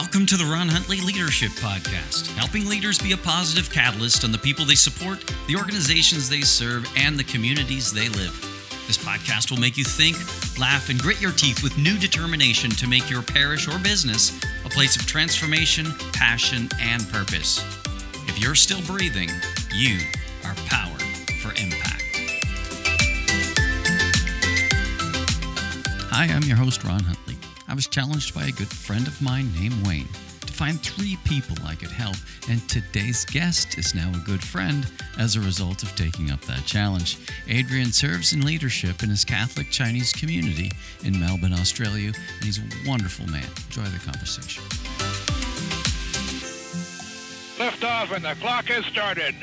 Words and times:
Welcome 0.00 0.26
to 0.26 0.36
the 0.36 0.44
Ron 0.44 0.68
Huntley 0.68 1.00
Leadership 1.00 1.50
Podcast, 1.58 2.28
helping 2.36 2.68
leaders 2.68 3.00
be 3.00 3.10
a 3.10 3.16
positive 3.16 3.68
catalyst 3.68 4.22
on 4.22 4.30
the 4.30 4.38
people 4.38 4.64
they 4.64 4.76
support, 4.76 5.18
the 5.48 5.56
organizations 5.56 6.28
they 6.28 6.42
serve, 6.42 6.88
and 6.96 7.18
the 7.18 7.24
communities 7.24 7.92
they 7.92 8.08
live. 8.10 8.30
This 8.86 8.96
podcast 8.96 9.50
will 9.50 9.58
make 9.58 9.76
you 9.76 9.82
think, 9.82 10.16
laugh, 10.56 10.88
and 10.88 11.00
grit 11.00 11.20
your 11.20 11.32
teeth 11.32 11.64
with 11.64 11.76
new 11.76 11.98
determination 11.98 12.70
to 12.70 12.86
make 12.86 13.10
your 13.10 13.22
parish 13.22 13.66
or 13.66 13.76
business 13.80 14.40
a 14.64 14.68
place 14.68 14.94
of 14.94 15.04
transformation, 15.04 15.86
passion, 16.12 16.68
and 16.80 17.02
purpose. 17.08 17.58
If 18.28 18.38
you're 18.38 18.54
still 18.54 18.80
breathing, 18.82 19.30
you 19.74 19.98
are 20.44 20.54
powered 20.66 21.02
for 21.42 21.50
impact. 21.60 22.04
Hi, 26.12 26.26
I'm 26.32 26.44
your 26.44 26.56
host, 26.56 26.84
Ron 26.84 27.02
Huntley. 27.02 27.27
I 27.68 27.74
was 27.74 27.86
challenged 27.86 28.34
by 28.34 28.46
a 28.46 28.52
good 28.52 28.68
friend 28.68 29.06
of 29.06 29.20
mine 29.20 29.52
named 29.54 29.86
Wayne 29.86 30.08
to 30.40 30.52
find 30.52 30.80
three 30.80 31.18
people 31.24 31.54
I 31.66 31.74
could 31.74 31.90
help, 31.90 32.16
and 32.48 32.66
today's 32.66 33.26
guest 33.26 33.76
is 33.76 33.94
now 33.94 34.10
a 34.10 34.24
good 34.24 34.42
friend 34.42 34.90
as 35.18 35.36
a 35.36 35.40
result 35.40 35.82
of 35.82 35.94
taking 35.94 36.30
up 36.30 36.40
that 36.42 36.64
challenge. 36.64 37.18
Adrian 37.46 37.92
serves 37.92 38.32
in 38.32 38.40
leadership 38.40 39.02
in 39.02 39.10
his 39.10 39.22
Catholic 39.22 39.70
Chinese 39.70 40.14
community 40.14 40.72
in 41.04 41.20
Melbourne, 41.20 41.52
Australia, 41.52 42.12
and 42.14 42.44
he's 42.44 42.58
a 42.58 42.62
wonderful 42.86 43.26
man. 43.26 43.46
Enjoy 43.66 43.82
the 43.82 43.98
conversation. 43.98 44.62
Lift 47.58 47.84
off 47.84 48.12
and 48.12 48.24
the 48.24 48.34
clock 48.40 48.64
has 48.66 48.86
started. 48.86 49.34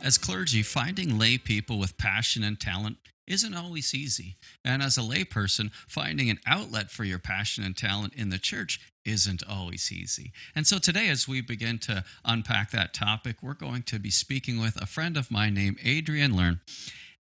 As 0.00 0.16
clergy, 0.16 0.62
finding 0.62 1.18
lay 1.18 1.38
people 1.38 1.80
with 1.80 1.98
passion 1.98 2.44
and 2.44 2.60
talent 2.60 2.98
isn't 3.26 3.54
always 3.54 3.94
easy. 3.94 4.36
And 4.64 4.82
as 4.82 4.96
a 4.96 5.02
layperson, 5.02 5.70
finding 5.88 6.30
an 6.30 6.38
outlet 6.46 6.90
for 6.90 7.04
your 7.04 7.18
passion 7.18 7.64
and 7.64 7.76
talent 7.76 8.14
in 8.14 8.30
the 8.30 8.38
church 8.38 8.80
isn't 9.04 9.42
always 9.48 9.92
easy. 9.92 10.32
And 10.54 10.66
so 10.66 10.78
today, 10.78 11.08
as 11.08 11.28
we 11.28 11.40
begin 11.40 11.78
to 11.80 12.04
unpack 12.24 12.70
that 12.70 12.94
topic, 12.94 13.36
we're 13.42 13.54
going 13.54 13.82
to 13.84 13.98
be 13.98 14.10
speaking 14.10 14.60
with 14.60 14.80
a 14.80 14.86
friend 14.86 15.16
of 15.16 15.30
mine 15.30 15.54
named 15.54 15.78
Adrian 15.84 16.36
Learn 16.36 16.60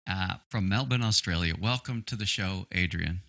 uh, 0.08 0.34
from 0.48 0.68
Melbourne, 0.68 1.02
Australia. 1.02 1.54
Welcome 1.60 2.02
to 2.06 2.16
the 2.16 2.26
show, 2.26 2.66
Adrian. 2.72 3.22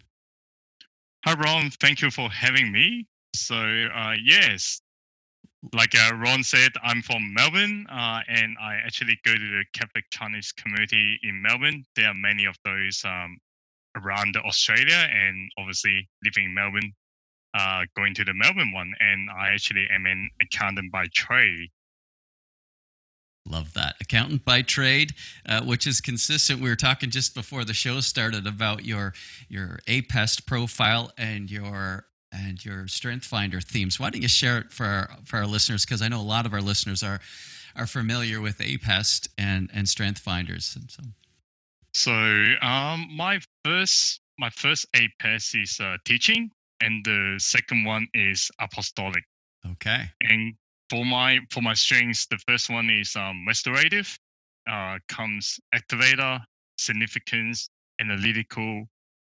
Hi, 1.25 1.33
Ron. 1.33 1.71
Thank 1.71 2.02
you 2.02 2.11
for 2.11 2.30
having 2.30 2.71
me. 2.71 3.08
So, 3.35 3.55
uh, 3.55 4.13
yes, 4.23 4.81
like 5.72 5.95
uh, 5.95 6.16
Ron 6.16 6.44
said, 6.44 6.72
I'm 6.83 7.02
from 7.02 7.33
Melbourne, 7.33 7.86
uh, 7.89 8.19
and 8.28 8.58
I 8.61 8.75
actually 8.86 9.17
go 9.23 9.31
to 9.31 9.39
the 9.39 9.64
Catholic 9.73 10.03
Chinese 10.11 10.52
community 10.52 11.20
in 11.23 11.42
Melbourne. 11.42 11.86
There 11.95 12.08
are 12.08 12.14
many 12.14 12.45
of 12.45 12.55
those 12.66 13.02
um, 13.05 13.38
around 13.95 14.36
Australia, 14.38 15.08
and 15.09 15.50
obviously 15.58 16.09
living 16.23 16.45
in 16.45 16.53
Melbourne, 16.53 16.94
uh, 17.53 17.81
going 17.95 18.14
to 18.16 18.25
the 18.25 18.33
Melbourne 18.33 18.73
one. 18.73 18.94
And 19.00 19.30
I 19.30 19.50
actually 19.53 19.88
am 19.94 20.05
an 20.05 20.30
accountant 20.42 20.92
by 20.92 21.05
trade. 21.14 21.70
Love 23.45 23.73
that. 23.73 23.95
Accountant 24.02 24.45
by 24.45 24.61
trade, 24.61 25.14
uh, 25.45 25.61
which 25.64 25.86
is 25.86 26.00
consistent. 26.00 26.61
We 26.61 26.70
were 26.70 26.77
talking 26.77 27.09
just 27.09 27.36
before 27.36 27.66
the 27.66 27.73
show 27.73 28.00
started 28.00 28.48
about 28.48 28.86
your 28.86 29.14
your 29.50 29.80
APEST 29.86 30.45
profile 30.45 31.11
and 31.17 31.52
your 31.52 32.05
and 32.34 32.64
your 32.66 32.88
Strength 32.88 33.26
Finder 33.26 33.62
themes. 33.62 34.00
Why 34.00 34.09
don't 34.09 34.22
you 34.22 34.28
share 34.28 34.58
it 34.58 34.72
for 34.72 34.86
our, 34.86 35.09
for 35.23 35.38
our 35.38 35.45
listeners? 35.45 35.86
Because 35.86 36.02
I 36.02 36.08
know 36.08 36.20
a 36.20 36.22
lot 36.22 36.45
of 36.45 36.53
our 36.53 36.62
listeners 36.62 37.03
are 37.03 37.20
are 37.76 37.88
familiar 37.88 38.42
with 38.42 38.59
APEST 38.59 39.30
and 39.38 39.70
and 39.73 39.88
Strength 39.88 40.20
Finders. 40.20 40.76
And 40.76 40.92
so, 40.92 41.04
so 41.94 42.66
um, 42.66 43.08
my 43.16 43.39
first 43.64 44.22
my 44.39 44.50
first 44.50 44.86
APEST 44.95 45.61
is 45.61 45.80
uh, 45.80 45.98
teaching, 46.06 46.50
and 46.81 47.04
the 47.06 47.36
second 47.38 47.86
one 47.86 48.08
is 48.14 48.49
apostolic. 48.60 49.23
Okay. 49.72 50.10
And 50.22 50.55
for 50.89 51.05
my 51.05 51.39
for 51.52 51.61
my 51.61 51.73
strengths, 51.73 52.26
the 52.27 52.38
first 52.48 52.70
one 52.70 52.89
is 52.89 53.16
um, 53.16 53.45
restorative, 53.48 54.17
uh, 54.70 54.98
comes 55.08 55.60
activator, 55.73 56.39
significance, 56.77 57.70
analytical, 57.99 58.86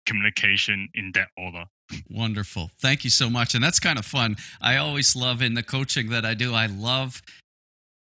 communication 0.06 0.88
in 0.94 1.12
that 1.14 1.28
order. 1.36 1.64
Wonderful. 2.10 2.70
Thank 2.78 3.04
you 3.04 3.10
so 3.10 3.30
much. 3.30 3.54
And 3.54 3.62
that's 3.62 3.80
kind 3.80 3.98
of 3.98 4.04
fun. 4.04 4.36
I 4.60 4.76
always 4.76 5.16
love 5.16 5.42
in 5.42 5.54
the 5.54 5.62
coaching 5.62 6.10
that 6.10 6.24
I 6.24 6.34
do, 6.34 6.54
I 6.54 6.66
love 6.66 7.22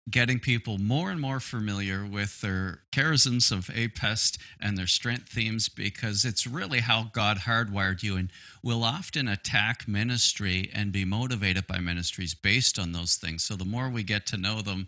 getting 0.10 0.40
people 0.40 0.78
more 0.78 1.12
and 1.12 1.20
more 1.20 1.40
familiar 1.40 2.06
with 2.06 2.40
their 2.42 2.80
charisms 2.94 3.52
of 3.52 3.68
APEST 3.68 4.38
and 4.60 4.78
their 4.78 4.88
strength 4.88 5.30
themes 5.30 5.68
because 5.68 6.24
it's 6.24 6.48
really 6.48 6.80
how 6.80 7.10
God 7.12 7.40
hardwired 7.40 8.04
you. 8.04 8.16
And 8.16 8.32
we'll 8.64 8.84
often 8.84 9.28
attack 9.28 9.88
ministry 9.88 10.70
and 10.74 10.92
be 10.92 11.04
motivated 11.04 11.68
by 11.68 11.80
ministries 11.80 12.34
based 12.34 12.80
on 12.80 12.94
those 12.94 13.16
things. 13.16 13.44
So 13.44 13.56
the 13.56 13.66
more 13.66 13.90
we 13.90 14.04
get 14.04 14.26
to 14.28 14.38
know 14.38 14.62
them 14.62 14.88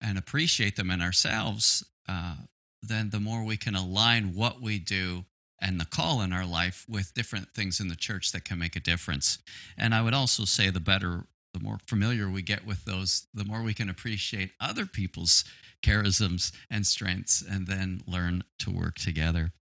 and 0.00 0.18
appreciate 0.18 0.76
them 0.76 0.90
in 0.90 1.00
ourselves, 1.00 1.84
uh, 2.08 2.34
then 2.82 3.10
the 3.10 3.20
more 3.20 3.44
we 3.44 3.56
can 3.56 3.74
align 3.74 4.34
what 4.34 4.60
we 4.60 4.78
do 4.78 5.24
and 5.62 5.80
the 5.80 5.86
call 5.86 6.20
in 6.20 6.32
our 6.32 6.44
life 6.44 6.84
with 6.88 7.14
different 7.14 7.54
things 7.54 7.80
in 7.80 7.88
the 7.88 7.96
church 7.96 8.32
that 8.32 8.44
can 8.44 8.58
make 8.58 8.76
a 8.76 8.80
difference. 8.80 9.38
And 9.78 9.94
I 9.94 10.02
would 10.02 10.12
also 10.12 10.44
say 10.44 10.68
the 10.68 10.80
better, 10.80 11.24
the 11.54 11.60
more 11.60 11.78
familiar 11.86 12.28
we 12.28 12.42
get 12.42 12.66
with 12.66 12.84
those, 12.84 13.26
the 13.32 13.44
more 13.44 13.62
we 13.62 13.72
can 13.72 13.88
appreciate 13.88 14.50
other 14.60 14.86
people's 14.86 15.44
charisms 15.82 16.52
and 16.70 16.86
strengths 16.86 17.42
and 17.42 17.66
then 17.66 18.02
learn 18.06 18.44
to 18.58 18.70
work 18.70 18.96
together. 18.96 19.52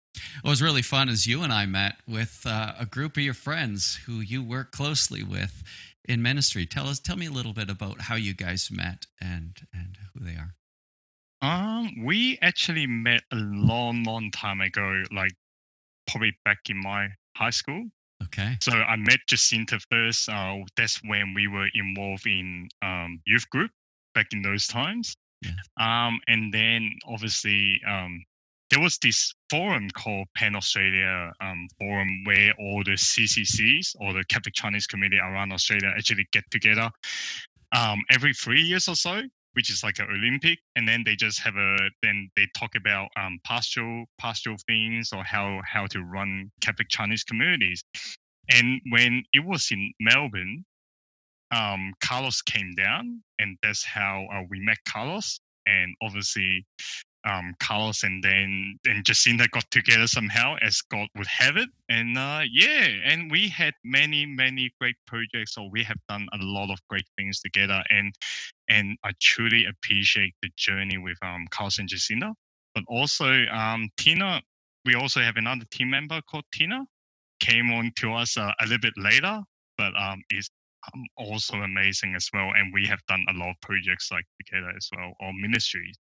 What 0.41 0.49
was 0.49 0.61
really 0.61 0.81
fun 0.81 1.07
is 1.07 1.27
you 1.27 1.41
and 1.41 1.53
I 1.53 1.65
met 1.65 1.95
with 2.07 2.43
uh, 2.45 2.73
a 2.79 2.85
group 2.85 3.15
of 3.15 3.23
your 3.23 3.33
friends 3.33 3.99
who 4.05 4.19
you 4.19 4.43
work 4.43 4.71
closely 4.71 5.23
with 5.23 5.63
in 6.03 6.21
ministry. 6.21 6.65
Tell 6.65 6.87
us, 6.87 6.99
tell 6.99 7.15
me 7.15 7.27
a 7.27 7.31
little 7.31 7.53
bit 7.53 7.69
about 7.69 8.01
how 8.01 8.15
you 8.15 8.33
guys 8.33 8.69
met 8.71 9.05
and 9.21 9.55
and 9.73 9.97
who 10.13 10.25
they 10.25 10.35
are. 10.35 10.55
Um, 11.43 12.03
we 12.03 12.37
actually 12.41 12.85
met 12.85 13.23
a 13.31 13.35
long, 13.35 14.03
long 14.03 14.29
time 14.29 14.61
ago, 14.61 15.03
like 15.11 15.31
probably 16.07 16.35
back 16.45 16.59
in 16.69 16.77
my 16.77 17.07
high 17.35 17.49
school. 17.49 17.85
Okay. 18.25 18.55
So 18.61 18.71
I 18.71 18.95
met 18.97 19.19
Jacinta 19.27 19.79
first. 19.89 20.29
Uh, 20.29 20.57
that's 20.77 21.01
when 21.03 21.33
we 21.33 21.47
were 21.47 21.67
involved 21.73 22.27
in 22.27 22.69
um, 22.81 23.19
youth 23.25 23.49
group 23.49 23.71
back 24.13 24.27
in 24.31 24.41
those 24.41 24.67
times. 24.67 25.15
Yeah. 25.41 25.51
Um, 25.79 26.19
and 26.27 26.53
then 26.53 26.91
obviously 27.07 27.81
um, 27.87 28.23
there 28.69 28.79
was 28.79 28.97
this 28.99 29.33
forum 29.49 29.89
called 29.89 30.27
Pan 30.35 30.55
Australia 30.55 31.31
um, 31.41 31.67
Forum 31.79 32.23
where 32.25 32.53
all 32.59 32.83
the 32.83 32.91
CCCs 32.91 33.95
or 33.99 34.13
the 34.13 34.23
Catholic 34.29 34.53
Chinese 34.53 34.87
community 34.87 35.19
around 35.19 35.51
Australia 35.51 35.91
actually 35.97 36.27
get 36.31 36.43
together 36.51 36.89
um, 37.75 37.99
every 38.09 38.33
three 38.33 38.61
years 38.61 38.87
or 38.87 38.95
so 38.95 39.23
which 39.53 39.69
is 39.69 39.83
like 39.83 39.99
an 39.99 40.07
Olympic, 40.09 40.59
and 40.75 40.87
then 40.87 41.03
they 41.05 41.15
just 41.15 41.39
have 41.41 41.55
a 41.55 41.77
then 42.01 42.29
they 42.35 42.47
talk 42.55 42.75
about 42.75 43.09
um, 43.17 43.39
pastoral 43.45 44.05
pastoral 44.19 44.57
things 44.67 45.11
or 45.13 45.23
how 45.23 45.61
how 45.65 45.87
to 45.87 46.01
run 46.01 46.51
Catholic 46.61 46.89
Chinese 46.89 47.23
communities. 47.23 47.83
And 48.49 48.81
when 48.89 49.23
it 49.33 49.45
was 49.45 49.69
in 49.71 49.93
Melbourne, 49.99 50.65
um, 51.51 51.93
Carlos 52.03 52.41
came 52.41 52.73
down, 52.75 53.21
and 53.39 53.57
that's 53.61 53.83
how 53.83 54.27
uh, 54.33 54.43
we 54.49 54.59
met 54.59 54.77
Carlos. 54.87 55.39
And 55.67 55.95
obviously, 56.01 56.65
um, 57.23 57.53
Carlos 57.59 58.03
and 58.03 58.23
then 58.23 58.79
and 58.85 59.05
Jacinta 59.05 59.47
got 59.51 59.69
together 59.71 60.07
somehow 60.07 60.55
as 60.61 60.81
God 60.81 61.07
would 61.15 61.27
have 61.27 61.57
it. 61.57 61.69
And 61.89 62.17
uh, 62.17 62.41
yeah, 62.51 62.87
and 63.05 63.31
we 63.31 63.47
had 63.47 63.73
many, 63.83 64.25
many 64.25 64.71
great 64.79 64.95
projects. 65.05 65.55
So 65.55 65.69
we 65.71 65.83
have 65.83 65.97
done 66.09 66.27
a 66.33 66.37
lot 66.37 66.71
of 66.71 66.79
great 66.89 67.05
things 67.17 67.39
together. 67.39 67.83
And 67.89 68.13
and 68.69 68.97
I 69.03 69.11
truly 69.21 69.65
appreciate 69.65 70.33
the 70.41 70.49
journey 70.57 70.97
with 70.97 71.17
um, 71.21 71.45
Carlos 71.51 71.79
and 71.79 71.89
Jacinta. 71.89 72.33
But 72.73 72.83
also 72.87 73.45
um, 73.51 73.89
Tina, 73.97 74.41
we 74.85 74.95
also 74.95 75.21
have 75.21 75.35
another 75.35 75.65
team 75.71 75.89
member 75.89 76.21
called 76.29 76.45
Tina, 76.53 76.85
came 77.39 77.71
on 77.71 77.91
to 77.97 78.13
us 78.13 78.37
uh, 78.37 78.51
a 78.61 78.63
little 78.63 78.79
bit 78.79 78.93
later, 78.97 79.41
but 79.77 79.91
um, 79.99 80.23
is 80.31 80.49
um, 80.93 81.05
also 81.17 81.57
amazing 81.57 82.15
as 82.15 82.29
well. 82.33 82.51
And 82.55 82.73
we 82.73 82.87
have 82.87 83.01
done 83.07 83.23
a 83.29 83.33
lot 83.33 83.49
of 83.49 83.55
projects 83.61 84.11
like 84.11 84.25
together 84.43 84.71
as 84.75 84.89
well, 84.95 85.13
or 85.19 85.33
ministries. 85.33 85.95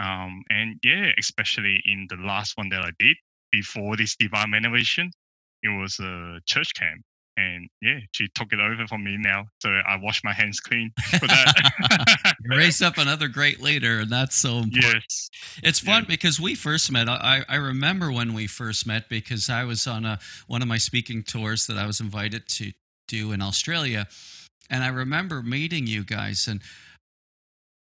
Um, 0.00 0.42
and 0.50 0.76
yeah, 0.82 1.10
especially 1.18 1.82
in 1.84 2.06
the 2.08 2.16
last 2.16 2.56
one 2.56 2.68
that 2.70 2.80
I 2.82 2.90
did 2.98 3.16
before 3.52 3.96
this 3.96 4.16
divine 4.16 4.52
renovation, 4.52 5.10
it 5.62 5.68
was 5.68 5.98
a 6.00 6.38
church 6.46 6.72
camp. 6.74 7.02
And 7.36 7.68
yeah, 7.80 8.00
she 8.12 8.28
took 8.34 8.52
it 8.52 8.60
over 8.60 8.86
from 8.86 9.04
me 9.04 9.16
now. 9.18 9.44
So 9.62 9.70
I 9.70 9.96
wash 10.02 10.22
my 10.24 10.32
hands 10.32 10.60
clean 10.60 10.90
for 11.18 11.26
that. 11.26 12.34
raise 12.44 12.82
up 12.82 12.98
another 12.98 13.28
great 13.28 13.60
leader, 13.62 14.00
and 14.00 14.10
that's 14.10 14.36
so 14.36 14.58
important. 14.64 15.04
yes. 15.08 15.30
It's 15.62 15.78
fun 15.80 16.02
Yeah. 16.02 16.08
because 16.08 16.40
we 16.40 16.54
first 16.54 16.90
met. 16.92 17.08
I, 17.08 17.44
I 17.48 17.56
remember 17.56 18.10
when 18.12 18.34
we 18.34 18.46
first 18.46 18.86
met 18.86 19.08
because 19.08 19.48
I 19.48 19.64
was 19.64 19.86
on 19.86 20.04
a 20.04 20.18
one 20.48 20.60
of 20.62 20.68
my 20.68 20.76
speaking 20.78 21.22
tours 21.22 21.66
that 21.68 21.78
I 21.78 21.86
was 21.86 22.00
invited 22.00 22.46
to 22.48 22.72
do 23.08 23.32
in 23.32 23.40
Australia, 23.42 24.06
and 24.68 24.82
I 24.84 24.88
remember 24.88 25.42
meeting 25.42 25.86
you 25.86 26.04
guys 26.04 26.46
and 26.46 26.60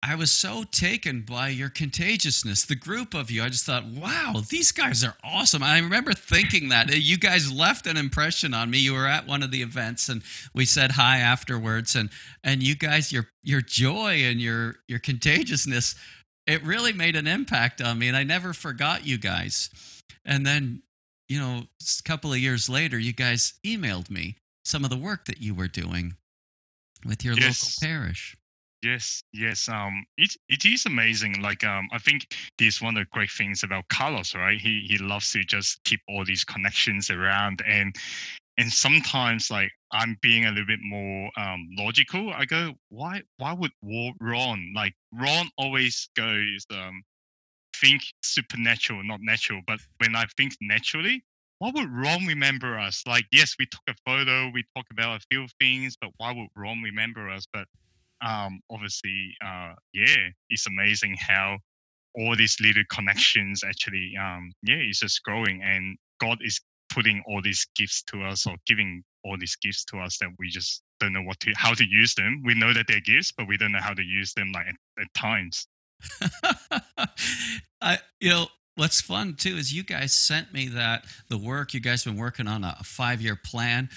I 0.02 0.14
was 0.14 0.30
so 0.32 0.64
taken 0.64 1.20
by 1.22 1.50
your 1.50 1.68
contagiousness, 1.68 2.64
the 2.64 2.74
group 2.74 3.12
of 3.12 3.30
you. 3.30 3.42
I 3.42 3.50
just 3.50 3.66
thought, 3.66 3.84
wow, 3.84 4.40
these 4.48 4.72
guys 4.72 5.04
are 5.04 5.14
awesome. 5.22 5.62
I 5.62 5.78
remember 5.78 6.14
thinking 6.14 6.70
that 6.70 6.88
you 6.98 7.18
guys 7.18 7.52
left 7.52 7.86
an 7.86 7.98
impression 7.98 8.54
on 8.54 8.70
me. 8.70 8.78
You 8.78 8.94
were 8.94 9.06
at 9.06 9.26
one 9.26 9.42
of 9.42 9.50
the 9.50 9.60
events, 9.60 10.08
and 10.08 10.22
we 10.54 10.64
said 10.64 10.92
hi 10.92 11.18
afterwards. 11.18 11.94
And 11.96 12.08
and 12.42 12.62
you 12.62 12.76
guys, 12.76 13.12
your 13.12 13.26
your 13.42 13.60
joy 13.60 14.22
and 14.24 14.40
your 14.40 14.76
your 14.88 15.00
contagiousness, 15.00 15.94
it 16.46 16.62
really 16.64 16.94
made 16.94 17.14
an 17.14 17.26
impact 17.26 17.82
on 17.82 17.98
me, 17.98 18.08
and 18.08 18.16
I 18.16 18.24
never 18.24 18.54
forgot 18.54 19.06
you 19.06 19.18
guys. 19.18 19.68
And 20.24 20.46
then, 20.46 20.82
you 21.28 21.38
know, 21.38 21.64
a 21.82 22.02
couple 22.04 22.32
of 22.32 22.38
years 22.38 22.70
later, 22.70 22.98
you 22.98 23.12
guys 23.12 23.52
emailed 23.66 24.08
me 24.10 24.36
some 24.64 24.82
of 24.84 24.88
the 24.90 24.96
work 24.96 25.26
that 25.26 25.42
you 25.42 25.54
were 25.54 25.68
doing 25.68 26.14
with 27.04 27.22
your 27.22 27.34
Yes. 27.34 27.62
local 27.80 27.88
parish. 27.88 28.34
Yes, 28.82 29.22
yes. 29.32 29.68
Um, 29.68 30.06
it 30.16 30.34
it 30.48 30.64
is 30.64 30.86
amazing. 30.86 31.40
Like, 31.42 31.64
um, 31.64 31.88
I 31.92 31.98
think 31.98 32.34
this 32.58 32.80
one 32.80 32.96
of 32.96 33.02
the 33.04 33.08
great 33.12 33.30
things 33.30 33.62
about 33.62 33.88
Carlos, 33.88 34.34
right? 34.34 34.58
He 34.58 34.86
he 34.88 34.96
loves 34.98 35.30
to 35.32 35.44
just 35.44 35.82
keep 35.84 36.00
all 36.08 36.24
these 36.24 36.44
connections 36.44 37.10
around, 37.10 37.62
and 37.66 37.94
and 38.58 38.72
sometimes 38.72 39.50
like 39.50 39.70
I'm 39.92 40.16
being 40.22 40.46
a 40.46 40.50
little 40.50 40.66
bit 40.66 40.80
more 40.82 41.30
um 41.36 41.68
logical. 41.78 42.32
I 42.32 42.46
go, 42.46 42.74
why 42.90 43.22
why 43.38 43.52
would 43.52 43.72
Ron 44.20 44.72
like 44.74 44.94
Ron 45.12 45.50
always 45.58 46.08
goes 46.16 46.66
um 46.72 47.02
think 47.80 48.02
supernatural, 48.22 49.02
not 49.04 49.20
natural. 49.22 49.62
But 49.66 49.80
when 49.98 50.14
I 50.16 50.26
think 50.36 50.54
naturally, 50.60 51.24
why 51.58 51.70
would 51.74 51.90
Ron 51.90 52.26
remember 52.26 52.78
us? 52.78 53.02
Like, 53.06 53.26
yes, 53.32 53.54
we 53.58 53.66
took 53.66 53.82
a 53.88 53.94
photo, 54.06 54.50
we 54.50 54.64
talked 54.76 54.90
about 54.90 55.20
a 55.22 55.24
few 55.30 55.46
things, 55.60 55.96
but 56.00 56.10
why 56.18 56.32
would 56.32 56.48
Ron 56.56 56.82
remember 56.82 57.28
us? 57.30 57.46
But 57.52 57.66
um, 58.22 58.60
obviously, 58.70 59.34
uh, 59.44 59.72
yeah, 59.92 60.28
it's 60.48 60.66
amazing 60.66 61.16
how 61.18 61.58
all 62.14 62.36
these 62.36 62.56
little 62.60 62.82
connections 62.90 63.62
actually, 63.64 64.14
um, 64.20 64.52
yeah, 64.62 64.76
it's 64.76 65.00
just 65.00 65.22
growing, 65.22 65.62
and 65.62 65.96
God 66.20 66.38
is 66.42 66.60
putting 66.92 67.22
all 67.26 67.40
these 67.40 67.66
gifts 67.76 68.02
to 68.02 68.22
us 68.22 68.46
or 68.46 68.56
giving 68.66 69.02
all 69.24 69.36
these 69.38 69.56
gifts 69.56 69.84
to 69.84 69.98
us 69.98 70.18
that 70.18 70.28
we 70.38 70.48
just 70.48 70.82
don't 70.98 71.12
know 71.12 71.22
what 71.22 71.38
to 71.40 71.52
how 71.56 71.72
to 71.74 71.84
use 71.88 72.14
them. 72.14 72.42
We 72.44 72.54
know 72.54 72.72
that 72.72 72.86
they're 72.88 73.00
gifts, 73.00 73.32
but 73.32 73.48
we 73.48 73.56
don't 73.56 73.72
know 73.72 73.80
how 73.80 73.94
to 73.94 74.02
use 74.02 74.34
them 74.34 74.52
like 74.52 74.66
at, 74.66 74.74
at 75.00 75.14
times. 75.14 75.66
I, 77.80 77.98
you 78.20 78.30
know, 78.30 78.46
what's 78.74 79.00
fun 79.00 79.34
too 79.34 79.56
is 79.56 79.72
you 79.72 79.82
guys 79.82 80.14
sent 80.14 80.52
me 80.52 80.68
that 80.68 81.04
the 81.28 81.38
work 81.38 81.74
you 81.74 81.80
guys 81.80 82.04
been 82.04 82.16
working 82.16 82.48
on 82.48 82.64
a, 82.64 82.76
a 82.80 82.84
five 82.84 83.20
year 83.20 83.36
plan 83.36 83.88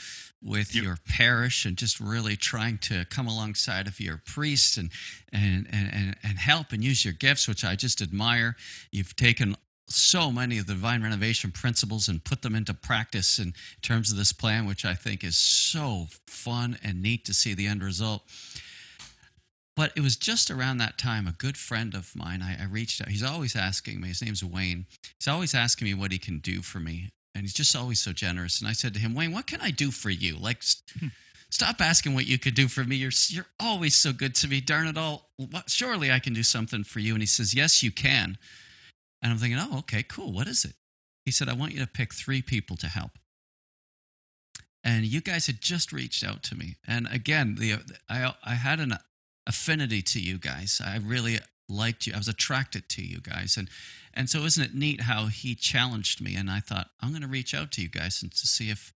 with 0.44 0.76
Yep. 0.76 0.84
your 0.84 0.98
parish 1.08 1.66
and 1.66 1.78
just 1.78 2.00
really 2.00 2.36
trying 2.36 2.78
to 2.80 3.06
come 3.06 3.28
alongside 3.28 3.88
of 3.88 4.00
your 4.00 4.22
priests 4.26 4.78
and, 4.78 4.92
and 5.32 5.68
and 5.72 6.16
and 6.22 6.38
help 6.40 6.72
and 6.72 6.84
use 6.84 7.06
your 7.06 7.14
gifts, 7.14 7.48
which 7.48 7.64
I 7.64 7.76
just 7.76 8.02
admire. 8.02 8.56
You've 8.92 9.16
taken 9.16 9.56
so 9.88 10.32
many 10.32 10.58
of 10.58 10.66
the 10.66 10.74
divine 10.74 11.04
renovation 11.04 11.52
principles 11.52 12.08
and 12.08 12.24
put 12.24 12.42
them 12.42 12.56
into 12.56 12.74
practice 12.74 13.38
in 13.38 13.54
terms 13.82 14.12
of 14.12 14.18
this 14.18 14.34
plan, 14.34 14.66
which 14.66 14.86
I 14.86 14.94
think 14.94 15.24
is 15.24 15.36
so 15.38 16.08
fun 16.28 16.78
and 16.84 17.02
neat 17.02 17.26
to 17.26 17.34
see 17.34 17.54
the 17.54 17.68
end 17.68 17.84
result. 17.84 18.24
But 19.76 19.92
it 19.96 20.02
was 20.02 20.16
just 20.16 20.52
around 20.52 20.78
that 20.78 20.98
time, 20.98 21.28
a 21.28 21.32
good 21.32 21.58
friend 21.58 21.96
of 21.96 22.16
mine, 22.16 22.42
I, 22.44 22.62
I 22.62 22.66
reached 22.66 23.02
out. 23.02 23.08
He's 23.10 23.24
always 23.24 23.56
asking 23.56 24.00
me, 24.02 24.10
his 24.10 24.22
name's 24.22 24.44
Wayne. 24.44 24.86
He's 25.20 25.28
always 25.28 25.56
asking 25.56 25.86
me 25.88 25.94
what 25.96 26.12
he 26.12 26.20
can 26.20 26.40
do 26.40 26.62
for 26.62 26.80
me. 26.80 27.10
And 27.36 27.44
he's 27.44 27.54
just 27.54 27.76
always 27.76 28.00
so 28.00 28.14
generous. 28.14 28.60
And 28.60 28.70
I 28.70 28.74
said 28.74 28.94
to 28.94 29.00
him, 29.00 29.16
Wayne, 29.16 29.32
what 29.32 29.48
can 29.48 29.62
I 29.62 29.72
do 29.72 29.92
for 29.92 30.10
you? 30.10 30.38
Like, 30.38 30.62
st- 30.62 31.00
hmm. 31.00 31.08
stop 31.50 31.82
asking 31.82 32.14
what 32.14 32.28
you 32.28 32.38
could 32.38 32.54
do 32.54 32.68
for 32.68 32.84
me. 32.84 32.96
You're, 32.96 33.12
you're 33.30 33.48
always 33.60 33.96
so 33.96 34.14
good 34.14 34.36
to 34.36 34.48
me. 34.48 34.62
Darn 34.62 34.88
it 34.88 34.98
all. 34.98 35.30
What, 35.38 35.70
surely 35.70 36.12
I 36.12 36.20
can 36.20 36.34
do 36.34 36.44
something 36.44 36.84
for 36.84 37.00
you. 37.00 37.14
And 37.14 37.22
he 37.22 37.28
says, 37.28 37.54
Yes, 37.54 37.82
you 37.82 37.92
can. 37.92 38.38
And 39.22 39.32
I'm 39.32 39.38
thinking, 39.40 39.60
Oh, 39.60 39.80
okay, 39.80 40.04
cool. 40.04 40.32
What 40.32 40.48
is 40.48 40.64
it? 40.64 40.74
He 41.26 41.32
said, 41.32 41.50
I 41.50 41.54
want 41.54 41.74
you 41.74 41.80
to 41.80 41.88
pick 41.88 42.14
three 42.14 42.42
people 42.42 42.76
to 42.78 42.88
help. 42.88 43.12
And 44.84 45.06
you 45.06 45.22
guys 45.22 45.48
had 45.48 45.62
just 45.62 45.94
reached 45.94 46.24
out 46.24 46.44
to 46.44 46.56
me. 46.56 46.76
And 46.86 47.08
again, 47.10 47.56
the 47.56 47.80
I, 48.10 48.34
I 48.44 48.56
had 48.56 48.80
an 48.80 48.94
affinity 49.48 50.02
to 50.02 50.20
you 50.20 50.38
guys. 50.38 50.82
I 50.84 50.98
really 50.98 51.40
liked 51.74 52.08
you. 52.08 52.14
I 52.14 52.18
was 52.18 52.28
attracted 52.28 52.90
to 52.90 53.02
you 53.02 53.20
guys. 53.20 53.58
And 53.58 53.70
and 54.14 54.30
so 54.30 54.40
isn't 54.46 54.64
it 54.64 54.76
neat 54.76 55.02
how 55.02 55.26
he 55.26 55.56
challenged 55.56 56.22
me 56.22 56.36
and 56.36 56.50
I 56.50 56.60
thought 56.60 56.90
I'm 57.02 57.10
going 57.10 57.24
to 57.24 57.28
reach 57.28 57.54
out 57.54 57.72
to 57.74 57.82
you 57.82 57.90
guys 57.90 58.22
and 58.22 58.32
to 58.32 58.48
see 58.48 58.70
if 58.70 58.94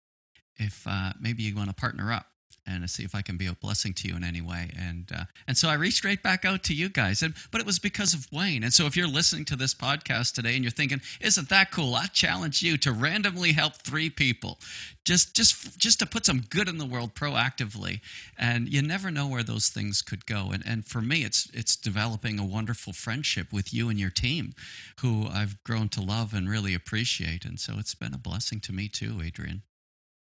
if 0.58 0.86
uh, 0.88 1.14
maybe 1.20 1.44
you 1.44 1.56
want 1.56 1.70
to 1.70 1.76
partner 1.76 2.12
up 2.12 2.28
and 2.68 2.84
to 2.84 2.88
see 2.88 3.04
if 3.04 3.16
I 3.16 3.22
can 3.22 3.38
be 3.38 3.48
a 3.48 3.54
blessing 3.54 3.94
to 3.94 4.08
you 4.08 4.16
in 4.16 4.24
any 4.24 4.42
way. 4.42 4.70
And 4.78 5.10
uh, 5.16 5.24
and 5.48 5.58
so 5.58 5.70
I 5.70 5.76
reached 5.76 6.04
right 6.04 6.22
back 6.22 6.46
out 6.46 6.64
to 6.66 6.74
you 6.74 6.90
guys. 6.90 7.24
And 7.24 7.34
but 7.52 7.62
it 7.62 7.68
was 7.68 7.80
because 7.80 8.14
of 8.14 8.28
Wayne. 8.32 8.64
And 8.64 8.74
so 8.74 8.86
if 8.86 8.98
you're 8.98 9.08
listening 9.08 9.46
to 9.46 9.56
this 9.56 9.74
podcast 9.74 10.34
today 10.34 10.56
and 10.56 10.64
you're 10.64 10.72
thinking, 10.72 11.02
isn't 11.22 11.50
that 11.50 11.72
cool? 11.72 11.96
I 11.96 12.08
challenge 12.08 12.62
you 12.62 12.78
to 12.78 12.92
randomly 12.92 13.54
help 13.54 13.76
three 13.76 14.10
people, 14.10 14.60
just 15.06 15.36
just 15.36 15.80
just 15.80 16.00
to 16.00 16.06
put 16.06 16.26
some 16.26 16.42
good 16.50 16.68
in 16.68 16.78
the 16.78 16.86
world 16.86 17.16
proactively. 17.16 18.02
And 18.38 18.68
you 18.68 18.82
never 18.82 19.10
know 19.10 19.28
where 19.28 19.44
those 19.44 19.70
things 19.70 20.02
could 20.02 20.26
go. 20.26 20.52
And 20.52 20.64
and 20.66 20.86
for 20.86 21.02
me, 21.02 21.24
it's 21.24 21.50
it's 21.54 21.76
developing 21.76 22.40
a 22.40 22.46
wonderful 22.46 22.94
friendship 22.94 23.54
with 23.54 23.74
you 23.74 23.90
and 23.90 24.00
your 24.00 24.10
team, 24.10 24.54
who 25.00 25.28
I've 25.28 25.64
grown 25.64 25.90
to 25.90 26.02
love 26.02 26.34
and 26.34 26.50
really 26.50 26.74
appreciate. 26.74 27.46
And 27.46 27.60
so 27.60 27.76
it's 27.80 27.96
been 27.96 28.14
a 28.14 28.18
blessing 28.18 28.60
to 28.62 28.74
me 28.74 28.88
too, 28.90 29.22
Adrian. 29.24 29.64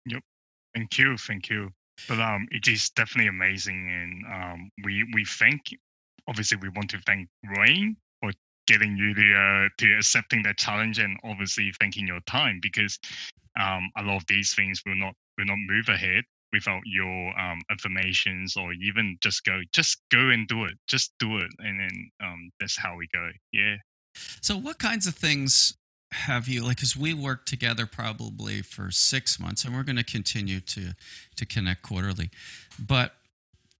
Yep. 0.05 0.21
Thank 0.75 0.97
you, 0.97 1.17
thank 1.17 1.49
you. 1.49 1.71
But 2.07 2.19
um, 2.19 2.47
it 2.51 2.67
is 2.67 2.89
definitely 2.91 3.29
amazing, 3.29 3.89
and 3.89 4.25
um, 4.33 4.71
we 4.83 5.05
we 5.13 5.25
thank. 5.25 5.61
Obviously, 6.27 6.57
we 6.57 6.69
want 6.69 6.89
to 6.89 6.99
thank 7.05 7.27
Wayne 7.55 7.95
for 8.21 8.31
getting 8.67 8.97
you 8.97 9.13
to 9.13 9.33
uh, 9.33 9.69
to 9.77 9.97
accepting 9.97 10.43
that 10.43 10.57
challenge, 10.57 10.99
and 10.99 11.17
obviously 11.23 11.71
thanking 11.79 12.07
your 12.07 12.21
time 12.21 12.59
because 12.61 12.99
um, 13.59 13.89
a 13.97 14.03
lot 14.03 14.17
of 14.17 14.25
these 14.27 14.53
things 14.53 14.81
will 14.85 14.95
not 14.95 15.13
will 15.37 15.45
not 15.45 15.57
move 15.67 15.89
ahead 15.89 16.23
without 16.53 16.81
your 16.85 17.37
um, 17.39 17.59
affirmations 17.69 18.55
or 18.55 18.71
even 18.73 19.17
just 19.21 19.43
go 19.43 19.59
just 19.73 20.01
go 20.11 20.29
and 20.29 20.47
do 20.47 20.63
it 20.65 20.73
just 20.87 21.11
do 21.19 21.37
it 21.37 21.51
and 21.59 21.79
then 21.79 22.09
um, 22.23 22.49
that's 22.59 22.77
how 22.77 22.95
we 22.95 23.07
go 23.13 23.29
yeah 23.51 23.75
So, 24.41 24.55
what 24.55 24.79
kinds 24.79 25.05
of 25.07 25.15
things 25.15 25.75
have 26.15 26.47
you 26.47 26.63
like? 26.63 26.77
Because 26.77 26.95
we 26.95 27.13
worked 27.13 27.47
together 27.47 27.85
probably 27.85 28.61
for 28.61 28.91
six 28.91 29.39
months, 29.39 29.63
and 29.63 29.75
we're 29.75 29.83
going 29.83 29.97
to 29.97 30.03
continue 30.03 30.59
to 30.61 30.93
to 31.35 31.45
connect 31.45 31.83
quarterly. 31.83 32.29
But 32.79 33.13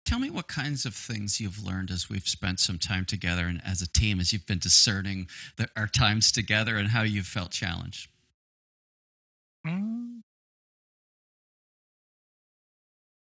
tell 0.05 0.19
me 0.19 0.29
what 0.29 0.47
kinds 0.47 0.85
of 0.85 0.93
things 0.93 1.39
you've 1.39 1.63
learned 1.65 1.89
as 1.89 2.09
we've 2.09 2.27
spent 2.27 2.59
some 2.59 2.77
time 2.77 3.05
together, 3.05 3.47
and 3.47 3.61
as 3.65 3.81
a 3.81 3.87
team, 3.87 4.19
as 4.19 4.31
you've 4.31 4.45
been 4.45 4.59
discerning 4.59 5.27
the, 5.57 5.67
our 5.75 5.87
times 5.87 6.31
together, 6.31 6.77
and 6.77 6.89
how 6.89 7.01
you've 7.01 7.25
felt 7.25 7.51
challenged. 7.51 8.09
Mm. 9.65 10.21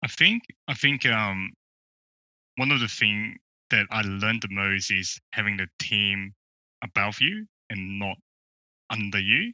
I 0.02 0.08
think 0.08 0.42
I 0.68 0.74
think 0.74 1.06
um 1.06 1.52
one 2.56 2.70
of 2.70 2.80
the 2.80 2.88
things 2.88 3.36
that 3.70 3.86
I 3.90 4.02
learned 4.02 4.42
the 4.42 4.48
most 4.50 4.90
is 4.90 5.20
having 5.32 5.56
the 5.56 5.66
team 5.78 6.32
above 6.82 7.20
you 7.20 7.46
and 7.70 7.98
not 7.98 8.16
under 8.90 9.18
you. 9.18 9.52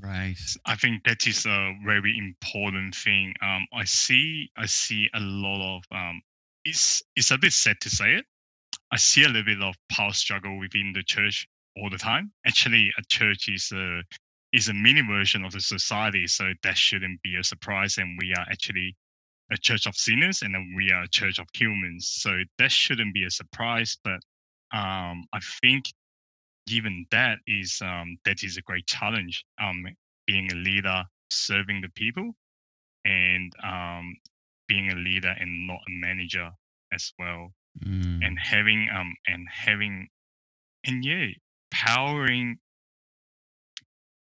Right. 0.00 0.36
I 0.66 0.76
think 0.76 1.04
that 1.04 1.26
is 1.26 1.46
a 1.46 1.74
very 1.84 2.16
important 2.16 2.94
thing. 2.94 3.34
Um, 3.42 3.66
I 3.72 3.84
see 3.84 4.50
I 4.56 4.66
see 4.66 5.10
a 5.14 5.20
lot 5.20 5.76
of 5.76 5.84
um, 5.90 6.22
it's 6.64 7.02
it's 7.16 7.30
a 7.30 7.38
bit 7.38 7.52
sad 7.52 7.80
to 7.80 7.90
say 7.90 8.14
it. 8.14 8.26
I 8.92 8.96
see 8.96 9.24
a 9.24 9.28
little 9.28 9.44
bit 9.44 9.62
of 9.62 9.74
power 9.90 10.12
struggle 10.12 10.58
within 10.58 10.92
the 10.94 11.02
church 11.02 11.48
all 11.76 11.90
the 11.90 11.98
time. 11.98 12.32
Actually, 12.46 12.92
a 12.98 13.02
church 13.08 13.48
is 13.48 13.72
a 13.72 14.02
is 14.52 14.68
a 14.68 14.74
mini 14.74 15.02
version 15.02 15.44
of 15.44 15.52
the 15.52 15.60
society, 15.60 16.26
so 16.26 16.52
that 16.62 16.76
shouldn't 16.76 17.22
be 17.22 17.36
a 17.36 17.44
surprise. 17.44 17.98
And 17.98 18.18
we 18.20 18.32
are 18.34 18.46
actually 18.50 18.96
a 19.52 19.56
church 19.56 19.86
of 19.86 19.96
sinners, 19.96 20.42
and 20.42 20.54
then 20.54 20.72
we 20.76 20.92
are 20.92 21.02
a 21.02 21.08
church 21.08 21.38
of 21.38 21.46
humans, 21.52 22.08
so 22.08 22.30
that 22.58 22.70
shouldn't 22.70 23.14
be 23.14 23.24
a 23.24 23.30
surprise. 23.30 23.96
But 24.04 24.20
um, 24.72 25.24
I 25.32 25.40
think 25.62 25.86
given 26.66 27.06
that 27.10 27.38
is 27.46 27.80
um, 27.82 28.18
that 28.24 28.42
is 28.42 28.56
a 28.56 28.62
great 28.62 28.86
challenge. 28.86 29.44
Um, 29.60 29.84
being 30.26 30.50
a 30.52 30.56
leader, 30.56 31.04
serving 31.30 31.80
the 31.80 31.88
people, 31.90 32.32
and 33.04 33.52
um, 33.64 34.16
being 34.68 34.90
a 34.90 34.94
leader 34.94 35.34
and 35.38 35.66
not 35.66 35.80
a 35.88 35.90
manager 35.90 36.50
as 36.92 37.12
well 37.18 37.52
Mm. 37.86 38.18
and 38.26 38.36
having 38.36 38.88
um 38.92 39.14
and 39.28 39.46
having 39.48 40.08
and 40.84 41.04
yeah 41.04 41.28
powering 41.70 42.58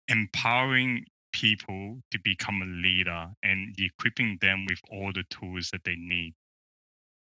empowering 0.09 1.05
people 1.33 2.03
to 2.11 2.19
become 2.23 2.61
a 2.61 2.67
leader 2.67 3.29
and 3.43 3.75
equipping 3.79 4.37
them 4.41 4.67
with 4.69 4.79
all 4.91 5.13
the 5.15 5.25
tools 5.31 5.71
that 5.73 5.83
they 5.85 5.97
need 5.97 6.35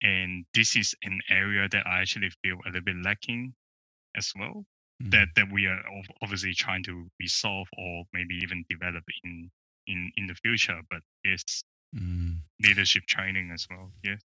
and 0.02 0.44
this 0.54 0.76
is 0.76 0.94
an 1.04 1.20
area 1.30 1.68
that 1.70 1.86
i 1.86 2.00
actually 2.00 2.30
feel 2.42 2.56
a 2.64 2.68
little 2.68 2.80
bit 2.82 2.96
lacking 3.04 3.54
as 4.16 4.32
well 4.38 4.64
Mm. 5.02 5.10
that 5.12 5.28
that 5.36 5.50
we 5.50 5.66
are 5.66 5.80
obviously 6.22 6.52
trying 6.54 6.82
to 6.84 7.08
resolve 7.18 7.66
or 7.78 8.04
maybe 8.12 8.34
even 8.42 8.64
develop 8.68 9.04
in 9.24 9.50
in 9.86 10.12
in 10.16 10.26
the 10.26 10.34
future 10.34 10.80
but 10.90 11.00
yes 11.24 11.42
Mm. 11.92 12.42
leadership 12.62 13.02
training 13.06 13.50
as 13.50 13.66
well. 13.68 13.90
Yeah. 14.04 14.18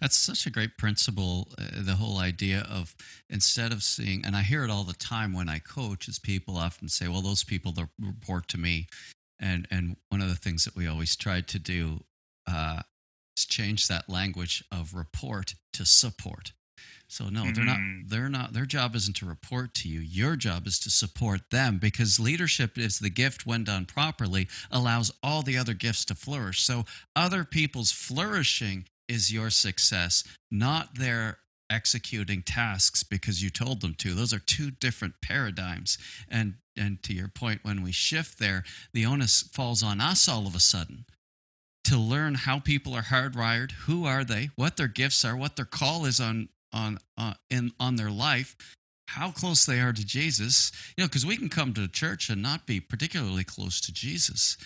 That's 0.00 0.16
such 0.16 0.44
a 0.44 0.50
great 0.50 0.76
principle. 0.76 1.54
Uh, 1.56 1.82
the 1.84 1.94
whole 1.94 2.18
idea 2.18 2.66
of 2.68 2.96
instead 3.30 3.70
of 3.72 3.84
seeing, 3.84 4.24
and 4.26 4.34
I 4.34 4.42
hear 4.42 4.64
it 4.64 4.70
all 4.70 4.82
the 4.82 4.92
time 4.92 5.32
when 5.32 5.48
I 5.48 5.60
coach, 5.60 6.08
is 6.08 6.18
people 6.18 6.56
often 6.56 6.88
say, 6.88 7.06
"Well, 7.06 7.22
those 7.22 7.44
people 7.44 7.70
that 7.74 7.90
report 8.00 8.48
to 8.48 8.58
me," 8.58 8.88
and 9.38 9.68
and 9.70 9.96
one 10.08 10.20
of 10.20 10.28
the 10.28 10.34
things 10.34 10.64
that 10.64 10.74
we 10.74 10.88
always 10.88 11.14
try 11.14 11.42
to 11.42 11.58
do 11.60 12.04
uh, 12.48 12.82
is 13.36 13.46
change 13.46 13.86
that 13.86 14.08
language 14.08 14.64
of 14.72 14.92
report 14.92 15.54
to 15.74 15.84
support. 15.86 16.54
So 17.08 17.28
no, 17.28 17.50
they're 17.52 17.64
not. 17.64 17.78
Mhm. 17.78 18.08
They're 18.08 18.28
not. 18.28 18.52
Their 18.52 18.66
job 18.66 18.96
isn't 18.96 19.14
to 19.16 19.26
report 19.26 19.74
to 19.74 19.88
you. 19.88 20.00
Your 20.00 20.36
job 20.36 20.66
is 20.66 20.78
to 20.80 20.90
support 20.90 21.50
them 21.50 21.78
because 21.78 22.18
leadership 22.18 22.76
is 22.76 22.98
the 22.98 23.10
gift 23.10 23.46
when 23.46 23.64
done 23.64 23.86
properly 23.86 24.48
allows 24.70 25.12
all 25.22 25.42
the 25.42 25.56
other 25.56 25.74
gifts 25.74 26.04
to 26.06 26.14
flourish. 26.14 26.62
So 26.62 26.84
other 27.14 27.44
people's 27.44 27.92
flourishing 27.92 28.86
is 29.08 29.32
your 29.32 29.50
success, 29.50 30.24
not 30.50 30.96
their 30.96 31.38
executing 31.70 32.42
tasks 32.42 33.02
because 33.02 33.42
you 33.42 33.50
told 33.50 33.80
them 33.80 33.94
to. 33.94 34.14
Those 34.14 34.32
are 34.32 34.38
two 34.38 34.70
different 34.70 35.20
paradigms. 35.20 35.98
And 36.28 36.54
and 36.76 37.02
to 37.04 37.14
your 37.14 37.28
point, 37.28 37.64
when 37.64 37.82
we 37.82 37.90
shift 37.92 38.38
there, 38.38 38.62
the 38.92 39.06
onus 39.06 39.42
falls 39.42 39.82
on 39.82 40.00
us 40.00 40.28
all 40.28 40.46
of 40.46 40.54
a 40.54 40.60
sudden 40.60 41.06
to 41.84 41.96
learn 41.96 42.34
how 42.34 42.58
people 42.58 42.94
are 42.94 43.02
hardwired, 43.04 43.70
who 43.86 44.04
are 44.04 44.24
they, 44.24 44.50
what 44.56 44.76
their 44.76 44.88
gifts 44.88 45.24
are, 45.24 45.36
what 45.36 45.54
their 45.56 45.64
call 45.64 46.04
is 46.04 46.20
on 46.20 46.48
on 46.72 46.98
uh, 47.16 47.34
in 47.50 47.72
on 47.80 47.96
their 47.96 48.10
life, 48.10 48.56
how 49.08 49.30
close 49.30 49.64
they 49.66 49.80
are 49.80 49.92
to 49.92 50.04
Jesus. 50.06 50.72
You 50.96 51.04
know, 51.04 51.08
because 51.08 51.26
we 51.26 51.36
can 51.36 51.48
come 51.48 51.74
to 51.74 51.88
church 51.88 52.28
and 52.30 52.42
not 52.42 52.66
be 52.66 52.80
particularly 52.80 53.44
close 53.44 53.80
to 53.82 53.92
Jesus 53.92 54.56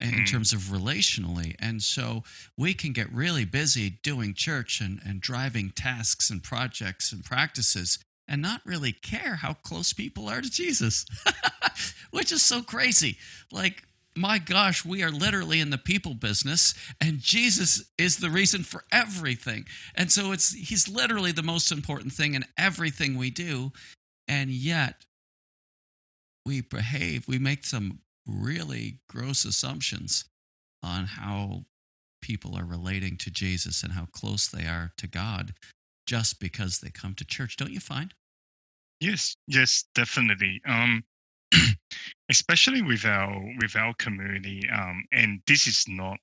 in 0.00 0.10
Mm. 0.10 0.30
terms 0.30 0.52
of 0.52 0.60
relationally, 0.64 1.54
and 1.58 1.82
so 1.82 2.22
we 2.58 2.74
can 2.74 2.92
get 2.92 3.10
really 3.12 3.44
busy 3.46 3.90
doing 4.02 4.34
church 4.34 4.80
and 4.80 5.00
and 5.04 5.20
driving 5.20 5.70
tasks 5.70 6.30
and 6.30 6.42
projects 6.42 7.12
and 7.12 7.24
practices. 7.24 7.98
And 8.28 8.42
not 8.42 8.60
really 8.64 8.90
care 8.90 9.36
how 9.36 9.52
close 9.54 9.92
people 9.92 10.28
are 10.28 10.40
to 10.40 10.50
Jesus, 10.50 11.06
which 12.10 12.32
is 12.32 12.42
so 12.44 12.60
crazy. 12.60 13.18
Like, 13.52 13.84
my 14.16 14.38
gosh, 14.38 14.84
we 14.84 15.02
are 15.02 15.10
literally 15.10 15.60
in 15.60 15.70
the 15.70 15.78
people 15.78 16.14
business, 16.14 16.74
and 17.00 17.18
Jesus 17.18 17.84
is 17.98 18.16
the 18.16 18.30
reason 18.30 18.62
for 18.62 18.84
everything. 18.90 19.66
And 19.94 20.10
so 20.10 20.32
it's 20.32 20.52
he's 20.52 20.88
literally 20.88 21.32
the 21.32 21.42
most 21.42 21.70
important 21.70 22.12
thing 22.12 22.34
in 22.34 22.44
everything 22.56 23.16
we 23.16 23.30
do. 23.30 23.72
And 24.28 24.50
yet 24.50 25.04
we 26.44 26.60
behave, 26.60 27.28
we 27.28 27.38
make 27.38 27.64
some 27.64 28.00
really 28.26 29.00
gross 29.08 29.44
assumptions 29.44 30.24
on 30.82 31.04
how 31.04 31.64
people 32.22 32.56
are 32.56 32.64
relating 32.64 33.16
to 33.16 33.30
Jesus 33.30 33.82
and 33.82 33.92
how 33.92 34.06
close 34.06 34.48
they 34.48 34.64
are 34.66 34.92
to 34.96 35.06
God 35.06 35.54
just 36.06 36.40
because 36.40 36.78
they 36.78 36.90
come 36.90 37.14
to 37.14 37.24
church. 37.24 37.56
Don't 37.56 37.72
you 37.72 37.80
find? 37.80 38.14
Yes, 39.00 39.36
yes, 39.46 39.84
definitely. 39.94 40.60
Um, 40.66 41.04
especially 42.30 42.82
with 42.82 43.04
our 43.04 43.40
with 43.60 43.76
our 43.76 43.94
community, 43.94 44.68
um, 44.70 45.04
and 45.12 45.40
this 45.46 45.66
is 45.66 45.84
not 45.88 46.18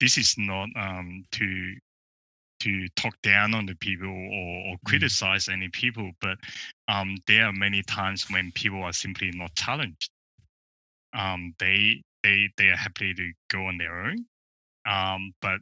this 0.00 0.18
is 0.18 0.34
not 0.38 0.68
um 0.76 1.24
to 1.32 1.74
to 2.62 2.88
talk 2.90 3.14
down 3.22 3.54
on 3.54 3.66
the 3.66 3.74
people 3.76 4.08
or, 4.08 4.72
or 4.72 4.76
criticize 4.86 5.48
any 5.48 5.68
people, 5.68 6.12
but 6.20 6.38
um, 6.86 7.16
there 7.26 7.46
are 7.46 7.52
many 7.52 7.82
times 7.82 8.26
when 8.30 8.52
people 8.52 8.82
are 8.84 8.92
simply 8.92 9.32
not 9.34 9.52
challenged. 9.56 10.10
Um, 11.12 11.54
they 11.58 12.02
they 12.22 12.48
they 12.56 12.68
are 12.68 12.76
happy 12.76 13.14
to 13.14 13.32
go 13.50 13.66
on 13.66 13.78
their 13.78 14.00
own, 14.00 14.24
um, 14.86 15.32
but 15.42 15.58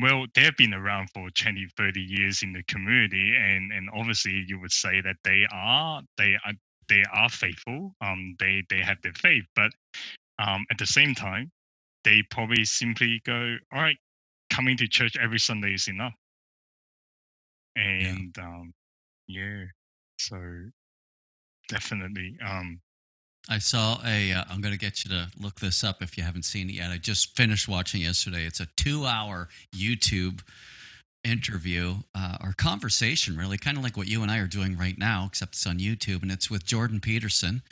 well, 0.00 0.26
they've 0.34 0.56
been 0.56 0.74
around 0.74 1.08
for 1.12 1.28
20, 1.30 1.66
30 1.76 2.00
years 2.00 2.42
in 2.42 2.52
the 2.52 2.62
community, 2.64 3.34
and 3.36 3.72
and 3.72 3.88
obviously 3.94 4.44
you 4.46 4.58
would 4.60 4.72
say 4.72 5.00
that 5.00 5.16
they 5.24 5.46
are 5.52 6.02
they 6.16 6.36
are 6.44 6.52
they 6.88 7.02
are 7.12 7.28
faithful. 7.28 7.94
Um, 8.00 8.36
they 8.38 8.64
they 8.70 8.80
have 8.80 8.98
their 9.02 9.12
faith, 9.14 9.44
but 9.54 9.70
um, 10.38 10.64
at 10.70 10.78
the 10.78 10.86
same 10.86 11.14
time, 11.14 11.50
they 12.04 12.22
probably 12.30 12.64
simply 12.64 13.20
go, 13.24 13.56
all 13.72 13.82
right, 13.82 13.96
coming 14.50 14.76
to 14.76 14.86
church 14.86 15.16
every 15.20 15.38
Sunday 15.38 15.74
is 15.74 15.88
enough. 15.88 16.14
And 17.76 18.36
um, 18.38 18.72
yeah, 19.26 19.64
so 20.18 20.40
definitely, 21.68 22.36
um, 22.44 22.80
I 23.48 23.58
saw 23.58 23.98
a. 24.04 24.32
Uh, 24.32 24.44
I'm 24.50 24.60
going 24.60 24.74
to 24.74 24.78
get 24.78 25.04
you 25.04 25.10
to 25.10 25.28
look 25.38 25.60
this 25.60 25.82
up 25.82 26.02
if 26.02 26.18
you 26.18 26.24
haven't 26.24 26.44
seen 26.44 26.68
it 26.68 26.74
yet. 26.74 26.90
I 26.90 26.98
just 26.98 27.36
finished 27.36 27.68
watching 27.68 28.02
yesterday. 28.02 28.44
It's 28.44 28.60
a 28.60 28.66
two-hour 28.76 29.48
YouTube 29.74 30.40
interview 31.24 31.96
uh, 32.14 32.36
or 32.42 32.52
conversation, 32.52 33.36
really, 33.36 33.58
kind 33.58 33.76
of 33.76 33.82
like 33.82 33.96
what 33.96 34.06
you 34.06 34.22
and 34.22 34.30
I 34.30 34.38
are 34.38 34.46
doing 34.46 34.76
right 34.76 34.98
now, 34.98 35.26
except 35.26 35.54
it's 35.54 35.66
on 35.66 35.78
YouTube, 35.78 36.22
and 36.22 36.30
it's 36.30 36.50
with 36.50 36.64
Jordan 36.64 37.00
Peterson 37.00 37.62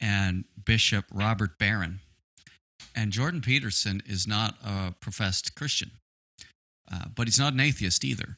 and 0.00 0.44
Bishop 0.64 1.04
Robert 1.12 1.58
Barron. 1.58 2.00
And 2.94 3.12
Jordan 3.12 3.40
Peterson 3.40 4.02
is 4.06 4.26
not 4.26 4.56
a 4.64 4.92
professed 5.00 5.54
Christian, 5.54 5.92
uh, 6.90 7.06
but 7.14 7.26
he's 7.26 7.38
not 7.38 7.52
an 7.52 7.60
atheist 7.60 8.04
either. 8.04 8.36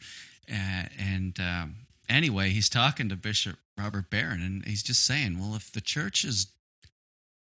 Uh, 0.50 0.84
and 0.98 1.38
um, 1.40 1.76
anyway, 2.08 2.50
he's 2.50 2.68
talking 2.68 3.08
to 3.08 3.16
Bishop 3.16 3.56
Robert 3.78 4.10
Barron, 4.10 4.42
and 4.42 4.64
he's 4.64 4.82
just 4.82 5.04
saying, 5.04 5.38
well, 5.38 5.54
if 5.54 5.72
the 5.72 5.80
church 5.80 6.24
is 6.24 6.48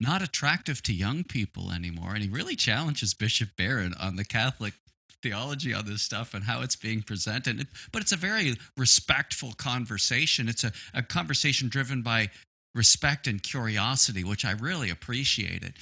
not 0.00 0.22
attractive 0.22 0.82
to 0.82 0.92
young 0.92 1.24
people 1.24 1.70
anymore, 1.70 2.14
and 2.14 2.22
he 2.22 2.28
really 2.28 2.56
challenges 2.56 3.14
Bishop 3.14 3.50
Barron 3.56 3.94
on 3.94 4.16
the 4.16 4.24
Catholic 4.24 4.74
theology 5.22 5.72
on 5.74 5.86
this 5.86 6.02
stuff 6.02 6.34
and 6.34 6.44
how 6.44 6.62
it's 6.62 6.76
being 6.76 7.02
presented. 7.02 7.66
But 7.92 8.02
it's 8.02 8.12
a 8.12 8.16
very 8.16 8.56
respectful 8.76 9.52
conversation. 9.56 10.48
It's 10.48 10.64
a, 10.64 10.72
a 10.94 11.02
conversation 11.02 11.68
driven 11.68 12.02
by 12.02 12.30
respect 12.74 13.26
and 13.26 13.42
curiosity, 13.42 14.22
which 14.22 14.44
I 14.44 14.52
really 14.52 14.90
appreciated. 14.90 15.74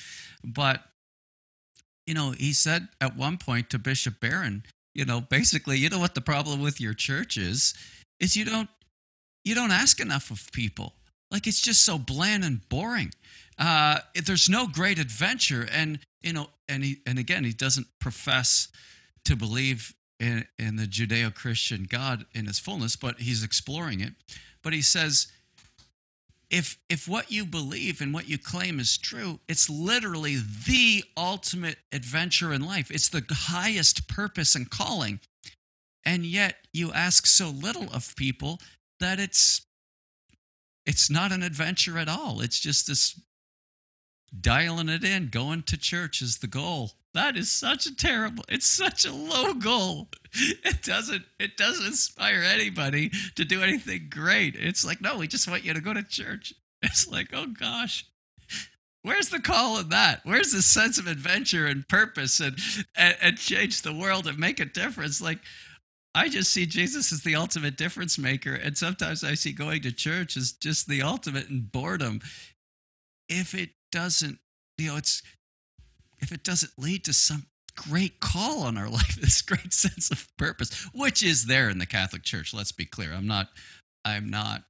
But 0.42 0.82
you 2.06 2.14
know, 2.14 2.32
he 2.32 2.52
said 2.52 2.88
at 3.00 3.16
one 3.16 3.38
point 3.38 3.70
to 3.70 3.78
Bishop 3.78 4.20
Barron, 4.20 4.64
you 4.94 5.04
know, 5.04 5.20
basically, 5.20 5.78
you 5.78 5.88
know 5.88 5.98
what 5.98 6.14
the 6.14 6.20
problem 6.20 6.60
with 6.60 6.80
your 6.80 6.94
church 6.94 7.36
is? 7.36 7.74
Is 8.20 8.36
you 8.36 8.44
don't 8.44 8.68
you 9.44 9.54
don't 9.54 9.72
ask 9.72 10.00
enough 10.00 10.30
of 10.30 10.50
people. 10.52 10.94
Like 11.30 11.46
it's 11.46 11.60
just 11.60 11.84
so 11.84 11.98
bland 11.98 12.44
and 12.44 12.66
boring. 12.68 13.12
Uh, 13.58 13.98
there's 14.24 14.48
no 14.48 14.66
great 14.66 14.98
adventure, 14.98 15.66
and 15.70 15.98
you 16.22 16.32
know, 16.32 16.48
and 16.68 16.84
he 16.84 16.98
and 17.06 17.18
again, 17.18 17.44
he 17.44 17.52
doesn't 17.52 17.86
profess 18.00 18.68
to 19.24 19.36
believe 19.36 19.94
in, 20.20 20.46
in 20.58 20.76
the 20.76 20.86
Judeo-Christian 20.86 21.86
God 21.88 22.26
in 22.32 22.46
his 22.46 22.58
fullness, 22.58 22.96
but 22.96 23.20
he's 23.20 23.42
exploring 23.42 24.00
it. 24.00 24.12
But 24.62 24.72
he 24.72 24.82
says, 24.82 25.28
if 26.50 26.78
if 26.88 27.08
what 27.08 27.32
you 27.32 27.44
believe 27.44 28.00
and 28.00 28.14
what 28.14 28.28
you 28.28 28.38
claim 28.38 28.78
is 28.78 28.96
true, 28.96 29.40
it's 29.48 29.68
literally 29.68 30.36
the 30.36 31.02
ultimate 31.16 31.78
adventure 31.90 32.52
in 32.52 32.64
life. 32.64 32.90
It's 32.90 33.08
the 33.08 33.24
highest 33.28 34.06
purpose 34.06 34.54
and 34.54 34.70
calling. 34.70 35.20
And 36.04 36.24
yet 36.24 36.56
you 36.72 36.92
ask 36.92 37.26
so 37.26 37.48
little 37.48 37.88
of 37.92 38.14
people 38.16 38.60
that 39.00 39.18
it's 39.18 39.62
it's 40.86 41.10
not 41.10 41.32
an 41.32 41.42
adventure 41.42 41.98
at 41.98 42.08
all. 42.08 42.40
It's 42.40 42.60
just 42.60 42.86
this 42.86 43.18
dialing 44.40 44.88
it 44.88 45.04
in, 45.04 45.28
going 45.28 45.62
to 45.64 45.76
church 45.76 46.22
is 46.22 46.38
the 46.38 46.46
goal. 46.46 46.92
That 47.14 47.36
is 47.36 47.50
such 47.50 47.86
a 47.86 47.94
terrible. 47.94 48.44
It's 48.48 48.66
such 48.66 49.04
a 49.04 49.12
low 49.12 49.54
goal. 49.54 50.08
It 50.36 50.82
doesn't 50.82 51.24
it 51.38 51.56
doesn't 51.56 51.86
inspire 51.86 52.42
anybody 52.42 53.12
to 53.36 53.44
do 53.44 53.62
anything 53.62 54.08
great. 54.10 54.56
It's 54.56 54.84
like, 54.84 55.00
no, 55.00 55.18
we 55.18 55.28
just 55.28 55.48
want 55.48 55.64
you 55.64 55.72
to 55.72 55.80
go 55.80 55.94
to 55.94 56.02
church. 56.02 56.52
It's 56.82 57.08
like, 57.08 57.30
oh 57.32 57.46
gosh. 57.46 58.04
Where's 59.00 59.30
the 59.30 59.40
call 59.40 59.78
in 59.78 59.88
that? 59.88 60.20
Where's 60.24 60.52
the 60.52 60.60
sense 60.60 60.98
of 60.98 61.06
adventure 61.06 61.66
and 61.66 61.88
purpose 61.88 62.40
and, 62.40 62.58
and 62.94 63.16
and 63.22 63.38
change 63.38 63.80
the 63.80 63.94
world 63.94 64.26
and 64.26 64.38
make 64.38 64.60
a 64.60 64.66
difference? 64.66 65.22
Like 65.22 65.38
I 66.14 66.28
just 66.28 66.52
see 66.52 66.66
Jesus 66.66 67.12
as 67.12 67.22
the 67.22 67.36
ultimate 67.36 67.76
difference 67.76 68.18
maker, 68.18 68.54
and 68.54 68.76
sometimes 68.76 69.24
I 69.24 69.34
see 69.34 69.52
going 69.52 69.82
to 69.82 69.92
church 69.92 70.36
as 70.36 70.52
just 70.52 70.88
the 70.88 71.00
ultimate 71.00 71.48
in 71.48 71.62
boredom. 71.62 72.20
If 73.28 73.54
it 73.54 73.70
doesn't, 73.94 74.38
you 74.76 74.88
know, 74.88 74.96
it's 74.96 75.22
if 76.18 76.32
it 76.32 76.42
doesn't 76.42 76.72
lead 76.76 77.04
to 77.04 77.12
some 77.12 77.46
great 77.76 78.18
call 78.18 78.64
on 78.64 78.76
our 78.76 78.88
life, 79.00 79.14
this 79.16 79.40
great 79.40 79.72
sense 79.72 80.10
of 80.10 80.26
purpose, 80.36 80.88
which 80.92 81.22
is 81.22 81.46
there 81.46 81.70
in 81.70 81.78
the 81.78 81.86
Catholic 81.86 82.24
Church. 82.24 82.52
Let's 82.52 82.72
be 82.72 82.84
clear. 82.84 83.12
I'm 83.12 83.28
not, 83.28 83.48
I'm 84.04 84.28
not 84.28 84.64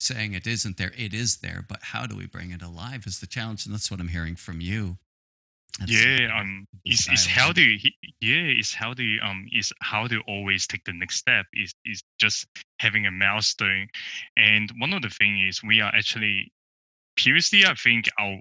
saying 0.00 0.32
it 0.32 0.46
isn't 0.46 0.78
there. 0.78 0.92
It 0.96 1.12
is 1.12 1.38
there, 1.38 1.64
but 1.68 1.80
how 1.82 2.06
do 2.06 2.16
we 2.16 2.26
bring 2.26 2.52
it 2.52 2.62
alive 2.62 3.04
is 3.06 3.20
the 3.20 3.26
challenge, 3.26 3.66
and 3.66 3.74
that's 3.74 3.90
what 3.90 4.00
I'm 4.00 4.08
hearing 4.08 4.34
from 4.34 4.62
you. 4.62 4.96
That's- 5.78 6.04
yeah, 6.04 6.40
um, 6.40 6.66
is 6.84 7.00
is 7.00 7.26
dialogue. 7.26 7.28
how 7.28 7.52
do 7.52 7.62
you, 7.62 7.90
yeah, 8.20 8.58
is 8.58 8.74
how 8.74 8.92
do 8.94 9.04
you, 9.04 9.20
um, 9.20 9.46
is 9.52 9.72
how 9.82 10.08
to 10.08 10.20
always 10.26 10.66
take 10.66 10.84
the 10.84 10.92
next 10.92 11.16
step. 11.16 11.46
Is 11.52 11.72
is 11.84 12.02
just 12.18 12.46
having 12.80 13.06
a 13.06 13.10
milestone, 13.10 13.88
and 14.36 14.72
one 14.78 14.92
of 14.92 15.02
the 15.02 15.10
thing 15.10 15.46
is 15.46 15.62
we 15.62 15.80
are 15.80 15.94
actually 15.94 16.50
previously 17.16 17.64
I 17.64 17.74
think 17.74 18.08
our 18.18 18.38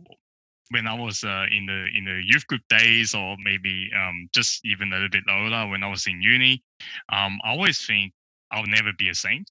when 0.69 0.87
I 0.87 0.93
was 0.93 1.23
uh, 1.23 1.45
in 1.51 1.65
the 1.65 1.87
in 1.95 2.05
the 2.05 2.21
youth 2.23 2.45
group 2.47 2.61
days, 2.69 3.13
or 3.13 3.35
maybe 3.43 3.89
um, 3.95 4.29
just 4.33 4.61
even 4.65 4.91
a 4.91 4.95
little 4.95 5.09
bit 5.09 5.23
older 5.29 5.67
when 5.67 5.83
I 5.83 5.87
was 5.89 6.07
in 6.07 6.21
uni, 6.21 6.63
um, 7.11 7.39
I 7.43 7.49
always 7.49 7.85
think 7.85 8.13
I'll 8.51 8.67
never 8.67 8.91
be 8.97 9.09
a 9.09 9.15
saint. 9.15 9.49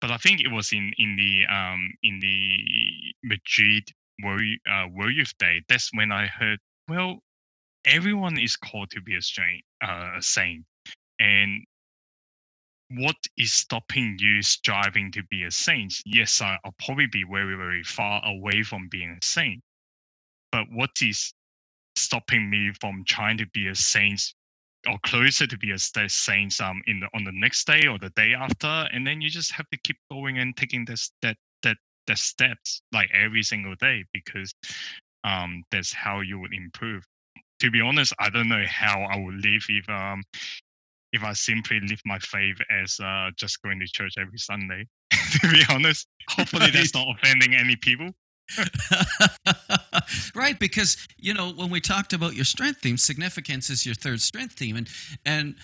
But 0.00 0.10
I 0.10 0.16
think 0.16 0.40
it 0.40 0.50
was 0.50 0.72
in 0.72 0.92
in 0.98 1.16
the 1.16 1.44
um, 1.52 1.92
in 2.02 2.20
the 2.20 2.56
Madrid 3.22 3.84
World, 4.22 4.42
uh, 4.70 5.06
Youth 5.08 5.36
Day. 5.38 5.62
That's 5.68 5.90
when 5.94 6.10
I 6.12 6.26
heard, 6.26 6.58
well, 6.88 7.20
everyone 7.84 8.38
is 8.38 8.56
called 8.56 8.90
to 8.90 9.00
be 9.00 9.16
a 9.16 9.22
saint, 9.22 9.62
uh, 9.82 10.12
a 10.18 10.22
saint, 10.22 10.64
and 11.18 11.64
what 12.92 13.16
is 13.36 13.52
stopping 13.52 14.16
you 14.18 14.42
striving 14.42 15.12
to 15.12 15.22
be 15.24 15.44
a 15.44 15.50
saint? 15.50 15.94
Yes, 16.04 16.40
I'll 16.42 16.74
probably 16.84 17.06
be 17.06 17.24
very, 17.24 17.56
very 17.56 17.84
far 17.84 18.20
away 18.26 18.62
from 18.64 18.88
being 18.90 19.10
a 19.10 19.24
saint. 19.24 19.62
But 20.52 20.66
what 20.70 20.90
is 21.02 21.32
stopping 21.96 22.48
me 22.48 22.72
from 22.80 23.04
trying 23.06 23.38
to 23.38 23.46
be 23.52 23.68
a 23.68 23.74
saint 23.74 24.22
or 24.88 24.96
closer 25.04 25.46
to 25.46 25.58
be 25.58 25.72
a 25.72 25.78
saint 25.78 26.60
um 26.60 26.80
in 26.86 27.00
the 27.00 27.08
on 27.14 27.24
the 27.24 27.32
next 27.32 27.66
day 27.66 27.86
or 27.86 27.98
the 27.98 28.10
day 28.10 28.34
after? 28.34 28.88
And 28.92 29.06
then 29.06 29.20
you 29.20 29.30
just 29.30 29.52
have 29.52 29.68
to 29.70 29.78
keep 29.78 29.96
going 30.10 30.38
and 30.38 30.56
taking 30.56 30.84
this 30.84 31.10
that 31.22 31.36
that 31.62 31.76
that 32.06 32.18
steps 32.18 32.82
like 32.92 33.10
every 33.14 33.42
single 33.42 33.74
day 33.76 34.04
because 34.12 34.52
um 35.24 35.62
that's 35.70 35.92
how 35.92 36.20
you 36.20 36.38
would 36.38 36.54
improve. 36.54 37.04
To 37.60 37.70
be 37.70 37.80
honest, 37.82 38.14
I 38.18 38.30
don't 38.30 38.48
know 38.48 38.64
how 38.66 39.02
I 39.02 39.18
would 39.18 39.44
live 39.44 39.64
if 39.68 39.88
um 39.88 40.22
if 41.12 41.24
I 41.24 41.32
simply 41.32 41.80
live 41.80 42.00
my 42.04 42.18
faith 42.18 42.56
as 42.70 42.98
uh, 43.00 43.30
just 43.36 43.60
going 43.62 43.80
to 43.80 43.86
church 43.86 44.14
every 44.18 44.38
Sunday. 44.38 44.86
to 45.10 45.48
be 45.48 45.62
honest, 45.68 46.06
hopefully 46.28 46.70
that's 46.70 46.94
not 46.94 47.06
offending 47.16 47.54
any 47.54 47.76
people. 47.76 48.10
right, 50.34 50.58
because 50.58 50.96
you 51.16 51.34
know 51.34 51.50
when 51.50 51.70
we 51.70 51.80
talked 51.80 52.12
about 52.12 52.34
your 52.34 52.44
strength 52.44 52.80
theme, 52.80 52.96
significance 52.96 53.70
is 53.70 53.86
your 53.86 53.94
third 53.94 54.20
strength 54.20 54.54
theme, 54.54 54.76
and 54.76 54.88
and 55.24 55.54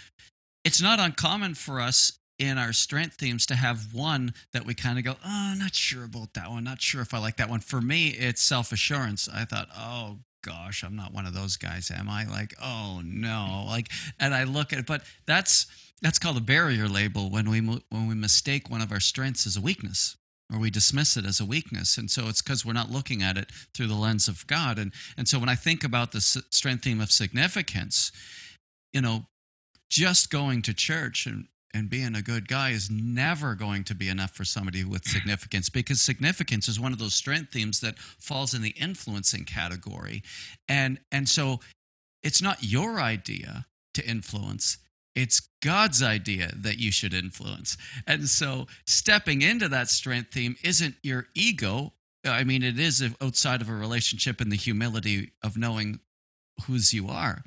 it's 0.64 0.82
not 0.82 0.98
uncommon 0.98 1.54
for 1.54 1.80
us 1.80 2.18
in 2.38 2.58
our 2.58 2.72
strength 2.72 3.16
themes 3.16 3.46
to 3.46 3.54
have 3.54 3.94
one 3.94 4.34
that 4.52 4.66
we 4.66 4.74
kind 4.74 4.98
of 4.98 5.04
go, 5.04 5.16
oh, 5.24 5.54
not 5.58 5.74
sure 5.74 6.04
about 6.04 6.34
that 6.34 6.50
one, 6.50 6.64
not 6.64 6.82
sure 6.82 7.00
if 7.00 7.14
I 7.14 7.18
like 7.18 7.36
that 7.38 7.48
one. 7.48 7.60
For 7.60 7.80
me, 7.80 8.08
it's 8.08 8.42
self 8.42 8.72
assurance. 8.72 9.28
I 9.32 9.44
thought, 9.44 9.68
oh 9.76 10.18
gosh, 10.42 10.84
I'm 10.84 10.96
not 10.96 11.12
one 11.12 11.26
of 11.26 11.34
those 11.34 11.56
guys, 11.56 11.90
am 11.90 12.08
I? 12.08 12.24
Like, 12.24 12.54
oh 12.62 13.00
no, 13.04 13.64
like, 13.66 13.88
and 14.20 14.34
I 14.34 14.44
look 14.44 14.72
at 14.72 14.78
it, 14.78 14.86
but 14.86 15.02
that's 15.26 15.66
that's 16.02 16.18
called 16.18 16.36
a 16.36 16.42
barrier 16.42 16.88
label 16.88 17.30
when 17.30 17.50
we 17.50 17.60
when 17.60 18.06
we 18.06 18.14
mistake 18.14 18.70
one 18.70 18.82
of 18.82 18.92
our 18.92 19.00
strengths 19.00 19.46
as 19.46 19.56
a 19.56 19.60
weakness 19.60 20.16
or 20.52 20.58
we 20.58 20.70
dismiss 20.70 21.16
it 21.16 21.24
as 21.24 21.40
a 21.40 21.44
weakness. 21.44 21.98
And 21.98 22.10
so 22.10 22.28
it's 22.28 22.42
because 22.42 22.64
we're 22.64 22.72
not 22.72 22.90
looking 22.90 23.22
at 23.22 23.36
it 23.36 23.50
through 23.74 23.88
the 23.88 23.94
lens 23.94 24.28
of 24.28 24.46
god. 24.46 24.78
And 24.78 24.92
and 25.16 25.26
so 25.28 25.38
when 25.38 25.48
i 25.48 25.54
think 25.54 25.84
about 25.84 26.12
the 26.12 26.20
strength 26.20 26.84
theme 26.84 27.00
of 27.00 27.10
significance 27.10 28.12
you 28.92 29.00
know 29.00 29.26
just 29.90 30.30
going 30.30 30.62
to 30.62 30.74
church 30.74 31.26
and 31.26 31.46
and 31.74 31.90
being 31.90 32.14
a 32.14 32.22
good 32.22 32.48
guy 32.48 32.70
is 32.70 32.90
never 32.90 33.54
going 33.54 33.84
to 33.84 33.94
be 33.94 34.08
enough 34.08 34.30
for 34.30 34.44
somebody 34.44 34.82
with 34.82 35.04
significance 35.08 35.68
because 35.68 36.00
significance 36.00 36.68
is 36.68 36.80
one 36.80 36.92
of 36.92 36.98
those 36.98 37.14
strength 37.14 37.52
themes 37.52 37.80
that 37.80 37.98
falls 37.98 38.54
in 38.54 38.62
the 38.62 38.70
influencing 38.70 39.44
category. 39.44 40.22
And 40.68 40.98
and 41.12 41.28
so 41.28 41.60
it's 42.22 42.40
not 42.40 42.64
your 42.64 42.98
idea 42.98 43.66
to 43.92 44.08
influence 44.08 44.78
it's 45.16 45.48
God's 45.62 46.02
idea 46.02 46.52
that 46.54 46.78
you 46.78 46.92
should 46.92 47.14
influence. 47.14 47.76
And 48.06 48.28
so 48.28 48.66
stepping 48.84 49.42
into 49.42 49.68
that 49.70 49.88
strength 49.88 50.32
theme 50.32 50.56
isn't 50.62 50.94
your 51.02 51.26
ego. 51.34 51.94
I 52.24 52.44
mean, 52.44 52.62
it 52.62 52.78
is 52.78 53.02
outside 53.20 53.62
of 53.62 53.68
a 53.68 53.74
relationship 53.74 54.40
and 54.40 54.52
the 54.52 54.56
humility 54.56 55.32
of 55.42 55.56
knowing 55.56 56.00
whose 56.66 56.92
you 56.92 57.08
are. 57.08 57.42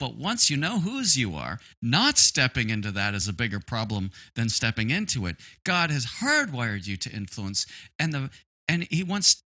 But 0.00 0.16
once 0.16 0.50
you 0.50 0.56
know 0.56 0.80
whose 0.80 1.16
you 1.16 1.36
are, 1.36 1.60
not 1.80 2.18
stepping 2.18 2.70
into 2.70 2.90
that 2.90 3.14
is 3.14 3.28
a 3.28 3.32
bigger 3.32 3.60
problem 3.60 4.10
than 4.34 4.48
stepping 4.48 4.90
into 4.90 5.26
it. 5.26 5.36
God 5.64 5.90
has 5.90 6.18
hardwired 6.20 6.88
you 6.88 6.96
to 6.96 7.10
influence, 7.10 7.66
and 8.00 8.12
the 8.12 8.30
and 8.66 8.88
He 8.90 9.04
wants 9.04 9.44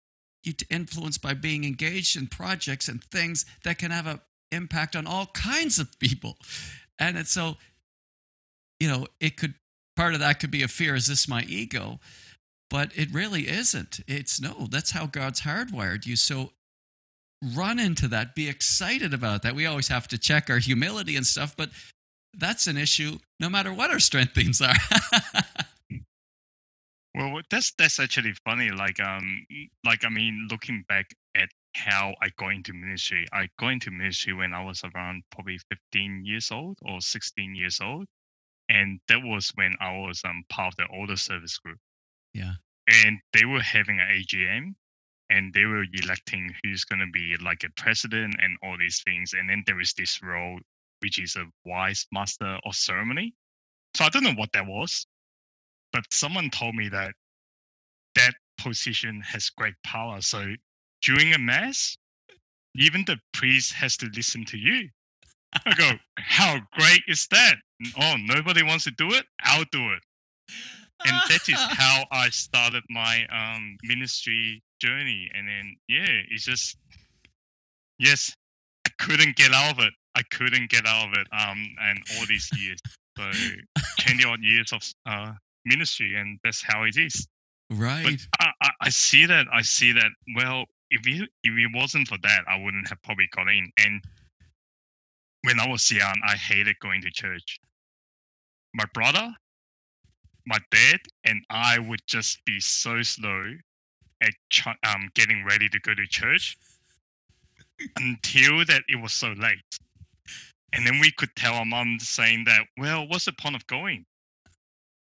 you 0.44 0.54
to 0.54 0.66
influence 0.72 1.20
by 1.20 1.36
being 1.36 1.66
engaged 1.66 2.18
in 2.18 2.26
projects 2.26 2.88
and 2.88 3.04
things 3.04 3.46
that 3.64 3.78
can 3.78 3.92
have 3.92 4.08
an 4.08 4.22
impact 4.52 4.96
on 4.96 5.06
all 5.06 5.28
kinds 5.28 5.78
of 5.78 6.00
people. 6.00 6.38
And 7.00 7.18
it's 7.18 7.32
so, 7.32 7.58
you 8.80 8.88
know, 8.90 9.08
it 9.20 9.38
could 9.38 9.56
part 9.96 10.14
of 10.14 10.20
that 10.20 10.40
could 10.40 10.52
be 10.52 10.64
a 10.64 10.68
fear: 10.68 10.96
is 10.96 11.08
this 11.08 11.28
my 11.28 11.44
ego? 11.44 12.00
But 12.70 12.92
it 12.96 13.12
really 13.12 13.48
isn't. 13.48 14.02
It's 14.08 14.40
no. 14.40 14.68
That's 14.70 14.92
how 14.92 15.08
God's 15.08 15.42
hardwired 15.42 16.06
you. 16.06 16.16
So 16.16 16.52
run 17.56 17.80
into 17.80 18.08
that, 18.10 18.36
be 18.36 18.50
excited 18.50 19.14
about 19.14 19.44
that. 19.44 19.56
We 19.56 19.66
always 19.66 19.88
have 19.88 20.08
to 20.10 20.18
check 20.18 20.50
our 20.50 20.60
humility 20.60 21.16
and 21.16 21.26
stuff, 21.26 21.56
but 21.56 21.70
that's 22.38 22.68
an 22.68 22.78
issue 22.78 23.18
no 23.40 23.50
matter 23.50 23.74
what 23.74 23.90
our 23.90 24.00
strength 24.00 24.36
themes 24.36 24.62
are. 24.62 24.76
well, 27.16 27.42
that's 27.50 27.74
that's 27.78 28.00
actually 28.00 28.34
funny. 28.46 28.72
Like 28.72 29.00
um, 29.00 29.46
like 29.86 30.06
I 30.06 30.10
mean, 30.10 30.48
looking 30.52 30.84
back 30.88 31.08
at 31.36 31.50
how 31.86 32.14
I 32.22 32.30
got 32.38 32.54
into 32.54 32.74
ministry, 32.74 33.26
I 33.32 33.50
got 33.58 33.70
into 33.70 33.92
ministry 33.92 34.34
when 34.34 34.54
I 34.54 34.64
was 34.64 34.84
around 34.84 35.24
probably 35.32 35.60
15 35.70 36.24
years 36.26 36.52
old 36.52 36.78
or 36.84 37.02
16 37.02 37.56
years 37.56 37.80
old, 37.82 38.06
and 38.70 39.00
that 39.08 39.22
was 39.24 39.52
when 39.56 39.76
I 39.80 39.98
was 39.98 40.22
um 40.26 40.44
part 40.50 40.74
of 40.74 40.78
the 40.78 40.88
older 40.96 41.18
service 41.18 41.58
group. 41.58 41.80
Yeah, 42.34 42.54
and 42.88 43.20
they 43.34 43.46
were 43.46 43.62
having 43.62 44.00
an 44.00 44.08
AGM 44.08 44.76
and 45.30 45.54
they 45.54 45.66
were 45.66 45.86
electing 45.94 46.54
who's 46.64 46.84
going 46.84 47.00
to 47.00 47.12
be 47.12 47.36
like 47.44 47.64
a 47.64 47.70
president 47.82 48.36
and 48.40 48.58
all 48.64 48.78
these 48.78 49.02
things. 49.06 49.34
And 49.34 49.50
then 49.50 49.64
there 49.68 49.80
is 49.80 49.94
this 49.94 50.22
role, 50.24 50.60
which 51.02 51.22
is 51.22 51.36
a 51.36 51.46
wise 51.66 52.06
master 52.12 52.58
of 52.66 52.76
ceremony. 52.76 53.36
So 53.96 54.06
I 54.06 54.10
don't 54.10 54.24
know 54.24 54.34
what 54.34 54.52
that 54.54 54.66
was, 54.66 55.06
but 55.94 56.04
someone 56.12 56.50
told 56.50 56.76
me 56.76 56.90
that 56.90 57.14
that 58.16 58.34
position 58.58 59.22
has 59.22 59.50
great 59.50 59.76
power. 59.84 60.22
So 60.22 60.54
during 61.02 61.34
a 61.34 61.40
mass, 61.40 61.98
even 62.76 63.04
the 63.06 63.18
priest 63.34 63.74
has 63.74 63.98
to 63.98 64.10
listen 64.16 64.46
to 64.46 64.58
you. 64.58 64.90
I 65.66 65.74
go, 65.76 65.92
how 66.18 66.60
great 66.74 67.02
is 67.08 67.28
that? 67.32 67.56
Oh, 68.00 68.16
nobody 68.20 68.64
wants 68.64 68.84
to 68.84 68.92
do 68.92 69.14
it? 69.14 69.26
I'll 69.44 69.66
do 69.72 69.92
it. 69.92 70.04
And 71.06 71.16
that 71.30 71.48
is 71.48 71.56
how 71.70 72.04
I 72.12 72.30
started 72.30 72.84
my 72.90 73.26
um, 73.32 73.78
ministry 73.84 74.62
journey. 74.80 75.30
And 75.34 75.48
then, 75.48 75.76
yeah, 75.88 76.22
it's 76.30 76.46
just, 76.46 76.78
yes, 77.98 78.34
I 78.86 78.92
couldn't 79.00 79.36
get 79.36 79.54
out 79.54 79.80
of 79.80 79.86
it. 79.86 79.94
I 80.16 80.22
couldn't 80.32 80.70
get 80.70 80.86
out 80.86 81.08
of 81.08 81.14
it. 81.14 81.28
Um, 81.32 81.66
and 81.82 82.00
all 82.18 82.26
these 82.28 82.50
years, 82.58 82.80
so 83.18 83.32
twenty 84.00 84.26
odd 84.26 84.40
years 84.42 84.72
of 84.74 84.82
uh 85.06 85.34
ministry, 85.66 86.16
and 86.16 86.40
that's 86.44 86.64
how 86.64 86.84
it 86.84 86.98
is. 86.98 87.28
Right. 87.70 88.04
But 88.04 88.46
I, 88.46 88.52
I, 88.62 88.70
I 88.82 88.90
see 88.90 89.26
that. 89.26 89.46
I 89.54 89.62
see 89.62 89.92
that. 89.94 90.10
Well, 90.36 90.66
if 90.92 91.06
it 91.08 91.30
if 91.44 91.54
it 91.58 91.72
wasn't 91.74 92.08
for 92.08 92.18
that, 92.24 92.42
I 92.48 92.58
wouldn't 92.62 92.90
have 92.90 93.02
probably 93.04 93.28
got 93.36 93.48
in. 93.50 93.72
And 93.78 94.04
when 95.44 95.60
I 95.60 95.68
was 95.68 95.90
young, 95.90 96.16
I 96.26 96.36
hated 96.36 96.80
going 96.80 97.02
to 97.02 97.10
church. 97.12 97.60
My 98.74 98.86
brother, 98.94 99.30
my 100.46 100.58
dad, 100.72 101.00
and 101.26 101.42
I 101.50 101.80
would 101.80 102.02
just 102.08 102.44
be 102.46 102.60
so 102.60 103.02
slow 103.02 103.54
at 104.22 104.34
ch- 104.50 104.68
um, 104.68 105.10
getting 105.16 105.46
ready 105.46 105.70
to 105.70 105.80
go 105.80 105.94
to 105.94 106.06
church 106.08 106.58
until 107.98 108.66
that 108.66 108.84
it 108.90 109.02
was 109.02 109.14
so 109.14 109.30
late. 109.38 109.80
And 110.74 110.86
then 110.86 111.00
we 111.00 111.12
could 111.12 111.36
tell 111.36 111.54
our 111.54 111.66
mom 111.66 111.98
saying 112.00 112.44
that, 112.46 112.62
well, 112.78 113.08
what's 113.08 113.26
the 113.26 113.34
point 113.34 113.56
of 113.56 113.66
going? 113.68 114.06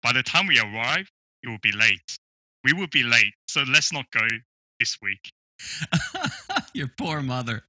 By 0.02 0.14
the 0.14 0.24
time 0.24 0.48
we 0.48 0.60
arrive, 0.60 1.10
it 1.44 1.50
will 1.50 1.60
be 1.62 1.72
late. 1.72 2.18
We 2.64 2.74
will 2.74 2.88
be 2.88 3.04
late, 3.04 3.34
so 3.48 3.64
let's 3.68 3.94
not 3.94 4.10
go 4.12 4.26
this 4.80 4.98
week. 5.02 5.32
Your 6.74 6.88
poor 6.88 7.22
mother. 7.22 7.64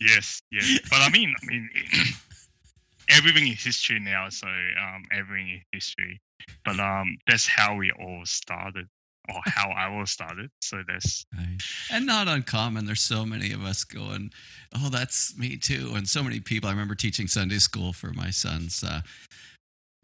Yes, 0.00 0.42
yes. 0.50 0.80
But 0.90 1.00
I 1.00 1.08
mean, 1.10 1.34
I 1.42 1.46
mean, 1.46 1.70
everything 3.08 3.48
is 3.48 3.62
history 3.62 4.00
now, 4.00 4.28
so 4.28 4.46
um, 4.46 5.04
everything 5.12 5.50
is 5.50 5.62
history. 5.72 6.20
But 6.64 6.78
um, 6.80 7.16
that's 7.26 7.46
how 7.46 7.76
we 7.76 7.92
all 7.92 8.22
started 8.24 8.88
or 9.28 9.40
how 9.46 9.70
I 9.70 9.88
was 9.88 10.10
started. 10.10 10.50
So 10.60 10.82
that's 10.86 11.26
right. 11.36 11.58
and 11.90 12.06
not 12.06 12.28
uncommon. 12.28 12.86
There's 12.86 13.00
so 13.00 13.24
many 13.24 13.52
of 13.52 13.64
us 13.64 13.84
going, 13.84 14.32
"Oh, 14.74 14.88
that's 14.88 15.36
me 15.36 15.56
too," 15.56 15.92
and 15.94 16.08
so 16.08 16.22
many 16.22 16.40
people. 16.40 16.68
I 16.68 16.72
remember 16.72 16.94
teaching 16.94 17.26
Sunday 17.26 17.58
school 17.58 17.92
for 17.92 18.12
my 18.12 18.30
son's 18.30 18.84
uh, 18.84 19.00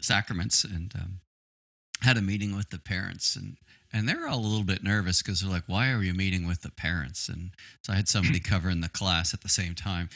sacraments, 0.00 0.64
and 0.64 0.92
um, 0.94 1.20
had 2.00 2.16
a 2.16 2.22
meeting 2.22 2.56
with 2.56 2.70
the 2.70 2.78
parents, 2.78 3.36
and 3.36 3.56
and 3.92 4.08
they're 4.08 4.26
all 4.26 4.38
a 4.38 4.40
little 4.40 4.64
bit 4.64 4.82
nervous 4.82 5.22
because 5.22 5.40
they're 5.40 5.50
like, 5.50 5.68
"Why 5.68 5.90
are 5.90 6.02
you 6.02 6.14
meeting 6.14 6.46
with 6.46 6.62
the 6.62 6.70
parents?" 6.70 7.28
And 7.28 7.50
so 7.82 7.92
I 7.92 7.96
had 7.96 8.08
somebody 8.08 8.40
covering 8.40 8.80
the 8.80 8.88
class 8.88 9.34
at 9.34 9.42
the 9.42 9.48
same 9.48 9.74
time, 9.74 10.08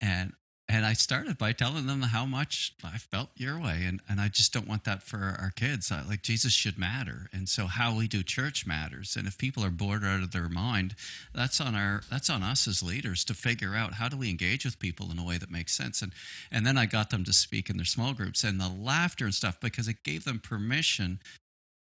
and 0.00 0.32
and 0.66 0.86
I 0.86 0.94
started 0.94 1.36
by 1.36 1.52
telling 1.52 1.86
them 1.86 2.00
how 2.00 2.24
much 2.24 2.72
I 2.82 2.96
felt 2.96 3.30
your 3.36 3.60
way, 3.60 3.84
and 3.84 4.00
and 4.08 4.20
I 4.20 4.28
just 4.28 4.52
don't 4.52 4.68
want 4.68 4.84
that 4.84 5.02
for 5.02 5.36
our 5.38 5.52
kids. 5.54 5.92
I, 5.92 6.02
like 6.02 6.22
Jesus 6.22 6.52
should 6.52 6.78
matter, 6.78 7.28
and 7.32 7.48
so 7.48 7.66
how 7.66 7.94
we 7.94 8.08
do 8.08 8.22
church 8.22 8.66
matters. 8.66 9.14
And 9.14 9.26
if 9.28 9.36
people 9.36 9.64
are 9.64 9.70
bored 9.70 10.04
out 10.04 10.22
of 10.22 10.32
their 10.32 10.48
mind, 10.48 10.94
that's 11.34 11.60
on 11.60 11.74
our 11.74 12.02
that's 12.10 12.30
on 12.30 12.42
us 12.42 12.66
as 12.66 12.82
leaders 12.82 13.24
to 13.26 13.34
figure 13.34 13.74
out 13.74 13.94
how 13.94 14.08
do 14.08 14.16
we 14.16 14.30
engage 14.30 14.64
with 14.64 14.78
people 14.78 15.10
in 15.10 15.18
a 15.18 15.24
way 15.24 15.36
that 15.36 15.50
makes 15.50 15.74
sense. 15.74 16.00
And 16.00 16.12
and 16.50 16.66
then 16.66 16.78
I 16.78 16.86
got 16.86 17.10
them 17.10 17.24
to 17.24 17.32
speak 17.32 17.68
in 17.68 17.76
their 17.76 17.84
small 17.84 18.14
groups 18.14 18.42
and 18.42 18.58
the 18.58 18.68
laughter 18.68 19.26
and 19.26 19.34
stuff 19.34 19.60
because 19.60 19.86
it 19.86 20.02
gave 20.02 20.24
them 20.24 20.38
permission 20.38 21.20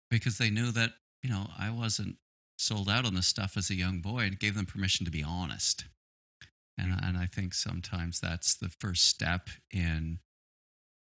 because 0.10 0.38
they 0.38 0.50
knew 0.50 0.72
that 0.72 0.94
you 1.24 1.30
know 1.30 1.48
I 1.58 1.70
wasn't 1.70 2.18
sold 2.58 2.90
out 2.90 3.06
on 3.06 3.16
this 3.16 3.28
stuff 3.28 3.58
as 3.58 3.70
a 3.70 3.76
young 3.76 4.00
boy 4.02 4.20
and 4.20 4.40
gave 4.40 4.56
them 4.56 4.66
permission 4.66 5.06
to 5.06 5.12
be 5.12 5.24
honest 5.24 5.86
and 6.78 6.94
and 7.02 7.18
I 7.18 7.26
think 7.26 7.54
sometimes 7.54 8.20
that's 8.20 8.56
the 8.56 8.70
first 8.70 9.06
step 9.06 9.50
in 9.72 10.20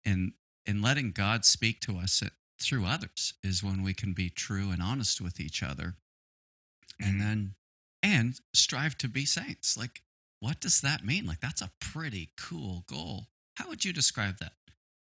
in 0.06 0.34
in 0.66 0.82
letting 0.82 1.12
God 1.12 1.46
speak 1.46 1.80
to 1.82 1.98
us 1.98 2.24
through 2.60 2.86
others 2.86 3.34
is 3.44 3.64
when 3.64 3.84
we 3.84 3.94
can 3.94 4.14
be 4.14 4.30
true 4.30 4.72
and 4.72 4.82
honest 4.82 5.22
with 5.22 5.40
each 5.40 5.62
other, 5.64 5.96
and 7.00 7.16
Mm. 7.16 7.20
then 7.20 7.56
and 8.04 8.40
strive 8.54 8.98
to 9.00 9.08
be 9.08 9.26
saints. 9.26 9.78
Like, 9.78 10.04
what 10.40 10.60
does 10.60 10.82
that 10.82 11.04
mean? 11.06 11.26
Like, 11.26 11.40
that's 11.40 11.62
a 11.62 11.72
pretty 11.80 12.32
cool 12.38 12.84
goal. 12.88 13.30
How 13.56 13.68
would 13.70 13.86
you 13.86 13.94
describe 13.94 14.38
that? 14.40 14.54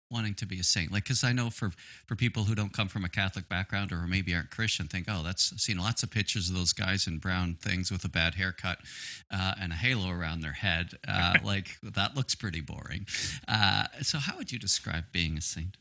Wanting 0.09 0.35
to 0.35 0.45
be 0.45 0.57
a 0.57 0.63
saint, 0.63 0.89
like, 0.89 1.03
because 1.03 1.25
I 1.25 1.33
know 1.33 1.49
for 1.49 1.71
for 2.05 2.15
people 2.15 2.45
who 2.45 2.55
don't 2.55 2.71
come 2.71 2.87
from 2.87 3.03
a 3.03 3.09
Catholic 3.09 3.49
background 3.49 3.91
or 3.91 4.07
maybe 4.07 4.33
aren't 4.33 4.51
Christian, 4.51 4.87
think, 4.87 5.07
oh, 5.09 5.21
that's 5.21 5.51
I've 5.51 5.59
seen 5.59 5.77
lots 5.77 6.01
of 6.01 6.11
pictures 6.11 6.47
of 6.47 6.55
those 6.55 6.71
guys 6.71 7.07
in 7.07 7.17
brown 7.17 7.57
things 7.61 7.91
with 7.91 8.05
a 8.05 8.09
bad 8.09 8.35
haircut 8.35 8.79
uh, 9.29 9.55
and 9.59 9.73
a 9.73 9.75
halo 9.75 10.09
around 10.09 10.39
their 10.39 10.53
head. 10.53 10.93
Uh, 11.05 11.35
like 11.43 11.77
that 11.83 12.15
looks 12.15 12.35
pretty 12.35 12.61
boring. 12.61 13.05
Uh, 13.49 13.87
so, 14.01 14.17
how 14.17 14.37
would 14.37 14.49
you 14.49 14.57
describe 14.57 15.11
being 15.11 15.37
a 15.37 15.41
saint? 15.41 15.75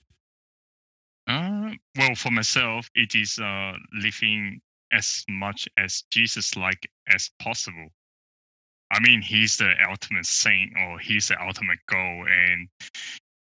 Uh, 1.28 1.70
well, 1.96 2.14
for 2.16 2.30
myself, 2.30 2.90
it 2.96 3.14
is 3.14 3.38
uh, 3.38 3.74
living 3.92 4.60
as 4.92 5.24
much 5.28 5.68
as 5.78 6.02
Jesus 6.10 6.56
like 6.56 6.88
as 7.08 7.30
possible. 7.40 7.88
I 8.90 9.00
mean, 9.00 9.20
he's 9.20 9.56
the 9.56 9.72
ultimate 9.88 10.26
saint, 10.26 10.72
or 10.78 10.98
he's 10.98 11.28
the 11.28 11.40
ultimate 11.42 11.80
goal, 11.88 12.24
and 12.28 12.68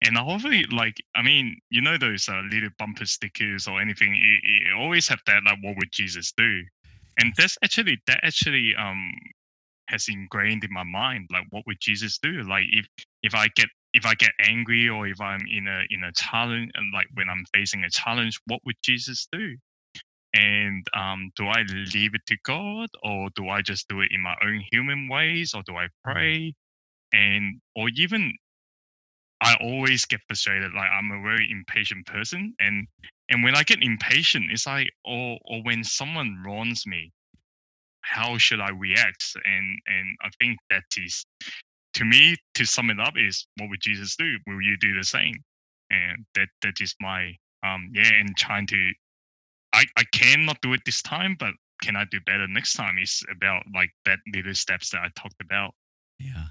and 0.05 0.19
always 0.19 0.67
like. 0.73 0.97
I 1.17 1.23
mean, 1.23 1.59
you 1.71 1.83
know 1.83 1.99
those 1.99 2.29
uh, 2.29 2.43
little 2.51 2.71
bumper 2.79 3.07
stickers 3.07 3.69
or 3.69 3.81
anything. 3.81 4.15
It, 4.15 4.69
it 4.69 4.75
always 4.79 5.09
have 5.09 5.21
that 5.27 5.43
like, 5.47 5.59
what 5.63 5.77
would 5.79 5.93
Jesus 5.93 6.33
do? 6.37 6.63
And 7.21 7.33
that's 7.39 7.59
actually 7.65 8.01
that 8.09 8.21
actually 8.25 8.75
um 8.79 9.13
has 9.89 10.07
ingrained 10.09 10.65
in 10.65 10.73
my 10.73 10.85
mind. 10.85 11.29
Like, 11.33 11.47
what 11.51 11.65
would 11.67 11.79
Jesus 11.81 12.19
do? 12.19 12.43
Like, 12.43 12.65
if 12.71 12.87
if 13.23 13.35
I 13.35 13.49
get 13.57 13.69
if 13.95 14.07
I 14.07 14.15
get 14.15 14.33
angry 14.41 14.89
or 14.89 15.07
if 15.09 15.21
I'm 15.21 15.45
in 15.51 15.69
a 15.69 15.83
in 15.91 16.05
a 16.05 16.13
challenge 16.13 16.71
and 16.75 16.93
like 16.95 17.09
when 17.15 17.29
I'm 17.31 17.45
facing 17.55 17.85
a 17.85 17.91
challenge, 17.91 18.41
what 18.47 18.61
would 18.67 18.77
Jesus 18.83 19.29
do? 19.33 19.57
And 20.35 20.87
um, 20.97 21.31
do 21.37 21.47
I 21.47 21.63
leave 21.95 22.15
it 22.15 22.23
to 22.29 22.37
God 22.45 22.89
or 23.03 23.31
do 23.37 23.49
I 23.49 23.63
just 23.63 23.89
do 23.89 24.01
it 24.01 24.11
in 24.13 24.23
my 24.23 24.35
own 24.45 24.63
human 24.71 25.09
ways 25.09 25.55
or 25.55 25.63
do 25.67 25.77
I 25.77 25.89
pray? 26.05 26.55
And 27.13 27.61
or 27.77 27.89
even 27.97 28.35
I 29.45 29.57
always 29.61 30.05
get 30.07 30.21
frustrated. 30.27 30.73
Like 30.73 30.89
I'm 30.91 31.11
a 31.11 31.23
very 31.23 31.49
impatient 31.51 32.07
person, 32.07 32.55
and 32.59 32.87
and 33.29 33.45
when 33.45 33.55
I 33.55 33.63
get 33.63 33.83
impatient, 33.83 34.47
it's 34.51 34.67
like 34.67 34.91
or 35.05 35.39
or 35.45 35.63
when 35.63 35.85
someone 35.85 36.43
wrongs 36.45 36.87
me, 36.87 37.13
how 38.01 38.39
should 38.39 38.61
I 38.61 38.71
react? 38.71 39.37
And 39.45 39.79
and 39.87 40.17
I 40.23 40.31
think 40.41 40.59
that 40.71 40.85
is 40.97 41.27
to 41.95 42.05
me 42.05 42.37
to 42.55 42.65
sum 42.65 42.91
it 42.91 42.99
up 43.01 43.15
is 43.17 43.47
what 43.59 43.69
would 43.69 43.81
Jesus 43.81 44.17
do? 44.17 44.39
Will 44.47 44.63
you 44.63 44.77
do 44.79 44.95
the 44.95 45.05
same? 45.05 45.35
And 45.91 46.25
that 46.35 46.49
that 46.63 46.81
is 46.81 46.95
my 47.01 47.37
um 47.63 47.91
yeah, 47.93 48.11
and 48.19 48.35
trying 48.37 48.67
to 48.69 48.93
I 49.75 49.85
I 49.97 50.05
cannot 50.13 50.61
do 50.63 50.73
it 50.73 50.81
this 50.87 51.03
time, 51.03 51.37
but 51.39 51.53
can 51.83 51.97
I 51.97 52.05
do 52.11 52.19
better 52.25 52.49
next 52.49 52.75
time? 52.75 52.97
Is 52.99 53.23
about 53.31 53.65
like 53.75 53.91
that 54.07 54.21
little 54.33 54.55
steps 54.55 54.91
that 54.91 55.03
I 55.03 55.09
talked 55.15 55.41
about. 55.43 55.75
Yeah. 56.19 56.47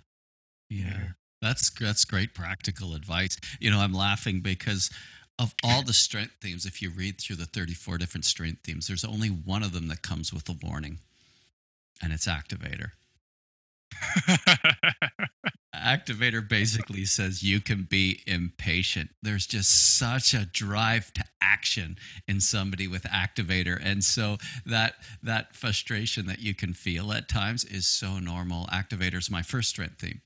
Yeah. 0.70 1.08
That's 1.44 1.70
that's 1.72 2.06
great 2.06 2.34
practical 2.34 2.96
advice. 2.96 3.38
You 3.60 3.70
know, 3.70 3.80
I'm 3.80 3.94
laughing 3.94 4.40
because 4.40 4.90
of 5.38 5.54
all 5.62 5.84
the 5.84 5.94
strength 5.94 6.36
themes, 6.42 6.66
if 6.66 6.82
you 6.82 6.90
read 6.90 7.20
through 7.20 7.36
the 7.36 7.46
34 7.46 7.98
different 7.98 8.24
strength 8.24 8.62
themes, 8.64 8.88
there's 8.88 9.04
only 9.04 9.28
one 9.28 9.62
of 9.62 9.74
them 9.74 9.90
that 9.90 10.02
comes 10.02 10.34
with 10.34 10.48
a 10.48 10.56
warning, 10.64 11.00
and 12.02 12.14
it's 12.14 12.28
activator. 12.28 12.92
Activator 15.84 16.48
basically 16.48 17.06
says 17.06 17.44
you 17.44 17.60
can 17.60 17.84
be 17.84 18.22
impatient. 18.26 19.10
There's 19.22 19.46
just 19.46 19.98
such 19.98 20.34
a 20.34 20.46
drive 20.46 21.14
to 21.14 21.24
action 21.42 21.98
in 22.28 22.40
somebody 22.40 22.88
with 22.88 23.04
activator. 23.04 23.80
And 23.84 24.04
so 24.04 24.38
that 24.66 24.96
that 25.22 25.56
frustration 25.56 26.26
that 26.28 26.40
you 26.40 26.56
can 26.56 26.74
feel 26.74 27.12
at 27.12 27.28
times 27.28 27.66
is 27.66 27.88
so 27.88 28.20
normal. 28.20 28.66
Activator 28.68 29.18
is 29.18 29.30
my 29.30 29.42
first 29.42 29.70
strength 29.70 30.00
theme. 30.00 30.22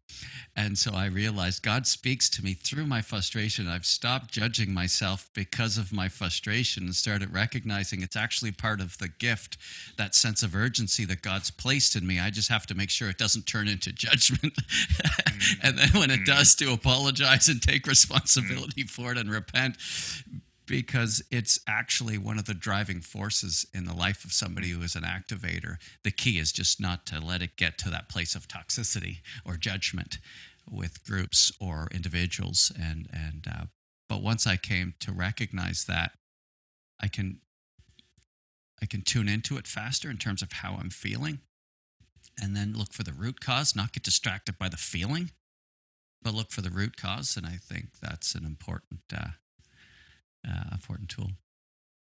And 0.55 0.77
so 0.77 0.91
I 0.93 1.05
realized 1.05 1.61
God 1.61 1.85
speaks 1.85 2.29
to 2.31 2.43
me 2.43 2.53
through 2.53 2.87
my 2.87 3.01
frustration. 3.01 3.67
I've 3.67 3.85
stopped 3.85 4.31
judging 4.31 4.73
myself 4.73 5.29
because 5.33 5.77
of 5.77 5.93
my 5.93 6.07
frustration 6.09 6.85
and 6.85 6.95
started 6.95 7.33
recognizing 7.33 8.01
it's 8.01 8.15
actually 8.15 8.51
part 8.51 8.81
of 8.81 8.97
the 8.97 9.07
gift, 9.07 9.57
that 9.97 10.15
sense 10.15 10.41
of 10.41 10.55
urgency 10.55 11.05
that 11.05 11.21
God's 11.21 11.51
placed 11.51 11.95
in 11.95 12.07
me. 12.07 12.19
I 12.19 12.31
just 12.31 12.49
have 12.49 12.65
to 12.67 12.75
make 12.75 12.89
sure 12.89 13.09
it 13.09 13.17
doesn't 13.19 13.45
turn 13.45 13.67
into 13.67 13.91
judgment. 13.91 14.57
and 15.63 15.77
then 15.77 15.89
when 15.89 16.11
it 16.11 16.21
Mm. 16.21 16.25
does, 16.25 16.55
to 16.55 16.71
apologize 16.71 17.47
and 17.47 17.61
take 17.61 17.87
responsibility 17.87 18.83
for 18.83 19.11
it 19.11 19.17
and 19.17 19.29
repent 19.31 19.77
because 20.65 21.23
it's 21.31 21.59
actually 21.67 22.17
one 22.17 22.37
of 22.37 22.45
the 22.45 22.53
driving 22.53 22.99
forces 23.01 23.65
in 23.73 23.85
the 23.85 23.93
life 23.93 24.25
of 24.25 24.33
somebody 24.33 24.69
who 24.69 24.81
is 24.81 24.95
an 24.95 25.03
activator. 25.03 25.77
The 26.03 26.11
key 26.11 26.39
is 26.39 26.51
just 26.51 26.79
not 26.81 27.05
to 27.07 27.19
let 27.21 27.41
it 27.41 27.55
get 27.55 27.77
to 27.79 27.89
that 27.89 28.09
place 28.09 28.35
of 28.35 28.47
toxicity 28.47 29.19
or 29.45 29.55
judgment 29.55 30.17
with 30.69 31.05
groups 31.05 31.51
or 31.61 31.87
individuals. 31.93 32.71
And 32.77 33.07
and 33.13 33.47
uh, 33.49 33.65
but 34.09 34.21
once 34.21 34.45
I 34.45 34.57
came 34.57 34.93
to 34.99 35.11
recognize 35.13 35.85
that, 35.85 36.11
I 36.99 37.07
can 37.07 37.39
I 38.81 38.85
can 38.85 39.01
tune 39.01 39.29
into 39.29 39.57
it 39.57 39.67
faster 39.67 40.09
in 40.09 40.17
terms 40.17 40.41
of 40.41 40.51
how 40.51 40.75
I'm 40.75 40.89
feeling, 40.89 41.39
and 42.41 42.55
then 42.55 42.73
look 42.73 42.93
for 42.93 43.03
the 43.03 43.13
root 43.13 43.39
cause, 43.39 43.75
not 43.75 43.93
get 43.93 44.03
distracted 44.03 44.57
by 44.57 44.69
the 44.69 44.77
feeling, 44.77 45.31
but 46.21 46.33
look 46.33 46.51
for 46.51 46.61
the 46.61 46.69
root 46.69 46.97
cause. 46.97 47.35
And 47.35 47.45
I 47.45 47.57
think 47.61 47.99
that's 48.01 48.35
an 48.35 48.45
important 48.45 49.01
uh, 49.13 49.29
uh, 50.47 50.63
important 50.71 51.09
tool. 51.09 51.31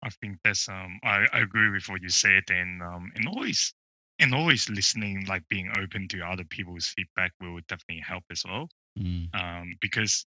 I 0.04 0.10
think 0.10 0.38
that's 0.44 0.70
um 0.70 1.00
I, 1.04 1.26
I 1.34 1.40
agree 1.40 1.70
with 1.70 1.90
what 1.90 2.02
you 2.02 2.10
said 2.10 2.44
and 2.50 2.82
um 2.82 3.12
and 3.16 3.28
always 3.28 3.74
and 4.20 4.34
always 4.34 4.70
listening 4.70 5.26
like 5.26 5.44
being 5.50 5.72
open 5.78 6.08
to 6.10 6.22
other 6.22 6.44
people's 6.46 6.88
feedback 6.88 7.32
will 7.42 7.60
definitely 7.68 8.04
help 8.08 8.24
as 8.32 8.44
well. 8.48 8.70
Mm. 8.98 9.34
Um 9.34 9.76
because 9.82 10.26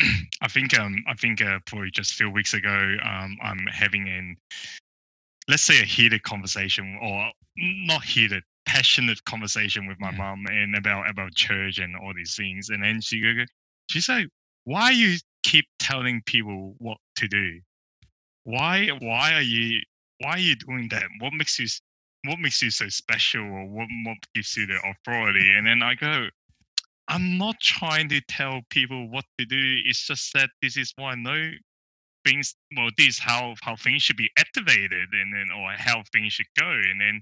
I 0.40 0.48
think 0.48 0.78
um 0.78 0.96
I 1.06 1.14
think 1.14 1.42
uh, 1.42 1.58
probably 1.66 1.90
just 1.90 2.12
a 2.12 2.14
few 2.14 2.30
weeks 2.30 2.54
ago 2.54 2.96
um 3.04 3.36
I'm 3.42 3.66
having 3.70 4.08
an 4.08 4.36
let's 5.48 5.62
say 5.62 5.80
a 5.80 5.84
heated 5.84 6.22
conversation 6.22 6.98
or 7.02 7.30
not 7.56 8.04
heated 8.04 8.42
passionate 8.66 9.22
conversation 9.24 9.86
with 9.86 9.98
my 10.00 10.10
Yeah. 10.10 10.18
mom 10.18 10.46
and 10.46 10.76
about 10.76 11.08
about 11.10 11.34
church 11.34 11.78
and 11.78 11.96
all 11.96 12.14
these 12.14 12.36
things. 12.36 12.70
And 12.70 12.82
then 12.82 13.00
she 13.00 13.20
go- 13.20 13.44
she's 13.88 14.08
like 14.08 14.28
why 14.64 14.90
you 14.90 15.16
keep 15.42 15.66
telling 15.78 16.22
people 16.22 16.74
what 16.78 16.98
to 17.16 17.28
do? 17.28 17.60
Why 18.44 18.88
why 19.00 19.34
are 19.34 19.42
you 19.42 19.80
why 20.18 20.32
are 20.32 20.38
you 20.38 20.56
doing 20.56 20.88
that? 20.90 21.04
What 21.18 21.32
makes 21.34 21.58
you 21.58 21.66
what 22.24 22.38
makes 22.38 22.62
you 22.62 22.70
so 22.70 22.88
special 22.88 23.42
or 23.42 23.66
what, 23.66 23.88
what 24.04 24.18
gives 24.34 24.56
you 24.56 24.66
the 24.66 24.78
authority? 24.84 25.54
And 25.56 25.66
then 25.66 25.82
i 25.82 25.94
go 25.94 26.28
i'm 27.08 27.36
not 27.38 27.58
trying 27.60 28.08
to 28.08 28.20
tell 28.22 28.60
people 28.70 29.08
what 29.10 29.24
to 29.38 29.44
do. 29.44 29.76
It's 29.84 30.06
just 30.06 30.32
that 30.34 30.50
this 30.62 30.76
is 30.76 30.92
what 30.96 31.08
i 31.12 31.14
know 31.16 31.50
things 32.24 32.54
well 32.76 32.88
this 32.96 33.08
is 33.08 33.18
how 33.18 33.54
how 33.62 33.76
things 33.76 34.02
should 34.02 34.16
be 34.16 34.30
activated 34.38 35.08
and 35.12 35.34
then 35.34 35.48
or 35.56 35.72
how 35.76 36.02
things 36.12 36.32
should 36.32 36.46
go 36.58 36.70
and 36.70 37.00
then 37.00 37.20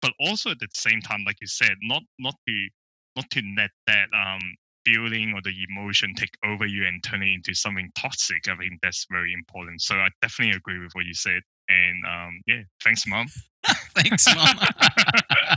but 0.00 0.12
also 0.20 0.50
at 0.50 0.58
the 0.58 0.68
same 0.72 1.00
time 1.00 1.22
like 1.26 1.36
you 1.40 1.46
said 1.46 1.74
not 1.82 2.02
not 2.18 2.34
to 2.48 2.68
not 3.16 3.28
to 3.30 3.42
let 3.56 3.70
that 3.86 4.08
um 4.14 4.40
feeling 4.84 5.32
or 5.32 5.40
the 5.42 5.54
emotion 5.70 6.12
take 6.14 6.34
over 6.44 6.66
you 6.66 6.84
and 6.86 7.04
turn 7.04 7.22
it 7.22 7.32
into 7.32 7.54
something 7.54 7.88
toxic. 7.96 8.48
I 8.48 8.56
think 8.56 8.80
that's 8.82 9.06
very 9.08 9.32
important. 9.32 9.80
So 9.80 9.94
i 9.94 10.08
definitely 10.20 10.56
agree 10.56 10.80
with 10.80 10.90
what 10.94 11.04
you 11.04 11.14
said 11.14 11.40
and 11.68 12.04
um 12.04 12.40
yeah 12.46 12.62
thanks 12.82 13.06
mom. 13.06 13.26
Thanks, 13.94 14.26
mom. 14.34 14.56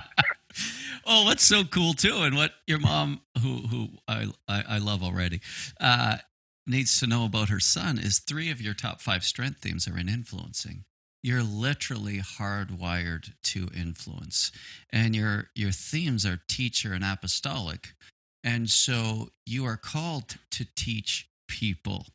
oh, 1.05 1.25
what's 1.25 1.43
so 1.43 1.63
cool 1.63 1.93
too, 1.93 2.21
and 2.21 2.35
what 2.35 2.53
your 2.67 2.79
mom, 2.79 3.21
who 3.41 3.67
who 3.67 3.89
I 4.07 4.27
I, 4.47 4.63
I 4.69 4.77
love 4.77 5.03
already, 5.03 5.41
uh, 5.79 6.17
needs 6.67 6.99
to 6.99 7.07
know 7.07 7.25
about 7.25 7.49
her 7.49 7.59
son 7.59 7.97
is 7.97 8.19
three 8.19 8.49
of 8.49 8.61
your 8.61 8.73
top 8.73 9.01
five 9.01 9.23
strength 9.23 9.61
themes 9.61 9.87
are 9.87 9.97
in 9.97 10.09
influencing. 10.09 10.83
You're 11.23 11.43
literally 11.43 12.19
hardwired 12.19 13.33
to 13.43 13.69
influence, 13.75 14.51
and 14.91 15.15
your 15.15 15.49
your 15.55 15.71
themes 15.71 16.25
are 16.25 16.41
teacher 16.47 16.93
and 16.93 17.03
apostolic. 17.03 17.93
And 18.43 18.69
so 18.69 19.29
you 19.45 19.65
are 19.65 19.77
called 19.77 20.35
to 20.51 20.67
teach 20.75 21.27
people 21.47 22.05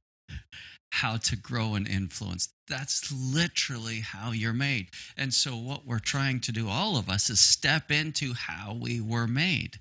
how 0.92 1.16
to 1.16 1.36
grow 1.36 1.74
and 1.74 1.88
influence. 1.88 2.48
That's 2.68 3.12
literally 3.12 4.00
how 4.00 4.32
you're 4.32 4.52
made. 4.52 4.88
And 5.16 5.32
so, 5.32 5.56
what 5.56 5.86
we're 5.86 5.98
trying 5.98 6.40
to 6.40 6.52
do, 6.52 6.68
all 6.68 6.96
of 6.96 7.08
us, 7.08 7.30
is 7.30 7.40
step 7.40 7.90
into 7.90 8.34
how 8.34 8.76
we 8.80 9.00
were 9.00 9.26
made. 9.26 9.78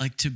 Like 0.00 0.16
to 0.18 0.32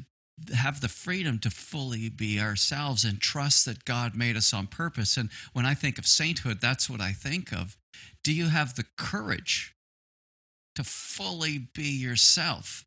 have 0.54 0.80
the 0.80 0.88
freedom 0.88 1.38
to 1.40 1.50
fully 1.50 2.08
be 2.08 2.40
ourselves 2.40 3.04
and 3.04 3.20
trust 3.20 3.64
that 3.64 3.84
God 3.84 4.14
made 4.14 4.36
us 4.36 4.52
on 4.52 4.66
purpose. 4.66 5.16
And 5.16 5.30
when 5.52 5.64
I 5.64 5.74
think 5.74 5.98
of 5.98 6.06
sainthood, 6.06 6.60
that's 6.60 6.90
what 6.90 7.00
I 7.00 7.12
think 7.12 7.52
of. 7.52 7.76
Do 8.22 8.32
you 8.32 8.48
have 8.48 8.74
the 8.74 8.84
courage 8.98 9.74
to 10.74 10.84
fully 10.84 11.58
be 11.58 11.88
yourself? 11.88 12.84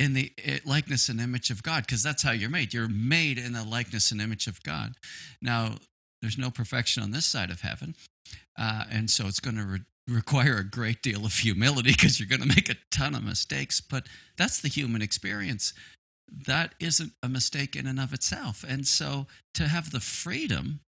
in 0.00 0.14
the 0.14 0.32
eh, 0.42 0.58
likeness 0.64 1.10
and 1.10 1.20
image 1.20 1.50
of 1.50 1.62
God, 1.62 1.84
because 1.84 2.02
that's 2.02 2.22
how 2.22 2.32
you're 2.32 2.48
made. 2.48 2.72
You're 2.72 2.88
made 2.88 3.36
in 3.36 3.52
the 3.52 3.62
likeness 3.62 4.10
and 4.10 4.20
image 4.20 4.46
of 4.46 4.62
God. 4.62 4.94
Now, 5.42 5.74
there's 6.22 6.38
no 6.38 6.50
perfection 6.50 7.02
on 7.02 7.10
this 7.10 7.26
side 7.26 7.50
of 7.50 7.60
heaven. 7.60 7.94
Uh, 8.58 8.84
and 8.90 9.10
so 9.10 9.26
it's 9.26 9.40
going 9.40 9.56
to 9.56 9.64
re- 9.64 9.80
require 10.10 10.58
a 10.58 10.64
great 10.64 11.02
deal 11.02 11.24
of 11.24 11.34
humility 11.34 11.92
because 11.92 12.18
you're 12.18 12.28
going 12.28 12.42
to 12.42 12.56
make 12.56 12.68
a 12.68 12.76
ton 12.90 13.14
of 13.14 13.24
mistakes. 13.24 13.80
But 13.80 14.06
that's 14.36 14.60
the 14.60 14.68
human 14.68 15.02
experience. 15.02 15.72
That 16.46 16.74
isn't 16.78 17.12
a 17.22 17.28
mistake 17.28 17.74
in 17.76 17.86
and 17.86 17.98
of 17.98 18.12
itself. 18.12 18.64
And 18.66 18.86
so 18.86 19.26
to 19.54 19.68
have 19.68 19.90
the 19.90 20.00
freedom 20.00 20.80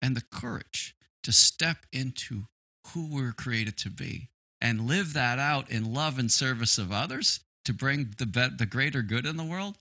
and 0.00 0.16
the 0.16 0.24
courage 0.30 0.94
to 1.22 1.32
step 1.32 1.78
into 1.92 2.46
who 2.88 3.08
we're 3.08 3.32
created 3.32 3.76
to 3.78 3.90
be 3.90 4.28
and 4.60 4.86
live 4.86 5.12
that 5.12 5.38
out 5.38 5.70
in 5.70 5.92
love 5.92 6.18
and 6.18 6.30
service 6.30 6.78
of 6.78 6.92
others 6.92 7.40
to 7.64 7.74
bring 7.74 8.14
the 8.18 8.54
the 8.56 8.66
greater 8.66 9.02
good 9.02 9.26
in 9.26 9.36
the 9.36 9.44
world. 9.44 9.76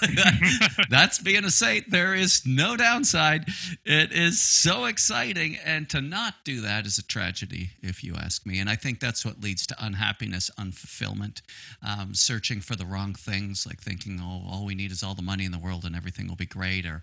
That's 0.90 1.18
being 1.18 1.44
a 1.44 1.50
saint. 1.50 1.90
There 1.90 2.14
is 2.14 2.42
no 2.46 2.76
downside. 2.76 3.46
It 3.84 4.12
is 4.12 4.40
so 4.40 4.84
exciting, 4.84 5.56
and 5.64 5.88
to 5.90 6.00
not 6.00 6.34
do 6.44 6.60
that 6.62 6.86
is 6.86 6.98
a 6.98 7.02
tragedy, 7.02 7.70
if 7.82 8.02
you 8.04 8.14
ask 8.16 8.46
me. 8.46 8.58
And 8.58 8.68
I 8.68 8.76
think 8.76 9.00
that's 9.00 9.24
what 9.24 9.40
leads 9.40 9.66
to 9.68 9.76
unhappiness, 9.84 10.50
unfulfillment, 10.58 11.42
um, 11.82 12.14
searching 12.14 12.60
for 12.60 12.76
the 12.76 12.86
wrong 12.86 13.14
things, 13.14 13.66
like 13.66 13.80
thinking, 13.80 14.20
"Oh, 14.20 14.44
all 14.48 14.64
we 14.64 14.74
need 14.74 14.92
is 14.92 15.02
all 15.02 15.14
the 15.14 15.22
money 15.22 15.44
in 15.44 15.52
the 15.52 15.58
world, 15.58 15.84
and 15.84 15.96
everything 15.96 16.28
will 16.28 16.36
be 16.36 16.46
great," 16.46 16.86
or, 16.86 17.02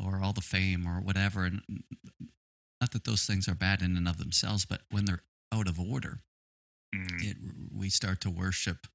or 0.00 0.20
all 0.22 0.32
the 0.32 0.40
fame, 0.40 0.86
or 0.86 1.00
whatever. 1.00 1.44
And 1.44 1.62
not 2.80 2.92
that 2.92 3.04
those 3.04 3.24
things 3.24 3.48
are 3.48 3.54
bad 3.54 3.82
in 3.82 3.96
and 3.96 4.08
of 4.08 4.18
themselves, 4.18 4.64
but 4.64 4.82
when 4.90 5.04
they're 5.04 5.22
out 5.52 5.68
of 5.68 5.80
order, 5.80 6.20
mm. 6.94 7.24
it, 7.24 7.36
we 7.72 7.88
start 7.88 8.20
to 8.22 8.30
worship 8.30 8.86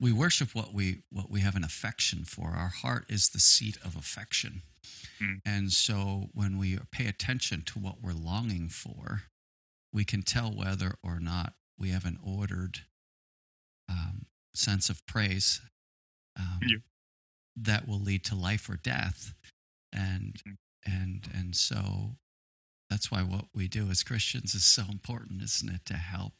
we 0.00 0.12
worship 0.12 0.54
what 0.54 0.72
we 0.72 1.02
what 1.12 1.30
we 1.30 1.40
have 1.40 1.54
an 1.54 1.64
affection 1.64 2.24
for 2.24 2.50
our 2.50 2.68
heart 2.68 3.04
is 3.08 3.28
the 3.28 3.38
seat 3.38 3.76
of 3.84 3.96
affection 3.96 4.62
mm. 5.20 5.40
and 5.44 5.70
so 5.70 6.28
when 6.32 6.58
we 6.58 6.78
pay 6.90 7.06
attention 7.06 7.62
to 7.62 7.78
what 7.78 8.02
we're 8.02 8.12
longing 8.12 8.68
for 8.68 9.22
we 9.92 10.04
can 10.04 10.22
tell 10.22 10.50
whether 10.50 10.94
or 11.02 11.20
not 11.20 11.52
we 11.78 11.90
have 11.90 12.04
an 12.04 12.18
ordered 12.24 12.80
um, 13.88 14.26
sense 14.54 14.88
of 14.88 15.04
praise 15.06 15.60
um, 16.38 16.60
yeah. 16.66 16.76
that 17.56 17.86
will 17.86 18.00
lead 18.00 18.24
to 18.24 18.34
life 18.34 18.68
or 18.68 18.76
death 18.76 19.34
and 19.92 20.40
mm. 20.48 20.56
and 20.86 21.28
and 21.34 21.54
so 21.54 22.16
that's 22.88 23.10
why 23.10 23.20
what 23.20 23.46
we 23.54 23.68
do 23.68 23.88
as 23.90 24.02
christians 24.02 24.54
is 24.54 24.64
so 24.64 24.84
important 24.90 25.42
isn't 25.42 25.68
it 25.68 25.84
to 25.84 25.94
help 25.94 26.32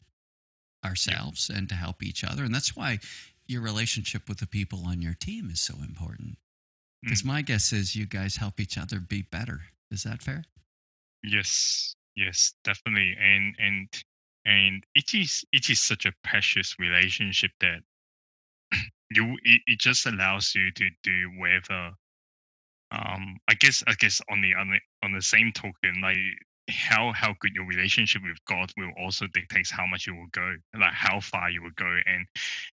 ourselves 0.85 1.49
and 1.49 1.69
to 1.69 1.75
help 1.75 2.03
each 2.03 2.23
other. 2.23 2.43
And 2.43 2.53
that's 2.53 2.75
why 2.75 2.99
your 3.51 3.61
relationship 3.61 4.27
with 4.27 4.39
the 4.39 4.47
people 4.47 4.83
on 4.85 5.01
your 5.01 5.13
team 5.13 5.49
is 5.51 5.61
so 5.61 5.75
important. 5.81 6.37
Because 7.03 7.21
mm. 7.21 7.27
my 7.27 7.41
guess 7.41 7.73
is 7.73 7.95
you 7.95 8.05
guys 8.05 8.37
help 8.37 8.59
each 8.59 8.77
other 8.77 8.99
be 8.99 9.21
better. 9.21 9.61
Is 9.91 10.03
that 10.03 10.21
fair? 10.21 10.43
Yes, 11.23 11.95
yes, 12.15 12.53
definitely. 12.63 13.15
And 13.19 13.55
and 13.59 13.87
and 14.45 14.83
it 14.95 15.13
is 15.13 15.45
it 15.51 15.69
is 15.69 15.79
such 15.79 16.05
a 16.05 16.13
precious 16.23 16.75
relationship 16.79 17.51
that 17.59 17.81
you 19.11 19.37
it, 19.43 19.61
it 19.67 19.79
just 19.79 20.05
allows 20.05 20.55
you 20.55 20.71
to 20.71 20.89
do 21.03 21.29
whatever 21.37 21.91
um 22.91 23.37
i 23.47 23.53
guess 23.53 23.83
i 23.87 23.93
guess 23.99 24.19
on 24.29 24.41
the 24.41 24.53
on 24.55 24.69
the 24.69 24.79
on 25.03 25.13
the 25.13 25.21
same 25.21 25.51
token 25.53 26.01
like 26.01 26.17
how 26.71 27.11
how 27.13 27.33
good 27.39 27.51
your 27.53 27.65
relationship 27.65 28.21
with 28.23 28.37
God 28.45 28.71
will 28.77 28.91
also 28.99 29.27
dictates 29.33 29.71
how 29.71 29.85
much 29.85 30.07
you 30.07 30.15
will 30.15 30.29
go, 30.31 30.55
like 30.79 30.93
how 30.93 31.19
far 31.19 31.49
you 31.49 31.61
will 31.61 31.75
go, 31.75 31.97
and 32.05 32.25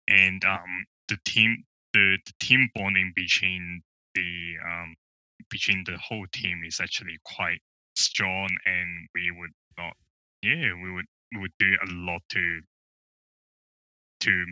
and 0.09 0.45
um 0.45 0.87
the 1.09 1.17
team 1.25 1.65
the, 1.93 2.19
the 2.25 2.33
team 2.41 2.71
bonding 2.75 3.13
between 3.15 3.83
the 4.15 4.55
um 4.65 4.95
between 5.51 5.85
the 5.87 5.99
whole 5.99 6.27
team 6.33 6.63
is 6.67 6.81
actually 6.81 7.19
quite 7.25 7.61
strong, 7.95 8.49
and 8.65 9.09
we 9.15 9.31
would 9.31 9.53
not 9.79 9.95
yeah 10.43 10.73
we 10.83 10.93
would 10.93 11.07
we 11.35 11.41
would 11.41 11.53
do 11.59 11.77
a 11.83 11.89
lot 11.93 12.23
to 12.31 12.61
to 14.21 14.45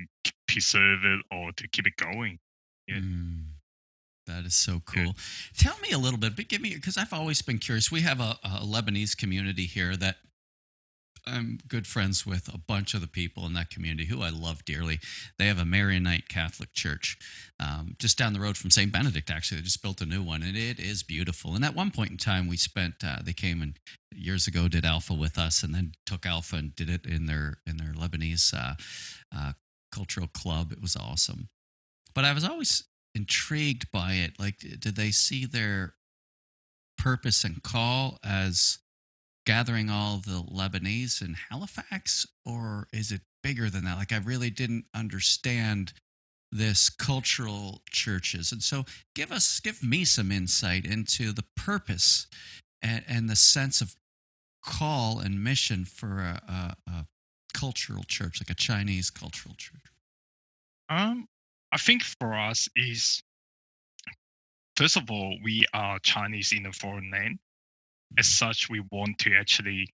preserve 0.49 1.05
it 1.05 1.21
or 1.31 1.53
to 1.53 1.69
keep 1.69 1.87
it 1.87 1.97
going. 1.97 2.39
Yeah. 2.89 2.97
Mm. 2.97 3.45
That 4.31 4.47
is 4.47 4.55
so 4.55 4.81
cool. 4.85 5.15
Tell 5.57 5.77
me 5.79 5.91
a 5.91 5.99
little 5.99 6.19
bit, 6.19 6.37
but 6.37 6.49
give 6.49 6.61
me 6.61 6.75
because 6.75 6.97
I've 6.97 7.13
always 7.13 7.43
been 7.43 7.59
curious. 7.59 7.91
We 7.91 8.03
have 8.03 8.21
a, 8.21 8.39
a, 8.45 8.61
Lebanese 8.65 9.17
community 9.17 9.67
here 9.67 9.97
that 9.97 10.17
I'm 11.27 11.59
good 11.69 11.87
friends 11.87 12.25
with 12.25 12.53
a 12.53 12.59
bunch 12.59 12.95
of 12.95 13.01
the 13.01 13.07
people 13.07 13.45
in 13.47 13.53
that 13.55 13.71
community 13.71 14.07
who 14.07 14.23
I 14.23 14.31
love 14.31 14.65
dearly. 14.65 15.01
They 15.39 15.47
have 15.47 15.59
a 15.59 15.65
Maronite 15.65 16.29
Catholic 16.29 16.73
church 16.73 17.19
um, 17.59 17.97
just 17.99 18.17
down 18.17 18.33
the 18.33 18.41
road 18.41 18.57
from 18.57 18.71
St. 18.71 18.91
Benedict, 18.91 19.31
actually. 19.31 19.59
They 19.59 19.65
just 19.65 19.83
built 19.83 20.01
a 20.01 20.07
new 20.07 20.23
one, 20.23 20.43
and 20.43 20.57
it 20.57 20.79
is 20.79 21.03
beautiful. 21.03 21.55
And 21.55 21.65
at 21.65 21.75
one 21.75 21.91
point 21.91 22.11
in 22.11 22.17
time, 22.17 22.49
we 22.49 22.57
spent, 22.57 22.95
uh, 23.05 23.19
they 23.23 23.33
came 23.33 23.61
and 23.61 23.79
years 24.13 24.47
ago 24.47 24.69
did 24.69 24.85
Alpha 24.85 25.13
with 25.13 25.39
us, 25.39 25.63
and 25.63 25.75
then 25.75 25.93
took 26.07 26.25
Alpha 26.25 26.57
and 26.57 26.75
did 26.75 26.89
it 26.89 27.05
in 27.05 27.27
their, 27.27 27.59
in 27.67 27.77
their 27.77 27.93
Lebanese 27.93 28.55
uh, 28.55 28.75
uh, 29.35 29.53
cultural 29.93 30.29
club. 30.29 30.73
It 30.73 30.81
was 30.81 30.97
awesome. 30.97 31.49
But 32.15 32.25
I 32.25 32.33
was 32.33 32.45
always 32.45 32.85
intrigued 33.15 33.91
by 33.91 34.13
it. 34.15 34.39
Like, 34.39 34.59
did 34.59 34.97
they 34.97 35.11
see 35.11 35.47
their 35.47 35.95
purpose 36.99 37.45
and 37.45 37.63
call 37.63 38.19
as 38.23 38.79
gathering 39.47 39.91
all 39.91 40.19
the 40.19 40.43
Lebanese 40.43 41.23
in 41.23 41.35
Halifax, 41.51 42.27
or 42.45 42.87
is 42.93 43.11
it 43.11 43.23
bigger 43.43 43.71
than 43.71 43.85
that? 43.85 43.97
Like, 43.97 44.13
I 44.13 44.19
really 44.19 44.51
didn't 44.51 44.85
understand 44.95 45.93
this 46.53 46.91
cultural 46.91 47.83
churches, 47.91 48.53
and 48.53 48.63
so 48.63 48.85
give 49.15 49.33
us, 49.33 49.61
give 49.61 49.83
me 49.83 50.05
some 50.05 50.33
insight 50.33 50.85
into 50.85 51.33
the 51.33 51.45
purpose 51.57 52.27
and, 52.83 53.05
and 53.09 53.31
the 53.31 53.37
sense 53.37 53.81
of 53.81 53.97
call 54.65 55.21
and 55.21 55.43
mission 55.43 55.85
for 55.85 56.19
a, 56.19 56.43
a, 56.87 56.91
a 56.91 57.07
cultural 57.55 58.05
church, 58.05 58.41
like 58.41 58.51
a 58.51 58.55
Chinese 58.55 59.11
cultural 59.11 59.55
church. 59.57 59.81
Um, 60.89 61.29
I 61.73 61.79
think 61.79 62.03
for 62.03 62.35
us 62.35 62.69
is 62.77 63.23
first 64.77 64.97
of 64.97 65.11
all, 65.11 65.37
we 65.43 65.65
are 65.75 65.99
Chinese 66.01 66.53
in 66.53 66.67
a 66.67 66.73
foreign 66.73 67.11
land. 67.11 67.39
As 68.19 68.27
mm-hmm. 68.27 68.47
such, 68.47 68.71
we 68.71 68.83
want 68.91 69.19
to 69.19 69.35
actually, 69.37 69.89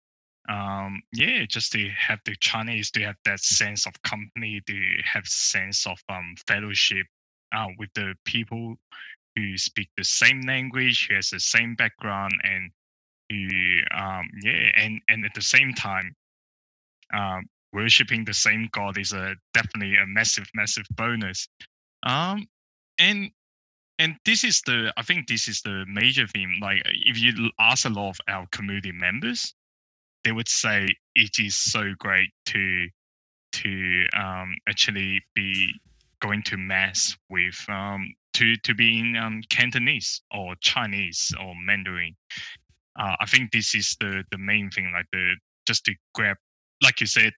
um, 0.48 1.00
yeah, 1.12 1.44
just 1.46 1.72
to 1.72 1.88
have 1.96 2.18
the 2.26 2.34
Chinese 2.40 2.90
to 2.92 3.02
have 3.02 3.16
that 3.24 3.40
sense 3.40 3.86
of 3.86 3.92
company, 4.02 4.60
to 4.66 4.80
have 5.04 5.26
sense 5.26 5.86
of 5.86 5.98
um, 6.08 6.34
fellowship 6.46 7.06
uh, 7.54 7.68
with 7.78 7.90
the 7.94 8.14
people 8.24 8.74
who 9.36 9.56
speak 9.56 9.88
the 9.96 10.04
same 10.04 10.42
language, 10.42 11.06
who 11.08 11.14
has 11.14 11.30
the 11.30 11.40
same 11.40 11.74
background, 11.74 12.32
and 12.42 12.70
who, 13.30 13.46
um, 13.96 14.28
yeah, 14.42 14.70
and 14.76 15.00
and 15.08 15.24
at 15.24 15.32
the 15.34 15.42
same 15.42 15.72
time, 15.72 16.14
um, 17.14 17.46
worshiping 17.72 18.24
the 18.24 18.34
same 18.34 18.68
God 18.72 18.98
is 18.98 19.12
a 19.12 19.34
definitely 19.54 19.96
a 19.96 20.06
massive, 20.06 20.48
massive 20.54 20.86
bonus. 20.96 21.48
Um, 22.04 22.46
and 22.98 23.30
and 23.98 24.16
this 24.24 24.44
is 24.44 24.60
the 24.62 24.92
I 24.96 25.02
think 25.02 25.28
this 25.28 25.48
is 25.48 25.62
the 25.62 25.84
major 25.88 26.26
theme. 26.26 26.58
Like 26.60 26.82
if 26.86 27.18
you 27.18 27.50
ask 27.58 27.84
a 27.84 27.90
lot 27.90 28.10
of 28.10 28.20
our 28.28 28.46
community 28.50 28.92
members, 28.92 29.54
they 30.24 30.32
would 30.32 30.48
say 30.48 30.88
it 31.14 31.38
is 31.38 31.56
so 31.56 31.92
great 31.98 32.30
to 32.46 32.88
to 33.52 34.06
um, 34.16 34.56
actually 34.68 35.20
be 35.34 35.72
going 36.20 36.42
to 36.44 36.56
mass 36.56 37.16
with 37.28 37.64
um, 37.68 38.14
to 38.34 38.56
to 38.56 38.74
be 38.74 38.98
in 38.98 39.16
um, 39.16 39.42
Cantonese 39.50 40.22
or 40.34 40.54
Chinese 40.60 41.32
or 41.40 41.54
Mandarin. 41.64 42.14
Uh, 42.98 43.16
I 43.20 43.26
think 43.26 43.52
this 43.52 43.74
is 43.74 43.96
the 44.00 44.24
the 44.30 44.38
main 44.38 44.70
thing, 44.70 44.90
like 44.92 45.06
the 45.12 45.36
just 45.66 45.84
to 45.84 45.94
grab, 46.14 46.36
like 46.82 47.00
you 47.00 47.06
said, 47.06 47.32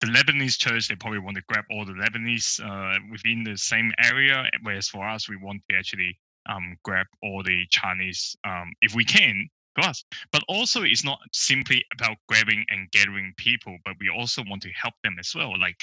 the 0.00 0.06
Lebanese 0.06 0.58
church, 0.58 0.88
they 0.88 0.94
probably 0.94 1.18
want 1.18 1.36
to 1.36 1.42
grab 1.48 1.64
all 1.70 1.84
the 1.84 1.92
Lebanese 1.92 2.60
uh, 2.60 2.98
within 3.10 3.42
the 3.42 3.56
same 3.56 3.92
area, 4.02 4.44
whereas 4.62 4.88
for 4.88 5.08
us, 5.08 5.28
we 5.28 5.36
want 5.36 5.62
to 5.68 5.76
actually 5.76 6.16
um, 6.48 6.76
grab 6.84 7.06
all 7.22 7.42
the 7.42 7.66
Chinese 7.70 8.36
um, 8.44 8.72
if 8.80 8.94
we 8.94 9.04
can 9.04 9.48
us. 9.78 10.04
But 10.32 10.42
also, 10.48 10.82
it's 10.82 11.04
not 11.04 11.18
simply 11.32 11.84
about 11.92 12.16
grabbing 12.28 12.64
and 12.68 12.90
gathering 12.90 13.32
people, 13.36 13.76
but 13.84 13.94
we 14.00 14.08
also 14.08 14.42
want 14.48 14.62
to 14.62 14.70
help 14.70 14.94
them 15.04 15.16
as 15.18 15.32
well. 15.34 15.58
Like 15.58 15.76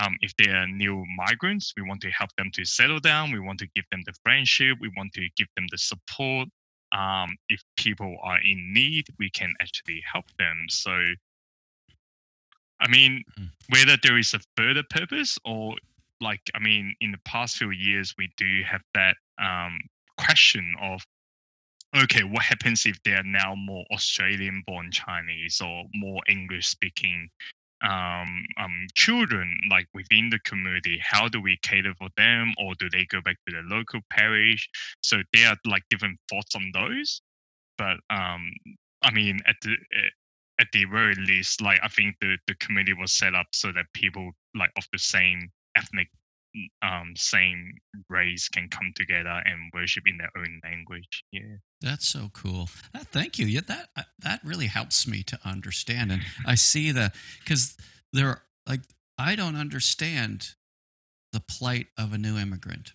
um, 0.00 0.16
if 0.20 0.34
they 0.36 0.50
are 0.50 0.66
new 0.66 1.04
migrants, 1.16 1.72
we 1.76 1.82
want 1.82 2.00
to 2.02 2.10
help 2.10 2.30
them 2.36 2.50
to 2.54 2.64
settle 2.64 3.00
down. 3.00 3.32
We 3.32 3.40
want 3.40 3.58
to 3.60 3.68
give 3.74 3.84
them 3.90 4.02
the 4.06 4.14
friendship. 4.22 4.78
We 4.80 4.90
want 4.96 5.12
to 5.14 5.28
give 5.36 5.48
them 5.56 5.66
the 5.70 5.78
support. 5.78 6.48
Um, 6.96 7.36
if 7.48 7.62
people 7.76 8.16
are 8.22 8.38
in 8.38 8.72
need, 8.72 9.06
we 9.18 9.30
can 9.30 9.52
actually 9.60 10.02
help 10.10 10.26
them. 10.38 10.66
So, 10.68 10.96
I 12.80 12.88
mean, 12.88 13.24
Mm. 13.38 13.50
whether 13.68 13.96
there 14.02 14.18
is 14.18 14.34
a 14.34 14.40
further 14.56 14.82
purpose 14.82 15.38
or 15.44 15.76
like, 16.20 16.40
I 16.54 16.58
mean, 16.58 16.94
in 17.00 17.12
the 17.12 17.18
past 17.24 17.56
few 17.56 17.70
years, 17.70 18.14
we 18.16 18.30
do 18.36 18.62
have 18.64 18.82
that 18.94 19.16
um, 19.38 19.80
question 20.16 20.74
of 20.80 21.06
okay, 21.94 22.24
what 22.24 22.42
happens 22.42 22.84
if 22.84 23.02
there 23.04 23.18
are 23.18 23.22
now 23.22 23.54
more 23.54 23.84
Australian 23.90 24.62
born 24.66 24.90
Chinese 24.90 25.60
or 25.60 25.84
more 25.94 26.20
English 26.28 26.66
speaking 26.66 27.30
um, 27.82 28.44
um, 28.58 28.86
children 28.94 29.56
like 29.70 29.86
within 29.94 30.30
the 30.30 30.38
community? 30.40 31.00
How 31.02 31.28
do 31.28 31.40
we 31.40 31.58
cater 31.62 31.94
for 31.98 32.08
them 32.16 32.54
or 32.58 32.74
do 32.78 32.88
they 32.90 33.04
go 33.06 33.20
back 33.20 33.36
to 33.46 33.54
the 33.54 33.62
local 33.74 34.00
parish? 34.10 34.68
So 35.02 35.22
there 35.32 35.48
are 35.50 35.56
like 35.64 35.82
different 35.90 36.18
thoughts 36.30 36.54
on 36.54 36.70
those. 36.74 37.20
But 37.78 37.98
um, 38.10 38.50
I 39.02 39.10
mean, 39.12 39.40
at 39.46 39.56
the 39.62 39.72
eh, 39.72 40.08
at 40.60 40.68
the 40.72 40.84
very 40.84 41.14
least, 41.14 41.60
like 41.60 41.80
I 41.82 41.88
think 41.88 42.16
the, 42.20 42.36
the 42.46 42.54
committee 42.56 42.94
was 42.94 43.12
set 43.12 43.34
up 43.34 43.46
so 43.52 43.72
that 43.72 43.86
people 43.92 44.32
like 44.54 44.70
of 44.76 44.84
the 44.92 44.98
same 44.98 45.50
ethnic 45.76 46.08
um 46.80 47.12
same 47.16 47.74
race 48.08 48.48
can 48.48 48.66
come 48.70 48.90
together 48.96 49.42
and 49.44 49.70
worship 49.74 50.04
in 50.06 50.16
their 50.16 50.30
own 50.38 50.58
language. 50.64 51.22
Yeah. 51.30 51.56
That's 51.82 52.08
so 52.08 52.30
cool. 52.32 52.70
Uh, 52.94 53.04
thank 53.04 53.38
you. 53.38 53.44
Yeah, 53.46 53.60
that 53.68 53.88
uh, 53.96 54.02
that 54.20 54.40
really 54.42 54.66
helps 54.66 55.06
me 55.06 55.22
to 55.24 55.38
understand, 55.44 56.10
and 56.12 56.22
I 56.46 56.54
see 56.54 56.90
the 56.92 57.12
because 57.40 57.76
there, 58.14 58.28
are, 58.28 58.42
like, 58.66 58.80
I 59.18 59.36
don't 59.36 59.56
understand 59.56 60.54
the 61.32 61.40
plight 61.40 61.88
of 61.98 62.14
a 62.14 62.18
new 62.18 62.38
immigrant. 62.38 62.94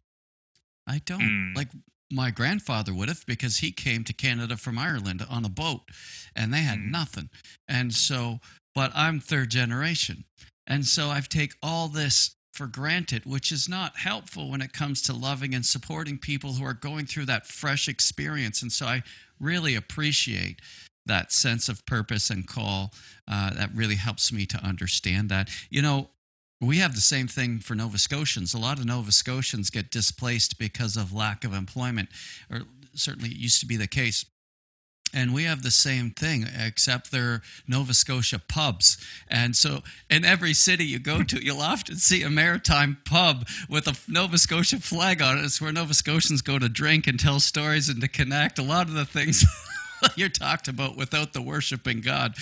I 0.88 1.00
don't 1.06 1.22
Mm. 1.22 1.56
like. 1.56 1.70
My 2.12 2.32
grandfather 2.32 2.94
would 2.94 3.08
have 3.10 3.26
because 3.26 3.58
he 3.58 3.72
came 3.72 4.04
to 4.04 4.14
Canada 4.14 4.58
from 4.58 4.78
Ireland 4.78 5.26
on 5.30 5.46
a 5.46 5.50
boat, 5.50 5.90
and 6.36 6.54
they 6.54 6.64
had 6.64 6.80
Mm. 6.80 6.92
nothing. 6.92 7.30
And 7.68 7.94
so, 7.96 8.42
but 8.76 8.92
I'm 8.96 9.20
third 9.20 9.50
generation, 9.52 10.26
and 10.68 10.86
so 10.86 11.10
I've 11.10 11.30
take 11.30 11.56
all 11.62 11.88
this 11.88 12.36
for 12.54 12.68
granted, 12.68 13.26
which 13.26 13.52
is 13.52 13.70
not 13.70 13.98
helpful 13.98 14.50
when 14.50 14.62
it 14.62 14.74
comes 14.74 15.02
to 15.04 15.14
loving 15.14 15.56
and 15.56 15.66
supporting 15.66 16.18
people 16.18 16.56
who 16.56 16.66
are 16.66 16.74
going 16.74 17.06
through 17.06 17.26
that 17.26 17.48
fresh 17.48 17.88
experience. 17.88 18.62
And 18.62 18.72
so 18.72 18.86
I 18.86 19.04
really 19.40 19.74
appreciate 19.74 20.62
that 21.06 21.32
sense 21.32 21.70
of 21.70 21.86
purpose 21.86 22.30
and 22.30 22.46
call. 22.46 22.94
Uh, 23.28 23.54
that 23.54 23.74
really 23.74 23.96
helps 23.96 24.32
me 24.34 24.46
to 24.46 24.58
understand 24.64 25.30
that. 25.30 25.50
You 25.70 25.82
know, 25.82 26.10
we 26.62 26.78
have 26.78 26.94
the 26.94 27.02
same 27.02 27.28
thing 27.28 27.60
for 27.60 27.74
Nova 27.74 27.98
Scotians. 27.98 28.54
A 28.54 28.60
lot 28.60 28.78
of 28.78 28.86
Nova 28.86 29.12
Scotians 29.12 29.72
get 29.72 29.90
displaced 29.90 30.60
because 30.60 30.96
of 30.96 31.12
lack 31.12 31.44
of 31.44 31.54
employment, 31.54 32.10
or 32.52 32.62
certainly 32.94 33.30
it 33.30 33.38
used 33.38 33.60
to 33.62 33.66
be 33.66 33.78
the 33.78 33.88
case. 33.88 34.26
And 35.14 35.34
we 35.34 35.44
have 35.44 35.62
the 35.62 35.72
same 35.72 36.12
thing, 36.12 36.46
except 36.58 37.12
they're 37.12 37.42
Nova 37.68 37.94
Scotia 37.94 38.40
pubs. 38.40 38.98
And 39.28 39.56
so 39.56 39.82
in 40.10 40.24
every 40.24 40.54
city 40.54 40.86
you 40.86 41.00
go 41.00 41.24
to, 41.24 41.44
you'll 41.44 41.60
often 41.60 41.98
see 41.98 42.24
a 42.24 42.30
maritime 42.30 42.98
pub 43.04 43.48
with 43.68 43.88
a 43.88 43.98
Nova 44.10 44.38
Scotia 44.38 44.80
flag 44.80 45.22
on 45.22 45.38
it. 45.38 45.44
It's 45.44 45.60
where 45.60 45.74
Nova 45.74 45.94
Scotians 45.94 46.42
go 46.42 46.60
to 46.60 46.70
drink 46.70 47.08
and 47.08 47.20
tell 47.20 47.42
stories 47.42 47.90
and 47.90 48.00
to 48.02 48.08
connect. 48.08 48.58
A 48.58 48.64
lot 48.64 48.88
of 48.88 48.94
the 48.94 49.06
things 49.06 49.44
you're 50.16 50.30
talked 50.30 50.68
about 50.68 50.98
without 50.98 51.34
the 51.34 51.42
worshiping 51.42 52.02
God. 52.02 52.34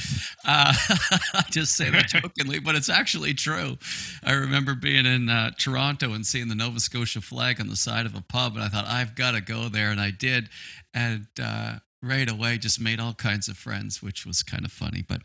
Uh, 0.46 0.74
I 1.34 1.44
just 1.50 1.76
say 1.76 1.90
that 1.90 2.08
jokingly, 2.10 2.60
but 2.60 2.76
it's 2.76 2.90
actually 2.90 3.34
true. 3.34 3.78
I 4.24 4.34
remember 4.34 4.76
being 4.76 5.06
in 5.06 5.30
uh, 5.30 5.52
Toronto 5.58 6.14
and 6.14 6.26
seeing 6.26 6.48
the 6.48 6.56
Nova 6.56 6.80
Scotia 6.80 7.22
flag 7.22 7.60
on 7.60 7.68
the 7.68 7.76
side 7.76 8.06
of 8.06 8.16
a 8.16 8.22
pub, 8.22 8.56
and 8.56 8.64
I 8.64 8.70
thought, 8.70 8.86
I've 8.86 9.16
got 9.16 9.32
to 9.32 9.42
go 9.42 9.70
there. 9.70 9.92
And 9.92 10.00
I 10.00 10.12
did. 10.12 10.50
And, 10.94 11.28
uh, 11.42 11.80
right 12.02 12.30
away 12.30 12.58
just 12.58 12.80
made 12.80 13.00
all 13.00 13.14
kinds 13.14 13.50
of 13.50 13.58
friends 13.58 14.02
which 14.02 14.26
was 14.26 14.42
kind 14.42 14.64
of 14.64 14.72
funny 14.72 15.04
but 15.06 15.20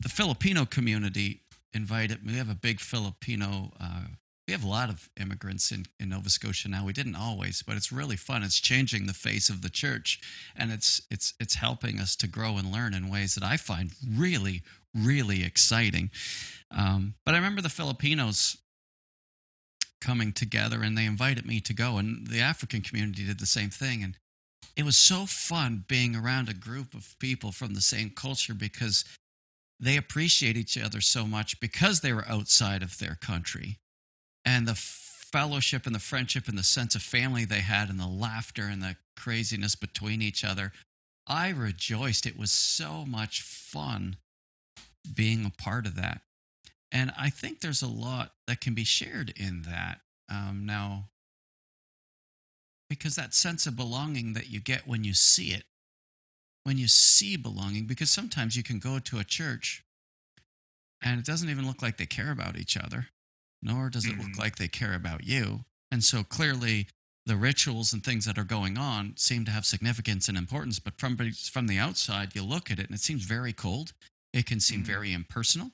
the 0.00 0.08
filipino 0.08 0.64
community 0.64 1.42
invited 1.72 2.24
me. 2.24 2.32
we 2.32 2.38
have 2.38 2.50
a 2.50 2.54
big 2.54 2.80
filipino 2.80 3.72
uh, 3.80 4.02
we 4.48 4.52
have 4.52 4.64
a 4.64 4.68
lot 4.68 4.88
of 4.88 5.10
immigrants 5.20 5.70
in, 5.70 5.84
in 6.00 6.08
nova 6.08 6.30
scotia 6.30 6.68
now. 6.68 6.84
We 6.84 6.94
didn't 6.94 7.16
always 7.16 7.62
but 7.62 7.76
it's 7.76 7.92
really 7.92 8.16
fun. 8.16 8.42
It's 8.42 8.58
changing 8.58 9.06
the 9.06 9.12
face 9.12 9.50
of 9.50 9.60
the 9.60 9.68
church 9.68 10.20
and 10.56 10.72
it's 10.72 11.02
it's 11.10 11.34
it's 11.38 11.56
helping 11.56 12.00
us 12.00 12.16
to 12.16 12.26
grow 12.26 12.56
and 12.56 12.72
learn 12.72 12.94
in 12.94 13.10
ways 13.10 13.34
that 13.34 13.44
i 13.44 13.58
find 13.58 13.92
really 14.10 14.62
really 14.94 15.44
exciting. 15.44 16.10
Um, 16.70 17.14
but 17.26 17.34
i 17.34 17.36
remember 17.36 17.60
the 17.60 17.68
filipinos 17.68 18.56
coming 20.00 20.32
together 20.32 20.82
and 20.82 20.96
they 20.96 21.04
invited 21.04 21.44
me 21.44 21.60
to 21.60 21.74
go 21.74 21.98
and 21.98 22.26
the 22.26 22.40
african 22.40 22.80
community 22.80 23.26
did 23.26 23.40
the 23.40 23.46
same 23.46 23.70
thing 23.70 24.02
and 24.02 24.16
it 24.76 24.84
was 24.84 24.96
so 24.96 25.26
fun 25.26 25.84
being 25.88 26.14
around 26.14 26.48
a 26.48 26.54
group 26.54 26.94
of 26.94 27.16
people 27.18 27.50
from 27.52 27.74
the 27.74 27.80
same 27.80 28.10
culture 28.10 28.54
because 28.54 29.04
they 29.80 29.96
appreciate 29.96 30.56
each 30.56 30.78
other 30.78 31.00
so 31.00 31.26
much 31.26 31.58
because 31.60 32.00
they 32.00 32.12
were 32.12 32.28
outside 32.28 32.82
of 32.82 32.98
their 32.98 33.16
country 33.20 33.78
and 34.48 34.66
the 34.66 34.74
fellowship 34.74 35.84
and 35.84 35.94
the 35.94 36.00
friendship 36.00 36.48
and 36.48 36.56
the 36.56 36.62
sense 36.62 36.94
of 36.94 37.02
family 37.02 37.44
they 37.44 37.60
had 37.60 37.90
and 37.90 38.00
the 38.00 38.06
laughter 38.06 38.62
and 38.62 38.82
the 38.82 38.96
craziness 39.14 39.74
between 39.74 40.22
each 40.22 40.42
other 40.42 40.72
i 41.26 41.50
rejoiced. 41.50 42.24
It 42.24 42.38
was 42.38 42.50
so 42.50 43.04
much 43.04 43.42
fun 43.42 44.16
being 45.14 45.44
a 45.44 45.62
part 45.62 45.86
of 45.86 45.96
that. 45.96 46.22
And 46.90 47.12
i 47.18 47.28
think 47.28 47.60
there's 47.60 47.82
a 47.82 47.88
lot 47.88 48.32
that 48.46 48.62
can 48.62 48.72
be 48.72 48.84
shared 48.84 49.34
in 49.36 49.62
that 49.62 50.00
um, 50.30 50.64
now 50.64 51.10
because 52.88 53.16
that 53.16 53.34
sense 53.34 53.66
of 53.66 53.76
belonging 53.76 54.32
that 54.32 54.48
you 54.48 54.60
get 54.60 54.88
when 54.88 55.04
you 55.04 55.12
see 55.12 55.48
it, 55.48 55.64
when 56.64 56.78
you 56.78 56.88
see 56.88 57.36
belonging, 57.36 57.84
because 57.84 58.08
sometimes 58.08 58.56
you 58.56 58.62
can 58.62 58.78
go 58.78 58.98
to 58.98 59.18
a 59.18 59.24
church 59.24 59.84
and 61.02 61.20
it 61.20 61.26
doesn't 61.26 61.50
even 61.50 61.66
look 61.66 61.82
like 61.82 61.98
they 61.98 62.06
care 62.06 62.30
about 62.30 62.56
each 62.56 62.78
other, 62.78 63.08
nor 63.62 63.90
does 63.90 64.06
it 64.06 64.16
look 64.18 64.32
Mhm. 64.32 64.38
like 64.38 64.56
they 64.56 64.68
care 64.68 64.94
about 64.94 65.24
you. 65.24 65.64
And 65.90 66.04
so 66.04 66.22
clearly, 66.24 66.88
the 67.26 67.36
rituals 67.36 67.92
and 67.92 68.02
things 68.02 68.24
that 68.24 68.38
are 68.38 68.44
going 68.44 68.78
on 68.78 69.16
seem 69.16 69.44
to 69.44 69.50
have 69.50 69.66
significance 69.66 70.28
and 70.28 70.38
importance. 70.38 70.78
But 70.78 70.98
from 70.98 71.16
from 71.32 71.66
the 71.66 71.78
outside, 71.78 72.34
you 72.34 72.42
look 72.42 72.70
at 72.70 72.78
it 72.78 72.86
and 72.86 72.94
it 72.94 73.00
seems 73.02 73.24
very 73.24 73.52
cold. 73.52 73.92
It 74.32 74.46
can 74.46 74.60
seem 74.60 74.82
Mhm. 74.82 74.86
very 74.86 75.12
impersonal, 75.12 75.72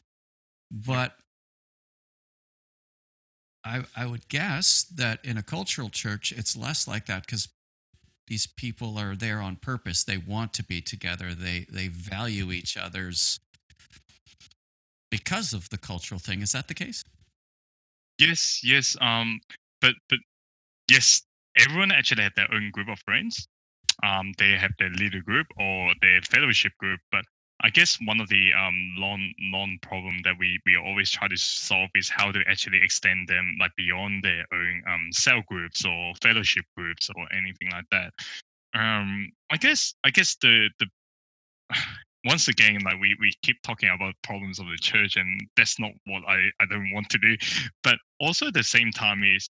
but 0.71 1.21
I, 3.65 3.85
I 3.97 4.07
would 4.07 4.29
guess 4.29 4.83
that 4.83 5.25
in 5.25 5.39
a 5.39 5.43
cultural 5.43 5.89
church, 5.89 6.33
it's 6.33 6.55
less 6.55 6.87
like 6.87 7.07
that 7.07 7.25
because 7.27 7.49
these 8.27 8.47
people 8.47 8.99
are 8.99 9.17
there 9.17 9.41
on 9.41 9.57
purpose. 9.57 10.05
They 10.05 10.19
want 10.19 10.53
to 10.55 10.63
be 10.63 10.81
together. 10.83 11.35
They 11.35 11.61
they 11.71 11.89
value 11.89 12.53
each 12.53 12.77
other's 12.77 13.41
because 15.11 15.53
of 15.53 15.69
the 15.71 15.79
cultural 15.79 16.19
thing. 16.19 16.43
Is 16.43 16.53
that 16.53 16.69
the 16.69 16.75
case? 16.75 17.05
Yes, 18.19 18.61
yes. 18.63 18.97
Um, 19.01 19.41
but 19.81 19.95
but 20.09 20.19
yes, 20.91 21.23
everyone 21.59 21.93
actually 21.93 22.23
had 22.25 22.35
their 22.37 22.53
own 22.53 22.71
group 22.73 22.89
of 22.89 22.99
friends. 23.01 23.49
Um, 24.05 24.33
they 24.39 24.53
have 24.53 24.73
their 24.79 24.91
leader 24.91 25.23
group 25.23 25.47
or 25.59 25.95
their 26.03 26.21
fellowship 26.23 26.73
group. 26.79 27.01
But 27.13 27.25
I 27.63 27.71
guess 27.71 27.99
one 28.05 28.21
of 28.21 28.29
the 28.29 28.53
um 28.55 28.95
long 28.99 29.33
long 29.41 29.79
problem 29.83 30.19
that 30.25 30.37
we 30.39 30.61
we 30.67 30.77
always 30.77 31.11
try 31.11 31.29
to 31.29 31.37
solve 31.37 31.91
is 31.95 32.09
how 32.11 32.33
to 32.33 32.43
actually 32.49 32.81
extend 32.83 33.29
them 33.29 33.57
like 33.61 33.73
beyond 33.77 34.25
their 34.25 34.45
own 34.53 34.83
um 34.89 35.09
cell 35.13 35.43
groups 35.49 35.85
or 35.85 36.15
fellowship 36.23 36.65
groups 36.77 37.11
or 37.17 37.27
anything 37.35 37.71
like 37.73 37.87
that. 37.93 38.13
Um, 38.75 39.31
I 39.51 39.57
guess 39.59 39.95
I 40.05 40.11
guess 40.11 40.37
the 40.37 40.71
the 40.81 40.87
once 42.25 42.49
again 42.49 42.79
like 42.85 42.99
we, 43.01 43.17
we 43.21 43.33
keep 43.43 43.61
talking 43.63 43.91
about 43.91 44.15
problems 44.23 44.59
of 44.59 44.67
the 44.67 44.79
church 44.79 45.17
and 45.17 45.41
that's 45.57 45.79
not 45.79 45.91
what 46.07 46.23
I, 46.27 46.49
I 46.61 46.67
don't 46.71 46.91
want 46.93 47.09
to 47.11 47.19
do. 47.19 47.37
But 47.83 47.97
also 48.21 48.49
at 48.49 48.55
the 48.55 48.63
same 48.63 48.91
time 48.91 49.23
is 49.23 49.49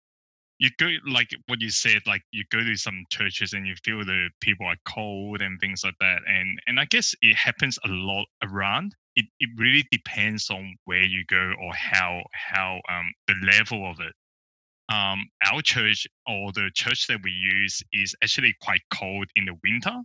you 0.59 0.69
go 0.79 0.89
like 1.07 1.29
what 1.47 1.61
you 1.61 1.69
said 1.69 2.01
like 2.07 2.21
you 2.31 2.43
go 2.51 2.63
to 2.63 2.75
some 2.75 3.03
churches 3.09 3.53
and 3.53 3.67
you 3.67 3.75
feel 3.83 4.03
the 4.05 4.29
people 4.39 4.65
are 4.65 4.77
cold 4.85 5.41
and 5.41 5.59
things 5.59 5.83
like 5.83 5.95
that. 5.99 6.19
And 6.27 6.59
and 6.67 6.79
i 6.79 6.85
guess 6.85 7.13
it 7.21 7.35
happens 7.35 7.77
a 7.85 7.89
lot 7.89 8.25
around. 8.43 8.95
It, 9.15 9.25
it 9.39 9.49
really 9.57 9.85
depends 9.91 10.49
on 10.49 10.75
where 10.85 11.03
you 11.03 11.23
go 11.29 11.53
or 11.61 11.73
how 11.73 12.23
how 12.33 12.81
um 12.89 13.11
the 13.27 13.35
level 13.45 13.89
of 13.89 13.99
it. 13.99 14.13
Um 14.93 15.25
our 15.45 15.61
church 15.61 16.07
or 16.27 16.51
the 16.53 16.71
church 16.73 17.07
that 17.07 17.19
we 17.23 17.31
use 17.31 17.83
is 17.91 18.15
actually 18.23 18.55
quite 18.61 18.81
cold 18.91 19.27
in 19.35 19.45
the 19.45 19.55
winter 19.63 20.01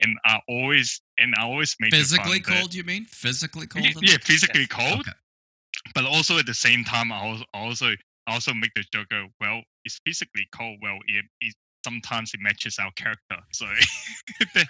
and 0.00 0.16
i 0.24 0.38
always 0.48 1.00
and 1.18 1.34
i 1.36 1.42
always 1.42 1.74
fun 1.74 1.90
Physically 1.90 2.38
that- 2.38 2.46
cold, 2.46 2.74
you 2.74 2.84
mean? 2.84 3.04
Physically 3.06 3.66
cold? 3.66 3.86
Yeah 4.02 4.16
physically 4.22 4.66
cold 4.66 5.00
Okay. 5.00 5.12
but 5.94 6.04
also 6.04 6.38
at 6.38 6.46
the 6.46 6.54
same 6.54 6.84
time, 6.84 7.10
I 7.12 7.18
also 7.20 7.44
also 7.54 7.88
also 8.26 8.54
make 8.54 8.72
the 8.74 8.84
joke. 8.92 9.08
Go, 9.08 9.26
well, 9.40 9.62
it's 9.84 9.98
physically 10.06 10.46
cold. 10.52 10.78
Well, 10.82 10.98
it, 11.08 11.24
it 11.40 11.54
sometimes 11.84 12.32
it 12.34 12.40
matches 12.40 12.78
our 12.78 12.90
character. 12.92 13.38
So 13.52 13.66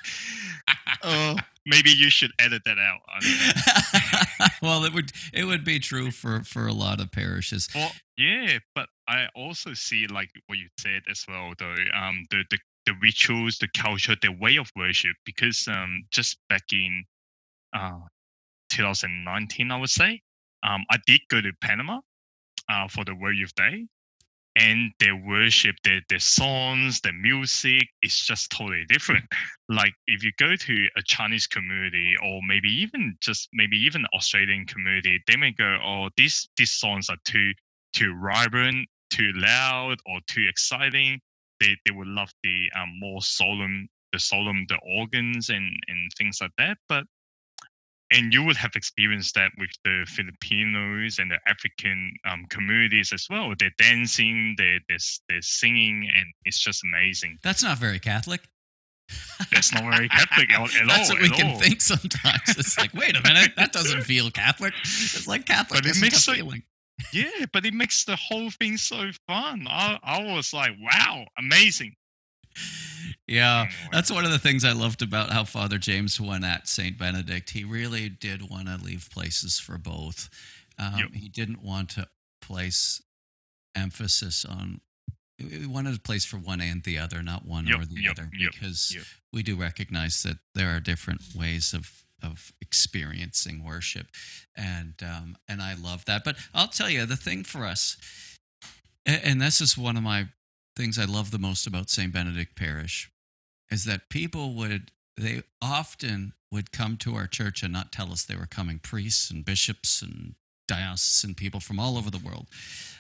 oh, 1.03 1.37
maybe 1.67 1.91
you 1.91 2.11
should 2.11 2.31
edit 2.39 2.63
that 2.65 2.79
out. 2.79 3.01
I 3.09 3.21
don't 3.21 4.41
know. 4.41 4.47
well, 4.69 4.85
it 4.85 4.93
would 4.95 5.13
it 5.33 5.45
would 5.45 5.65
be 5.65 5.79
true 5.79 6.11
for 6.11 6.43
for 6.45 6.67
a 6.67 6.73
lot 6.73 7.01
of 7.01 7.11
parishes. 7.13 7.69
Well, 7.75 7.93
yeah, 8.17 8.59
but 8.75 8.89
I 9.09 9.27
also 9.35 9.75
see 9.75 10.07
like 10.07 10.31
what 10.47 10.59
you 10.59 10.69
said 10.79 11.03
as 11.11 11.25
well, 11.29 11.53
though. 11.59 11.75
Um, 11.95 12.27
the 12.31 12.45
the 12.51 12.59
the 12.91 12.99
rituals, 13.01 13.59
the 13.59 13.69
culture, 13.77 14.17
their 14.21 14.33
way 14.33 14.57
of 14.57 14.71
worship. 14.77 15.17
Because 15.25 15.69
um, 15.69 16.05
just 16.11 16.39
back 16.49 16.65
in 16.73 17.05
uh 17.73 18.01
2019, 18.71 19.71
I 19.71 19.77
would 19.77 19.91
say, 19.91 20.21
um, 20.63 20.85
I 20.91 20.99
did 21.07 21.21
go 21.29 21.41
to 21.41 21.53
Panama, 21.61 22.01
uh, 22.71 22.89
for 22.89 23.05
the 23.05 23.15
World 23.15 23.37
Youth 23.37 23.55
Day, 23.55 23.87
and 24.57 24.93
their 24.99 25.17
worship, 25.17 25.77
their 25.85 26.01
their 26.09 26.19
songs, 26.19 27.01
their 27.01 27.13
music 27.13 27.89
is 28.03 28.17
just 28.19 28.51
totally 28.51 28.85
different. 28.89 29.25
Like 29.69 29.93
if 30.09 30.25
you 30.25 30.33
go 30.37 30.57
to 30.57 30.89
a 30.97 31.03
Chinese 31.05 31.47
community 31.47 32.15
or 32.25 32.41
maybe 32.45 32.69
even 32.69 33.17
just 33.21 33.49
maybe 33.53 33.77
even 33.79 34.05
Australian 34.15 34.67
community, 34.67 35.21
they 35.29 35.37
may 35.37 35.53
go, 35.53 35.79
"Oh, 35.85 36.09
these 36.17 36.49
these 36.57 36.73
songs 36.73 37.09
are 37.09 37.19
too 37.25 37.53
too 37.93 38.19
vibrant, 38.21 38.89
too 39.11 39.31
loud, 39.37 39.99
or 40.07 40.19
too 40.27 40.45
exciting." 40.49 41.21
They 41.61 41.77
they 41.85 41.93
would 41.93 42.09
love 42.09 42.31
the 42.43 42.71
um, 42.77 42.99
more 42.99 43.23
solemn 43.23 43.89
the 44.13 44.19
solemn 44.19 44.67
the 44.69 44.79
organs 44.85 45.49
and 45.51 45.73
and 45.89 46.11
things 46.19 46.39
like 46.41 46.53
that. 46.59 46.79
But 46.89 47.05
and 48.13 48.35
you 48.35 48.43
would 48.43 48.57
have 48.57 48.73
experienced 48.75 49.35
that 49.37 49.53
with 49.57 49.71
the 49.85 50.05
Filipinos 50.09 51.19
and 51.19 51.31
the 51.31 51.39
African 51.47 52.13
um, 52.29 52.45
communities 52.51 53.13
as 53.13 53.27
well. 53.31 53.53
They're 53.57 53.71
dancing, 53.79 54.57
they're, 54.59 54.81
they're, 54.89 54.99
they're 55.29 55.43
singing, 55.43 56.11
and 56.13 56.27
it's 56.45 56.59
just 56.59 56.83
amazing. 56.83 57.39
That's 57.45 57.63
not 57.63 57.79
very 57.79 58.01
Catholic. 58.01 58.49
That's 59.53 59.73
not 59.73 59.85
very 59.93 60.09
Catholic 60.09 60.53
at, 60.53 60.61
at 60.81 60.89
That's 60.89 61.11
all. 61.11 61.17
what 61.17 61.23
we 61.23 61.31
can 61.31 61.53
all. 61.53 61.59
think 61.61 61.81
sometimes. 61.81 62.41
It's 62.49 62.79
like, 62.79 62.93
wait 62.95 63.17
a 63.17 63.23
minute, 63.23 63.53
that 63.57 63.73
doesn't 63.73 64.03
feel 64.03 64.31
Catholic. 64.31 64.75
It's 64.81 65.27
like 65.29 65.47
Catholic. 65.47 65.83
But 65.83 65.91
it 65.91 66.01
makes 66.01 66.27
a 66.27 66.33
feeling. 66.33 66.63
Yeah, 67.13 67.47
but 67.53 67.65
it 67.67 67.75
makes 67.75 68.05
the 68.05 68.17
whole 68.17 68.51
thing 68.51 68.77
so 68.77 69.11
fun. 69.27 69.67
I, 69.69 69.99
I 70.03 70.35
was 70.35 70.53
like, 70.53 70.73
wow, 70.81 71.25
amazing. 71.39 71.95
Yeah, 73.27 73.69
that's 73.93 74.11
one 74.11 74.25
of 74.25 74.33
the 74.33 74.39
things 74.39 74.65
I 74.65 74.73
loved 74.73 75.03
about 75.03 75.31
how 75.31 75.45
Father 75.45 75.79
James 75.79 76.21
went 76.21 76.45
at 76.45 76.67
Saint 76.69 76.99
Benedict. 76.99 77.51
He 77.51 77.65
really 77.65 78.09
did 78.09 78.51
want 78.51 78.67
to 78.67 78.77
leave 78.77 79.09
places 79.13 79.59
for 79.59 79.79
both. 79.79 80.29
Um, 80.79 80.95
Yep. 80.99 81.09
He 81.15 81.29
didn't 81.29 81.63
want 81.63 81.91
to 81.91 82.09
place 82.43 83.01
emphasis 83.77 84.45
on. 84.45 84.81
He 85.39 85.65
wanted 85.65 85.97
a 85.97 86.01
place 86.01 86.25
for 86.25 86.37
one 86.37 86.61
and 86.61 86.83
the 86.83 86.99
other, 86.99 87.23
not 87.23 87.47
one 87.47 87.67
Yep, 87.67 87.81
or 87.81 87.87
the 87.87 88.03
yep, 88.03 88.13
other, 88.13 88.31
because 88.53 88.97
we 89.33 89.43
do 89.43 89.57
recognize 89.57 90.23
that 90.25 90.39
there 90.55 90.75
are 90.75 90.81
different 90.81 91.23
ways 91.35 91.73
of 91.73 92.05
of 92.23 92.53
experiencing 92.61 93.65
worship, 93.65 94.09
and 94.57 94.95
um, 95.03 95.37
and 95.49 95.61
I 95.63 95.75
love 95.75 96.05
that. 96.07 96.25
But 96.25 96.37
I'll 96.55 96.69
tell 96.69 96.91
you 96.91 97.07
the 97.07 97.17
thing 97.17 97.45
for 97.45 97.65
us, 97.65 97.97
and 99.07 99.41
this 99.41 99.61
is 99.61 99.77
one 99.77 99.97
of 99.97 100.03
my 100.03 100.29
things 100.77 100.99
I 100.99 101.05
love 101.05 101.31
the 101.31 101.39
most 101.39 101.67
about 101.67 101.91
St. 101.91 102.13
Benedict 102.13 102.57
Parish 102.57 103.11
is 103.71 103.85
that 103.85 104.09
people 104.09 104.55
would 104.55 104.91
they 105.17 105.43
often 105.61 106.33
would 106.51 106.73
come 106.73 106.97
to 106.97 107.15
our 107.15 107.27
church 107.27 107.63
and 107.63 107.73
not 107.73 107.93
tell 107.93 108.13
us 108.13 108.25
they 108.25 108.37
were 108.37 108.47
coming 108.47 108.79
priests 108.79 109.31
and 109.31 109.45
bishops 109.45 110.03
and 110.03 110.35
diocesan 110.67 111.35
people 111.35 111.61
from 111.61 111.79
all 111.79 111.99
over 111.99 112.11
the 112.11 112.19
world 112.19 112.47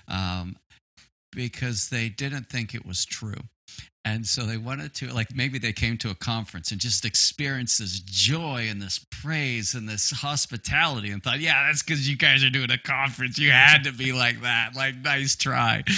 um, 0.08 0.56
because 1.32 1.88
they 1.88 2.08
didn't 2.08 2.48
think 2.48 2.74
it 2.74 2.84
was 2.84 3.04
true 3.04 3.48
and 4.04 4.26
so 4.26 4.44
they 4.44 4.56
wanted 4.56 4.94
to 4.94 5.12
like 5.12 5.34
maybe 5.34 5.58
they 5.58 5.72
came 5.72 5.98
to 5.98 6.10
a 6.10 6.14
conference 6.14 6.70
and 6.70 6.80
just 6.80 7.04
experienced 7.04 7.78
this 7.78 8.00
joy 8.00 8.66
and 8.70 8.80
this 8.80 9.04
praise 9.10 9.74
and 9.74 9.88
this 9.88 10.10
hospitality 10.10 11.10
and 11.10 11.22
thought 11.22 11.40
yeah 11.40 11.66
that's 11.66 11.82
because 11.82 12.08
you 12.08 12.16
guys 12.16 12.42
are 12.42 12.50
doing 12.50 12.70
a 12.70 12.78
conference. 12.78 13.38
You 13.38 13.50
had 13.50 13.84
to 13.84 13.92
be 13.92 14.12
like 14.12 14.40
that. 14.42 14.70
Like 14.74 14.96
nice 14.96 15.36
try. 15.36 15.84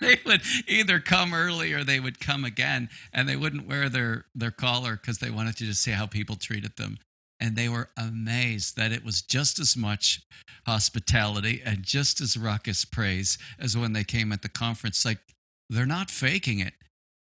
They 0.00 0.18
would 0.26 0.42
either 0.66 1.00
come 1.00 1.32
early 1.34 1.72
or 1.72 1.84
they 1.84 2.00
would 2.00 2.20
come 2.20 2.44
again 2.44 2.90
and 3.12 3.28
they 3.28 3.36
wouldn't 3.36 3.66
wear 3.66 3.88
their 3.88 4.26
their 4.34 4.50
collar 4.50 4.96
because 4.96 5.18
they 5.18 5.30
wanted 5.30 5.56
to 5.56 5.64
just 5.64 5.82
see 5.82 5.92
how 5.92 6.06
people 6.06 6.36
treated 6.36 6.76
them. 6.76 6.98
And 7.40 7.56
they 7.56 7.68
were 7.68 7.90
amazed 7.96 8.76
that 8.76 8.92
it 8.92 9.04
was 9.04 9.22
just 9.22 9.58
as 9.58 9.76
much 9.76 10.22
hospitality 10.66 11.62
and 11.64 11.82
just 11.82 12.20
as 12.20 12.36
raucous 12.36 12.84
praise 12.84 13.38
as 13.58 13.76
when 13.76 13.92
they 13.92 14.04
came 14.04 14.32
at 14.32 14.42
the 14.42 14.48
conference. 14.48 15.04
Like 15.04 15.20
they're 15.68 15.86
not 15.86 16.10
faking 16.10 16.58
it 16.58 16.74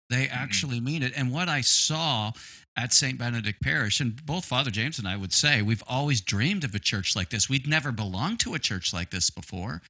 they 0.09 0.25
mm-hmm. 0.25 0.35
actually 0.37 0.79
mean 0.79 1.03
it 1.03 1.13
and 1.15 1.31
what 1.31 1.49
i 1.49 1.61
saw 1.61 2.31
at 2.77 2.93
st 2.93 3.17
benedict 3.17 3.61
parish 3.61 3.99
and 3.99 4.25
both 4.25 4.45
father 4.45 4.71
james 4.71 4.97
and 4.99 5.07
i 5.07 5.15
would 5.15 5.33
say 5.33 5.61
we've 5.61 5.83
always 5.87 6.21
dreamed 6.21 6.63
of 6.63 6.75
a 6.75 6.79
church 6.79 7.15
like 7.15 7.29
this 7.29 7.49
we'd 7.49 7.67
never 7.67 7.91
belonged 7.91 8.39
to 8.39 8.53
a 8.53 8.59
church 8.59 8.93
like 8.93 9.11
this 9.11 9.29
before 9.29 9.81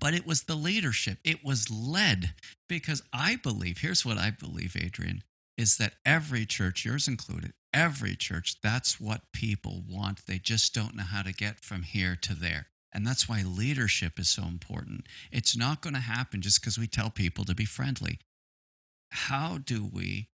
but 0.00 0.14
it 0.14 0.26
was 0.26 0.42
the 0.42 0.54
leadership. 0.54 1.18
It 1.24 1.44
was 1.44 1.70
led 1.70 2.34
because 2.68 3.02
I 3.12 3.36
believe, 3.36 3.78
here's 3.78 4.04
what 4.04 4.18
I 4.18 4.30
believe, 4.30 4.76
Adrian, 4.76 5.22
is 5.56 5.76
that 5.78 5.94
every 6.06 6.46
church, 6.46 6.84
yours 6.84 7.08
included, 7.08 7.52
every 7.74 8.14
church, 8.14 8.60
that's 8.62 9.00
what 9.00 9.32
people 9.32 9.82
want. 9.88 10.26
They 10.26 10.38
just 10.38 10.72
don't 10.74 10.94
know 10.94 11.02
how 11.02 11.22
to 11.22 11.32
get 11.32 11.60
from 11.60 11.82
here 11.82 12.16
to 12.22 12.34
there. 12.34 12.66
And 12.98 13.06
that's 13.06 13.28
why 13.28 13.44
leadership 13.46 14.18
is 14.18 14.28
so 14.28 14.42
important. 14.42 15.06
It's 15.30 15.56
not 15.56 15.82
going 15.82 15.94
to 15.94 16.00
happen 16.00 16.42
just 16.42 16.60
because 16.60 16.80
we 16.80 16.88
tell 16.88 17.10
people 17.10 17.44
to 17.44 17.54
be 17.54 17.64
friendly. 17.64 18.18
How 19.10 19.58
do 19.58 19.84
we 19.84 20.30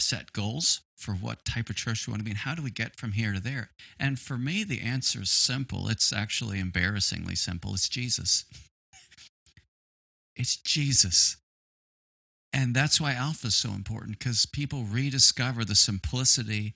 set 0.00 0.32
goals 0.32 0.80
for 0.96 1.12
what 1.12 1.44
type 1.44 1.70
of 1.70 1.76
church 1.76 2.08
we 2.08 2.10
want 2.10 2.22
to 2.22 2.24
be 2.24 2.32
and 2.32 2.40
how 2.40 2.56
do 2.56 2.62
we 2.64 2.72
get 2.72 2.96
from 2.96 3.12
here 3.12 3.32
to 3.32 3.38
there? 3.38 3.70
And 4.00 4.18
for 4.18 4.36
me 4.36 4.64
the 4.64 4.80
answer 4.80 5.22
is 5.22 5.30
simple. 5.30 5.88
It's 5.88 6.12
actually 6.12 6.58
embarrassingly 6.58 7.36
simple. 7.36 7.72
It's 7.72 7.88
jesus. 7.88 8.44
It's 10.34 10.56
jesus. 10.56 11.36
And 12.52 12.74
that's 12.74 13.00
why 13.00 13.12
alpha 13.12 13.46
is 13.46 13.54
so 13.54 13.70
important 13.70 14.18
because 14.18 14.44
people 14.44 14.82
rediscover 14.82 15.64
the 15.64 15.76
simplicity 15.76 16.74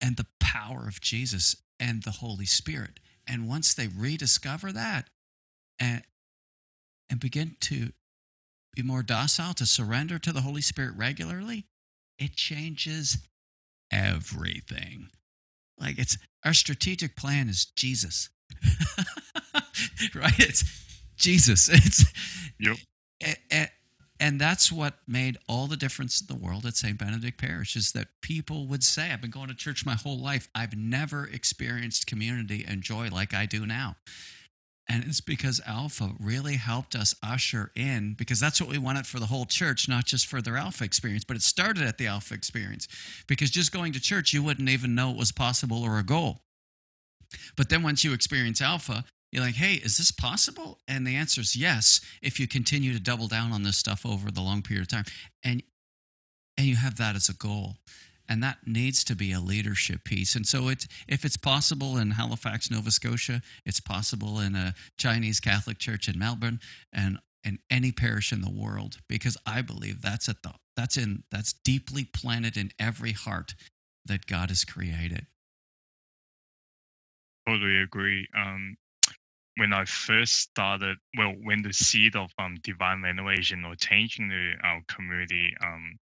and 0.00 0.16
the 0.16 0.26
power 0.40 0.88
of 0.88 1.02
jesus 1.02 1.56
and 1.80 2.04
the 2.04 2.12
holy 2.12 2.46
spirit 2.46 3.00
and 3.26 3.48
once 3.48 3.74
they 3.74 3.88
rediscover 3.88 4.72
that 4.72 5.08
and 5.78 6.02
and 7.08 7.20
begin 7.20 7.56
to 7.60 7.90
be 8.74 8.82
more 8.82 9.02
docile, 9.02 9.54
to 9.54 9.66
surrender 9.66 10.18
to 10.18 10.32
the 10.32 10.42
Holy 10.42 10.60
Spirit 10.60 10.94
regularly, 10.96 11.66
it 12.18 12.36
changes 12.36 13.18
everything. 13.92 15.08
Like 15.78 15.98
it's 15.98 16.18
our 16.44 16.54
strategic 16.54 17.16
plan 17.16 17.48
is 17.48 17.64
Jesus. 17.64 18.30
right? 20.14 20.38
It's 20.38 20.64
Jesus. 21.16 21.68
It's 21.68 22.04
Yep. 22.60 22.76
a- 23.24 23.36
a- 23.52 23.70
and 24.20 24.38
that's 24.40 24.70
what 24.70 24.98
made 25.08 25.38
all 25.48 25.66
the 25.66 25.76
difference 25.76 26.20
in 26.20 26.26
the 26.26 26.40
world 26.40 26.66
at 26.66 26.76
St. 26.76 26.98
Benedict 26.98 27.38
Parish 27.38 27.74
is 27.74 27.92
that 27.92 28.08
people 28.20 28.66
would 28.66 28.84
say, 28.84 29.10
I've 29.10 29.22
been 29.22 29.30
going 29.30 29.48
to 29.48 29.54
church 29.54 29.86
my 29.86 29.94
whole 29.94 30.18
life. 30.18 30.48
I've 30.54 30.76
never 30.76 31.24
experienced 31.24 32.06
community 32.06 32.64
and 32.68 32.82
joy 32.82 33.08
like 33.10 33.32
I 33.32 33.46
do 33.46 33.64
now. 33.64 33.96
And 34.88 35.04
it's 35.04 35.20
because 35.20 35.60
Alpha 35.66 36.10
really 36.18 36.56
helped 36.56 36.94
us 36.94 37.14
usher 37.22 37.70
in, 37.76 38.14
because 38.14 38.40
that's 38.40 38.60
what 38.60 38.68
we 38.68 38.76
wanted 38.76 39.06
for 39.06 39.20
the 39.20 39.26
whole 39.26 39.46
church, 39.46 39.88
not 39.88 40.04
just 40.04 40.26
for 40.26 40.42
their 40.42 40.56
Alpha 40.56 40.84
experience, 40.84 41.24
but 41.24 41.36
it 41.36 41.42
started 41.42 41.84
at 41.84 41.96
the 41.96 42.08
Alpha 42.08 42.34
experience. 42.34 42.88
Because 43.26 43.50
just 43.50 43.72
going 43.72 43.92
to 43.92 44.00
church, 44.00 44.32
you 44.34 44.42
wouldn't 44.42 44.68
even 44.68 44.94
know 44.94 45.10
it 45.12 45.16
was 45.16 45.32
possible 45.32 45.82
or 45.82 45.98
a 45.98 46.02
goal. 46.02 46.40
But 47.56 47.68
then 47.68 47.82
once 47.82 48.04
you 48.04 48.12
experience 48.12 48.60
Alpha, 48.60 49.04
you're 49.32 49.44
like, 49.44 49.54
hey, 49.54 49.74
is 49.74 49.96
this 49.96 50.10
possible? 50.10 50.78
And 50.88 51.06
the 51.06 51.16
answer 51.16 51.40
is 51.40 51.54
yes, 51.54 52.00
if 52.20 52.40
you 52.40 52.48
continue 52.48 52.92
to 52.92 53.00
double 53.00 53.28
down 53.28 53.52
on 53.52 53.62
this 53.62 53.76
stuff 53.76 54.04
over 54.04 54.30
the 54.30 54.40
long 54.40 54.62
period 54.62 54.82
of 54.82 54.88
time. 54.88 55.04
And 55.44 55.62
and 56.56 56.66
you 56.66 56.76
have 56.76 56.96
that 56.96 57.16
as 57.16 57.28
a 57.28 57.34
goal. 57.34 57.76
And 58.28 58.42
that 58.42 58.58
needs 58.66 59.02
to 59.04 59.16
be 59.16 59.32
a 59.32 59.40
leadership 59.40 60.04
piece. 60.04 60.34
And 60.34 60.46
so 60.46 60.68
it's 60.68 60.86
if 61.08 61.24
it's 61.24 61.36
possible 61.36 61.96
in 61.96 62.12
Halifax, 62.12 62.70
Nova 62.70 62.90
Scotia, 62.90 63.42
it's 63.64 63.80
possible 63.80 64.38
in 64.38 64.54
a 64.54 64.74
Chinese 64.98 65.40
Catholic 65.40 65.78
church 65.78 66.08
in 66.08 66.18
Melbourne 66.18 66.60
and 66.92 67.18
in 67.42 67.58
any 67.70 67.90
parish 67.90 68.32
in 68.32 68.42
the 68.42 68.50
world, 68.50 68.98
because 69.08 69.36
I 69.46 69.62
believe 69.62 70.02
that's 70.02 70.28
at 70.28 70.42
the 70.42 70.52
that's 70.76 70.96
in 70.96 71.24
that's 71.30 71.52
deeply 71.52 72.04
planted 72.04 72.56
in 72.56 72.70
every 72.78 73.12
heart 73.12 73.54
that 74.04 74.26
God 74.26 74.50
has 74.50 74.64
created. 74.64 75.26
Totally 77.48 77.80
agree. 77.80 78.28
Um, 78.36 78.76
when 79.56 79.72
I 79.72 79.84
first 79.84 80.34
started, 80.34 80.96
well, 81.16 81.34
when 81.42 81.62
the 81.62 81.72
seed 81.72 82.16
of 82.16 82.30
um, 82.38 82.56
divine 82.62 83.02
renovation 83.02 83.64
or 83.64 83.74
changing 83.76 84.28
the 84.28 84.54
our 84.62 84.80
community 84.88 85.54
um, 85.62 85.98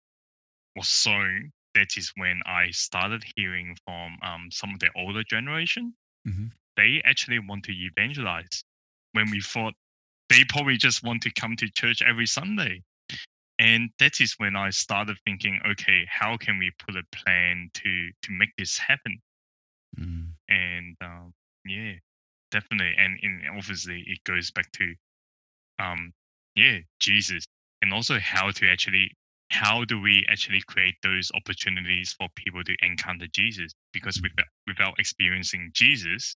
was 0.76 0.88
sown, 0.88 1.52
that 1.74 1.96
is 1.96 2.12
when 2.16 2.40
I 2.46 2.70
started 2.70 3.24
hearing 3.36 3.76
from 3.84 4.16
um, 4.22 4.48
some 4.50 4.70
of 4.74 4.80
the 4.80 4.90
older 4.96 5.22
generation. 5.24 5.94
Mhm. 6.26 6.52
They 6.76 7.02
actually 7.04 7.38
want 7.38 7.64
to 7.64 7.72
evangelize. 7.72 8.64
When 9.12 9.30
we 9.30 9.40
thought 9.40 9.74
they 10.28 10.44
probably 10.48 10.76
just 10.76 11.02
want 11.02 11.22
to 11.22 11.30
come 11.32 11.56
to 11.56 11.70
church 11.70 12.02
every 12.02 12.26
Sunday. 12.26 12.82
And 13.58 13.90
that 14.00 14.20
is 14.20 14.34
when 14.38 14.56
I 14.56 14.70
started 14.70 15.16
thinking, 15.24 15.60
okay, 15.64 16.06
how 16.10 16.36
can 16.36 16.58
we 16.58 16.72
put 16.78 16.96
a 16.96 17.04
plan 17.12 17.70
to 17.74 18.10
to 18.22 18.32
make 18.32 18.50
this 18.58 18.78
happen? 18.78 19.20
Mm. 19.98 20.32
And 20.48 20.96
um, 21.00 21.34
yeah, 21.64 21.92
definitely. 22.54 22.94
And 22.96 23.18
in, 23.20 23.42
obviously, 23.56 24.04
it 24.06 24.22
goes 24.24 24.50
back 24.52 24.70
to 24.72 24.94
um, 25.82 26.12
yeah, 26.54 26.78
Jesus, 27.00 27.44
and 27.82 27.92
also 27.92 28.18
how 28.20 28.50
to 28.52 28.70
actually 28.70 29.10
how 29.50 29.84
do 29.84 30.00
we 30.00 30.24
actually 30.30 30.62
create 30.66 30.94
those 31.02 31.30
opportunities 31.34 32.14
for 32.18 32.28
people 32.34 32.62
to 32.64 32.74
encounter 32.82 33.26
Jesus? 33.32 33.72
Because 33.92 34.20
without, 34.22 34.46
without 34.66 34.94
experiencing 34.98 35.70
Jesus, 35.74 36.34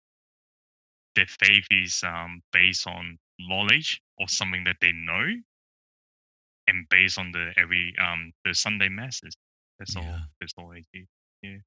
their 1.16 1.28
faith 1.28 1.66
is 1.70 2.01
um, 2.05 2.41
based 2.51 2.88
on 2.88 3.18
knowledge 3.39 4.01
or 4.18 4.28
something 4.28 4.63
that 4.66 4.78
they 4.82 4.91
know, 4.93 5.28
and 6.68 6.89
based 6.89 7.20
on 7.20 7.32
the 7.32 7.51
every 7.57 7.93
um, 8.01 8.32
the 8.45 8.53
Sunday 8.53 8.89
masses. 8.89 9.36
That's 9.80 9.95
all. 9.95 10.18
That's 10.39 10.53
all 10.57 10.72
I 10.72 10.82
do. 10.93 11.03
Yeah. 11.41 11.57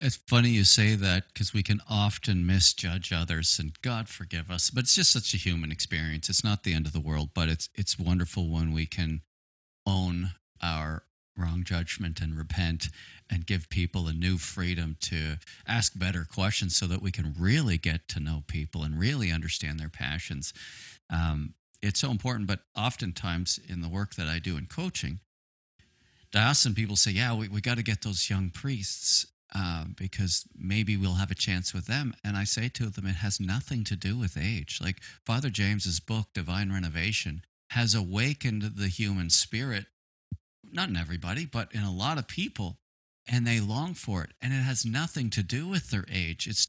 It's 0.00 0.16
funny 0.16 0.50
you 0.50 0.62
say 0.64 0.94
that 0.94 1.24
because 1.32 1.52
we 1.52 1.64
can 1.64 1.80
often 1.90 2.46
misjudge 2.46 3.12
others, 3.12 3.58
and 3.58 3.72
God 3.82 4.08
forgive 4.08 4.48
us. 4.48 4.70
But 4.70 4.84
it's 4.84 4.94
just 4.94 5.10
such 5.10 5.34
a 5.34 5.38
human 5.38 5.72
experience. 5.72 6.28
It's 6.28 6.44
not 6.44 6.62
the 6.62 6.72
end 6.72 6.86
of 6.86 6.92
the 6.92 7.00
world, 7.00 7.30
but 7.34 7.48
it's 7.48 7.68
it's 7.74 7.98
wonderful 7.98 8.48
when 8.48 8.72
we 8.72 8.86
can 8.86 9.22
own 9.84 10.30
our 10.62 11.02
wrong 11.36 11.64
judgment 11.64 12.20
and 12.20 12.36
repent 12.36 12.90
and 13.30 13.46
give 13.46 13.68
people 13.70 14.06
a 14.06 14.12
new 14.12 14.38
freedom 14.38 14.96
to 15.00 15.36
ask 15.66 15.98
better 15.98 16.24
questions 16.24 16.76
so 16.76 16.86
that 16.86 17.02
we 17.02 17.10
can 17.10 17.34
really 17.38 17.78
get 17.78 18.08
to 18.08 18.20
know 18.20 18.44
people 18.46 18.84
and 18.84 18.98
really 18.98 19.32
understand 19.32 19.80
their 19.80 19.88
passions. 19.88 20.52
Um, 21.10 21.54
it's 21.82 22.00
so 22.00 22.10
important, 22.10 22.46
but 22.46 22.60
oftentimes 22.76 23.58
in 23.68 23.80
the 23.80 23.88
work 23.88 24.14
that 24.14 24.28
I 24.28 24.38
do 24.38 24.56
in 24.56 24.66
coaching, 24.66 25.20
diocesan 26.30 26.74
people 26.74 26.96
say, 26.96 27.10
Yeah, 27.12 27.34
we, 27.34 27.48
we 27.48 27.60
got 27.60 27.78
to 27.78 27.82
get 27.82 28.02
those 28.02 28.30
young 28.30 28.50
priests 28.50 29.26
uh, 29.54 29.84
because 29.96 30.44
maybe 30.56 30.96
we'll 30.96 31.14
have 31.14 31.30
a 31.30 31.36
chance 31.36 31.72
with 31.72 31.86
them. 31.86 32.14
And 32.22 32.36
I 32.36 32.44
say 32.44 32.68
to 32.70 32.86
them, 32.86 33.06
it 33.06 33.16
has 33.16 33.40
nothing 33.40 33.84
to 33.84 33.96
do 33.96 34.16
with 34.16 34.36
age. 34.36 34.78
Like 34.82 35.00
Father 35.24 35.50
James's 35.50 36.00
book, 36.00 36.26
Divine 36.34 36.72
Renovation, 36.72 37.42
has 37.70 37.94
awakened 37.94 38.62
the 38.76 38.88
human 38.88 39.30
spirit, 39.30 39.86
not 40.70 40.88
in 40.88 40.96
everybody, 40.96 41.46
but 41.46 41.72
in 41.72 41.82
a 41.82 41.92
lot 41.92 42.18
of 42.18 42.28
people, 42.28 42.78
and 43.26 43.46
they 43.46 43.60
long 43.60 43.94
for 43.94 44.22
it. 44.22 44.30
And 44.40 44.52
it 44.52 44.56
has 44.56 44.84
nothing 44.84 45.30
to 45.30 45.42
do 45.42 45.68
with 45.68 45.90
their 45.90 46.04
age. 46.10 46.46
It's 46.46 46.68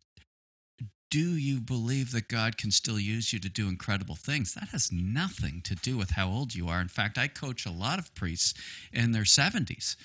do 1.09 1.35
you 1.37 1.59
believe 1.59 2.11
that 2.11 2.27
God 2.27 2.57
can 2.57 2.69
still 2.69 2.99
use 2.99 3.33
you 3.33 3.39
to 3.39 3.49
do 3.49 3.67
incredible 3.67 4.15
things? 4.15 4.53
That 4.53 4.69
has 4.69 4.91
nothing 4.91 5.61
to 5.63 5.73
do 5.73 5.97
with 5.97 6.11
how 6.11 6.29
old 6.29 6.53
you 6.53 6.67
are. 6.67 6.79
In 6.79 6.87
fact, 6.87 7.17
I 7.17 7.27
coach 7.27 7.65
a 7.65 7.71
lot 7.71 7.97
of 7.97 8.13
priests 8.13 8.53
in 8.93 9.11
their 9.11 9.23
70s, 9.23 9.95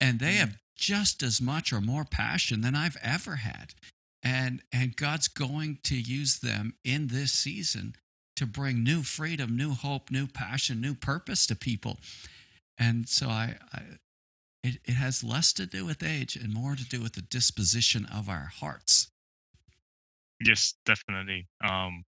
and 0.00 0.20
they 0.20 0.34
have 0.34 0.58
just 0.76 1.22
as 1.22 1.40
much 1.40 1.72
or 1.72 1.80
more 1.80 2.04
passion 2.04 2.60
than 2.60 2.74
I've 2.74 2.96
ever 3.02 3.36
had. 3.36 3.74
And 4.22 4.62
and 4.72 4.96
God's 4.96 5.28
going 5.28 5.78
to 5.84 5.94
use 5.98 6.38
them 6.38 6.74
in 6.84 7.08
this 7.08 7.32
season 7.32 7.94
to 8.36 8.46
bring 8.46 8.82
new 8.82 9.02
freedom, 9.02 9.56
new 9.56 9.72
hope, 9.72 10.10
new 10.10 10.26
passion, 10.26 10.80
new 10.80 10.94
purpose 10.94 11.46
to 11.46 11.56
people. 11.56 11.98
And 12.78 13.08
so 13.08 13.28
I, 13.28 13.56
I 13.72 13.82
it, 14.62 14.78
it 14.84 14.94
has 14.94 15.24
less 15.24 15.52
to 15.54 15.66
do 15.66 15.84
with 15.86 16.02
age 16.02 16.36
and 16.36 16.52
more 16.52 16.74
to 16.74 16.84
do 16.84 17.00
with 17.00 17.14
the 17.14 17.22
disposition 17.22 18.06
of 18.06 18.28
our 18.28 18.50
hearts. 18.60 19.08
Yes, 20.44 20.74
definitely. 20.84 21.46
Um, 21.62 22.04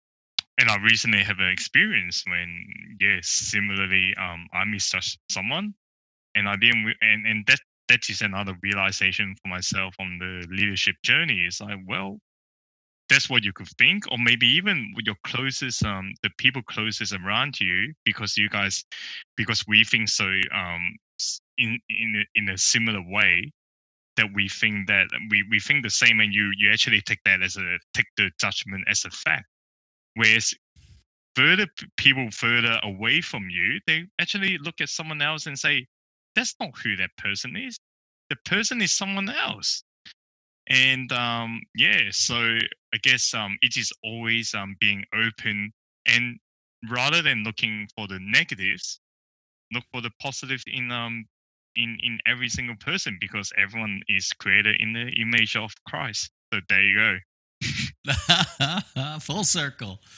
and 0.58 0.70
I 0.70 0.76
recently 0.82 1.22
have 1.22 1.38
an 1.40 1.50
experience 1.50 2.22
when, 2.26 2.64
yes, 3.00 3.28
similarly, 3.28 4.14
um, 4.18 4.46
I 4.52 4.64
misjudged 4.64 5.18
someone, 5.30 5.74
and 6.34 6.48
I 6.48 6.56
didn't, 6.56 6.94
and 7.00 7.26
and 7.26 7.46
that 7.46 7.60
that 7.88 8.08
is 8.08 8.22
another 8.22 8.54
realization 8.62 9.34
for 9.42 9.48
myself 9.48 9.94
on 10.00 10.18
the 10.18 10.46
leadership 10.50 10.96
journey. 11.02 11.44
It's 11.46 11.60
like, 11.60 11.78
well, 11.86 12.18
that's 13.10 13.28
what 13.28 13.44
you 13.44 13.52
could 13.52 13.68
think, 13.78 14.04
or 14.10 14.18
maybe 14.18 14.46
even 14.46 14.92
with 14.96 15.04
your 15.06 15.16
closest, 15.24 15.84
um, 15.84 16.14
the 16.22 16.30
people 16.38 16.62
closest 16.62 17.12
around 17.12 17.60
you, 17.60 17.92
because 18.04 18.36
you 18.36 18.48
guys, 18.48 18.82
because 19.36 19.64
we 19.68 19.84
think 19.84 20.08
so, 20.08 20.24
um, 20.54 20.96
in 21.58 21.78
in 21.88 22.24
in 22.34 22.48
a 22.48 22.58
similar 22.58 23.02
way, 23.06 23.52
that 24.16 24.26
we 24.34 24.48
think 24.48 24.86
that 24.88 25.08
we, 25.30 25.44
we 25.50 25.58
think 25.60 25.82
the 25.82 25.90
same 25.90 26.20
and 26.20 26.32
you 26.32 26.50
you 26.56 26.70
actually 26.70 27.00
take 27.00 27.22
that 27.24 27.42
as 27.42 27.56
a 27.56 27.78
take 27.94 28.06
the 28.16 28.30
judgment 28.38 28.84
as 28.88 29.04
a 29.04 29.10
fact 29.10 29.44
whereas 30.14 30.54
further 31.34 31.66
people 31.96 32.28
further 32.30 32.78
away 32.82 33.20
from 33.20 33.48
you 33.50 33.80
they 33.86 34.04
actually 34.20 34.58
look 34.58 34.80
at 34.80 34.88
someone 34.88 35.20
else 35.20 35.46
and 35.46 35.58
say 35.58 35.86
that's 36.34 36.54
not 36.60 36.70
who 36.82 36.96
that 36.96 37.10
person 37.18 37.56
is 37.56 37.78
the 38.30 38.36
person 38.44 38.80
is 38.82 38.92
someone 38.92 39.28
else 39.28 39.84
and 40.68 41.12
um 41.12 41.60
yeah 41.74 42.02
so 42.10 42.34
i 42.94 42.96
guess 43.02 43.34
um 43.34 43.56
it 43.60 43.76
is 43.76 43.92
always 44.02 44.54
um 44.54 44.74
being 44.80 45.04
open 45.14 45.70
and 46.06 46.38
rather 46.90 47.22
than 47.22 47.42
looking 47.44 47.86
for 47.96 48.06
the 48.08 48.18
negatives 48.20 49.00
look 49.72 49.84
for 49.92 50.00
the 50.00 50.10
positive 50.20 50.62
in 50.66 50.90
um 50.90 51.24
in 51.76 51.98
in 52.02 52.18
every 52.26 52.48
single 52.48 52.76
person 52.76 53.16
because 53.20 53.52
everyone 53.56 54.00
is 54.08 54.28
created 54.38 54.80
in 54.80 54.92
the 54.92 55.08
image 55.20 55.56
of 55.56 55.72
Christ. 55.88 56.30
So 56.52 56.60
there 56.68 56.82
you 56.82 57.18
go. 57.64 58.08
Full 59.20 59.44
circle. 59.44 60.00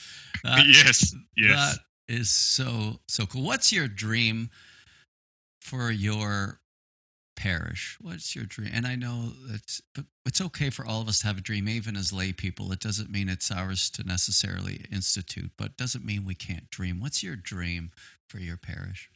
Uh, 0.44 0.62
yes, 0.64 1.12
yes. 1.36 1.76
That 1.76 1.78
is 2.14 2.30
so 2.30 3.00
so 3.08 3.26
cool. 3.26 3.42
What's 3.42 3.72
your 3.72 3.88
dream 3.88 4.50
for 5.66 5.90
your 5.90 6.60
parish? 7.34 7.98
What's 8.00 8.36
your 8.36 8.44
dream? 8.44 8.70
And 8.72 8.86
I 8.86 8.94
know 8.94 9.32
but 9.94 10.04
it's 10.24 10.40
okay 10.40 10.70
for 10.70 10.86
all 10.86 11.00
of 11.00 11.08
us 11.08 11.20
to 11.20 11.26
have 11.26 11.38
a 11.38 11.40
dream, 11.40 11.68
even 11.68 11.96
as 11.96 12.12
lay 12.12 12.32
people. 12.32 12.70
It 12.70 12.78
doesn't 12.78 13.10
mean 13.10 13.28
it's 13.28 13.50
ours 13.50 13.90
to 13.90 14.04
necessarily 14.04 14.84
institute, 14.92 15.50
but 15.58 15.76
doesn't 15.76 16.04
mean 16.04 16.24
we 16.24 16.36
can't 16.36 16.70
dream. 16.70 17.00
What's 17.00 17.22
your 17.22 17.34
dream 17.34 17.90
for 18.28 18.38
your 18.38 18.56
parish? 18.56 19.10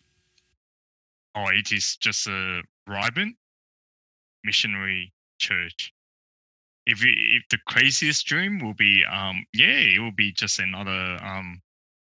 Oh, 1.37 1.47
it 1.53 1.71
is 1.71 1.97
just 1.97 2.27
a 2.27 2.63
vibrant 2.89 3.37
missionary 4.43 5.13
church. 5.39 5.93
If 6.85 7.05
if 7.05 7.45
the 7.51 7.59
craziest 7.69 8.27
dream 8.27 8.59
will 8.59 8.75
be 8.75 9.05
um 9.05 9.47
yeah, 9.55 9.79
it 9.95 10.01
will 10.01 10.11
be 10.17 10.33
just 10.33 10.59
another 10.59 11.19
um 11.23 11.63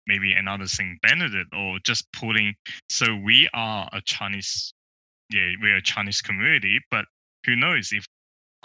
maybe 0.07 0.33
another 0.33 0.67
Saint 0.67 1.01
Benedict 1.01 1.49
or 1.55 1.79
just 1.83 2.05
putting 2.13 2.53
so 2.89 3.15
we 3.15 3.49
are 3.53 3.89
a 3.93 4.01
Chinese 4.01 4.73
yeah, 5.31 5.53
we're 5.61 5.77
a 5.77 5.81
Chinese 5.81 6.21
community, 6.21 6.79
but 6.91 7.05
who 7.45 7.55
knows 7.55 7.89
if 7.91 8.05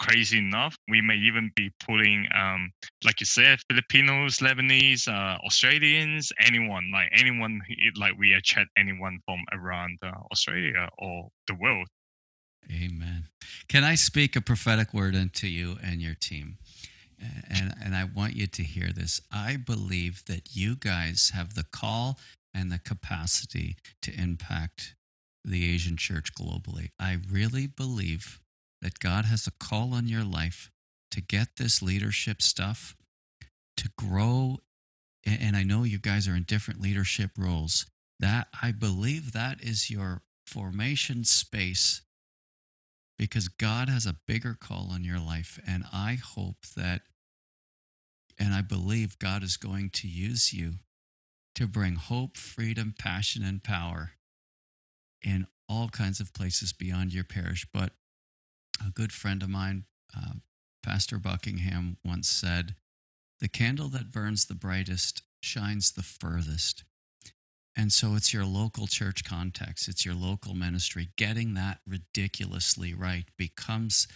crazy 0.01 0.39
enough, 0.39 0.75
we 0.89 0.99
may 0.99 1.15
even 1.15 1.51
be 1.55 1.71
pulling 1.85 2.27
um, 2.35 2.71
like 3.05 3.19
you 3.19 3.25
said, 3.25 3.59
Filipinos, 3.69 4.39
Lebanese, 4.39 5.07
uh, 5.07 5.37
Australians, 5.45 6.31
anyone, 6.39 6.91
like 6.91 7.09
anyone, 7.15 7.61
like 7.95 8.13
we 8.17 8.33
attract 8.33 8.69
anyone 8.77 9.19
from 9.25 9.39
around 9.53 9.97
uh, 10.03 10.11
Australia 10.31 10.89
or 10.97 11.29
the 11.47 11.55
world. 11.55 11.87
Amen. 12.71 13.25
Can 13.67 13.83
I 13.83 13.95
speak 13.95 14.35
a 14.35 14.41
prophetic 14.41 14.93
word 14.93 15.15
into 15.15 15.47
you 15.47 15.77
and 15.83 16.01
your 16.01 16.15
team? 16.15 16.57
And, 17.49 17.73
and 17.83 17.95
I 17.95 18.05
want 18.05 18.35
you 18.35 18.47
to 18.47 18.63
hear 18.63 18.91
this. 18.93 19.21
I 19.31 19.57
believe 19.57 20.23
that 20.25 20.55
you 20.55 20.75
guys 20.75 21.31
have 21.33 21.53
the 21.53 21.65
call 21.71 22.17
and 22.53 22.71
the 22.71 22.79
capacity 22.79 23.77
to 24.01 24.13
impact 24.13 24.95
the 25.45 25.73
Asian 25.73 25.97
church 25.97 26.33
globally. 26.33 26.89
I 26.99 27.17
really 27.29 27.67
believe 27.67 28.39
that 28.81 28.99
God 28.99 29.25
has 29.25 29.47
a 29.47 29.51
call 29.51 29.93
on 29.93 30.07
your 30.07 30.23
life 30.23 30.71
to 31.11 31.21
get 31.21 31.57
this 31.57 31.81
leadership 31.81 32.41
stuff, 32.41 32.95
to 33.77 33.89
grow. 33.97 34.59
And 35.25 35.55
I 35.55 35.63
know 35.63 35.83
you 35.83 35.99
guys 35.99 36.27
are 36.27 36.35
in 36.35 36.43
different 36.43 36.81
leadership 36.81 37.31
roles. 37.37 37.85
That 38.19 38.47
I 38.61 38.71
believe 38.71 39.33
that 39.33 39.61
is 39.61 39.89
your 39.89 40.21
formation 40.45 41.23
space 41.23 42.01
because 43.17 43.47
God 43.47 43.87
has 43.87 44.05
a 44.05 44.17
bigger 44.27 44.55
call 44.59 44.89
on 44.91 45.03
your 45.03 45.19
life. 45.19 45.59
And 45.67 45.83
I 45.93 46.15
hope 46.15 46.65
that, 46.75 47.01
and 48.39 48.53
I 48.53 48.61
believe 48.61 49.19
God 49.19 49.43
is 49.43 49.57
going 49.57 49.89
to 49.91 50.07
use 50.07 50.53
you 50.53 50.75
to 51.55 51.67
bring 51.67 51.95
hope, 51.95 52.37
freedom, 52.37 52.93
passion, 52.97 53.43
and 53.43 53.63
power 53.63 54.11
in 55.21 55.47
all 55.67 55.89
kinds 55.89 56.19
of 56.19 56.33
places 56.33 56.73
beyond 56.73 57.13
your 57.13 57.23
parish. 57.23 57.65
But 57.73 57.93
a 58.85 58.91
good 58.91 59.11
friend 59.11 59.43
of 59.43 59.49
mine, 59.49 59.85
uh, 60.15 60.33
Pastor 60.83 61.17
Buckingham, 61.17 61.97
once 62.03 62.29
said, 62.29 62.75
The 63.39 63.47
candle 63.47 63.89
that 63.89 64.11
burns 64.11 64.45
the 64.45 64.55
brightest 64.55 65.23
shines 65.41 65.91
the 65.91 66.03
furthest. 66.03 66.83
And 67.75 67.93
so 67.93 68.15
it's 68.15 68.33
your 68.33 68.45
local 68.45 68.87
church 68.87 69.23
context, 69.23 69.87
it's 69.87 70.05
your 70.05 70.15
local 70.15 70.53
ministry. 70.53 71.09
Getting 71.17 71.53
that 71.53 71.79
ridiculously 71.87 72.93
right 72.93 73.25
becomes 73.37 74.07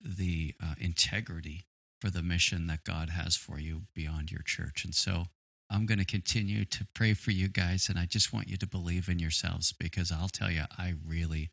the 0.00 0.54
uh, 0.62 0.74
integrity 0.78 1.66
for 2.02 2.10
the 2.10 2.20
mission 2.20 2.66
that 2.66 2.82
God 2.82 3.10
has 3.10 3.36
for 3.36 3.60
you 3.60 3.82
beyond 3.94 4.32
your 4.32 4.42
church. 4.42 4.84
And 4.84 4.92
so 4.92 5.26
I'm 5.70 5.86
going 5.86 6.00
to 6.00 6.04
continue 6.04 6.64
to 6.64 6.84
pray 6.96 7.14
for 7.14 7.30
you 7.30 7.46
guys. 7.46 7.88
And 7.88 7.96
I 7.96 8.06
just 8.06 8.32
want 8.32 8.48
you 8.48 8.56
to 8.56 8.66
believe 8.66 9.08
in 9.08 9.20
yourselves 9.20 9.72
because 9.72 10.10
I'll 10.10 10.28
tell 10.28 10.50
you, 10.50 10.64
I 10.76 10.94
really 11.06 11.52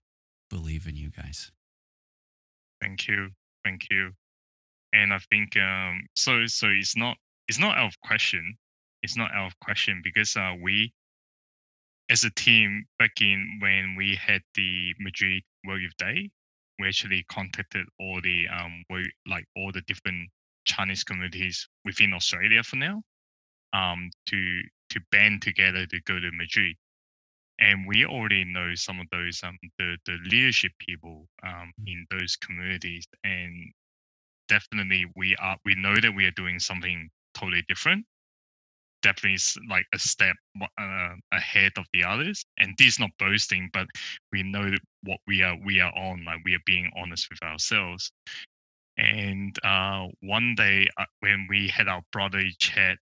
believe 0.49 0.87
in 0.87 0.95
you 0.95 1.11
guys. 1.11 1.51
Thank 2.81 3.07
you, 3.07 3.29
thank 3.63 3.83
you. 3.91 4.09
And 4.91 5.13
I 5.13 5.19
think 5.29 5.55
um, 5.55 6.07
so. 6.15 6.47
So 6.47 6.67
it's 6.69 6.97
not 6.97 7.15
it's 7.47 7.59
not 7.59 7.77
out 7.77 7.89
of 7.89 7.99
question. 8.01 8.57
It's 9.03 9.15
not 9.15 9.31
out 9.31 9.45
of 9.45 9.59
question 9.59 10.01
because 10.03 10.35
uh, 10.35 10.55
we, 10.59 10.91
as 12.09 12.23
a 12.23 12.31
team, 12.31 12.85
back 12.97 13.21
in 13.21 13.59
when 13.61 13.93
we 13.95 14.15
had 14.15 14.41
the 14.55 14.95
Madrid 14.99 15.43
World 15.63 15.81
Youth 15.81 15.97
Day, 15.99 16.31
we 16.79 16.87
actually 16.87 17.23
contacted 17.29 17.85
all 17.99 18.19
the 18.23 18.47
um, 18.47 18.83
like 19.27 19.45
all 19.55 19.71
the 19.71 19.81
different 19.81 20.27
Chinese 20.65 21.03
communities 21.03 21.67
within 21.85 22.13
Australia 22.13 22.63
for 22.63 22.77
now, 22.77 23.03
um, 23.73 24.11
to 24.27 24.61
to 24.91 25.01
band 25.11 25.41
together 25.41 25.85
to 25.87 26.01
go 26.05 26.19
to 26.19 26.31
Madrid. 26.33 26.75
And 27.59 27.87
we 27.87 28.05
already 28.05 28.45
know 28.45 28.75
some 28.75 28.99
of 28.99 29.07
those 29.11 29.41
um, 29.43 29.57
the 29.79 29.97
the 30.05 30.17
leadership 30.25 30.71
people 30.79 31.27
um, 31.43 31.73
Mm. 31.81 31.87
in 31.87 32.07
those 32.11 32.35
communities. 32.37 33.05
And 33.23 33.73
definitely 34.49 35.05
we 35.15 35.35
are 35.37 35.57
we 35.65 35.75
know 35.75 35.95
that 35.95 36.15
we 36.15 36.25
are 36.25 36.31
doing 36.31 36.59
something 36.59 37.09
totally 37.35 37.63
different. 37.67 38.05
Definitely 39.03 39.39
like 39.69 39.85
a 39.93 39.99
step 39.99 40.35
uh, 40.79 41.15
ahead 41.33 41.73
of 41.77 41.85
the 41.93 42.03
others. 42.03 42.45
And 42.59 42.75
this 42.77 42.87
is 42.95 42.99
not 42.99 43.11
boasting 43.19 43.69
but 43.73 43.87
we 44.33 44.43
know 44.43 44.71
what 45.03 45.19
we 45.27 45.43
are 45.43 45.57
we 45.65 45.81
are 45.81 45.93
on 45.95 46.25
like 46.25 46.39
we 46.45 46.55
are 46.55 46.63
being 46.65 46.91
honest 46.97 47.29
with 47.31 47.41
ourselves 47.43 48.11
and 48.99 49.57
uh, 49.63 50.05
one 50.21 50.53
day 50.55 50.87
uh, 50.97 51.05
when 51.21 51.47
we 51.49 51.67
had 51.69 51.87
our 51.87 52.01
brotherly 52.11 52.53
chat 52.59 52.97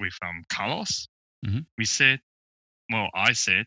with 0.00 0.14
um, 0.22 0.42
carlos 0.52 1.06
Mhm. 1.46 1.66
we 1.76 1.84
said 1.84 2.20
well 2.90 3.08
i 3.14 3.32
said 3.32 3.66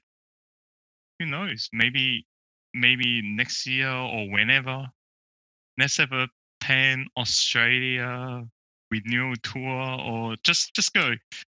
who 1.19 1.25
knows? 1.25 1.69
Maybe 1.73 2.25
maybe 2.73 3.21
next 3.23 3.65
year 3.65 3.89
or 3.89 4.29
whenever. 4.29 4.85
Let's 5.77 5.97
have 5.97 6.11
a 6.11 6.27
pan 6.61 7.05
Australia 7.17 8.43
renewal 8.91 9.35
tour 9.43 9.99
or 10.01 10.35
just 10.43 10.73
just 10.75 10.93
go. 10.93 11.13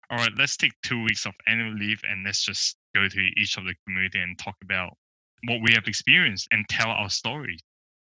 All 0.09 0.17
right, 0.17 0.31
let's 0.37 0.57
take 0.57 0.73
two 0.83 1.01
weeks 1.03 1.25
of 1.25 1.33
annual 1.47 1.73
leave 1.73 2.01
and 2.09 2.25
let's 2.25 2.43
just 2.43 2.75
go 2.93 3.07
to 3.07 3.19
each 3.37 3.57
of 3.57 3.63
the 3.63 3.75
community 3.85 4.19
and 4.19 4.37
talk 4.37 4.55
about 4.61 4.97
what 5.47 5.61
we 5.61 5.71
have 5.73 5.85
experienced 5.87 6.47
and 6.51 6.67
tell 6.69 6.89
our 6.89 7.09
story. 7.09 7.57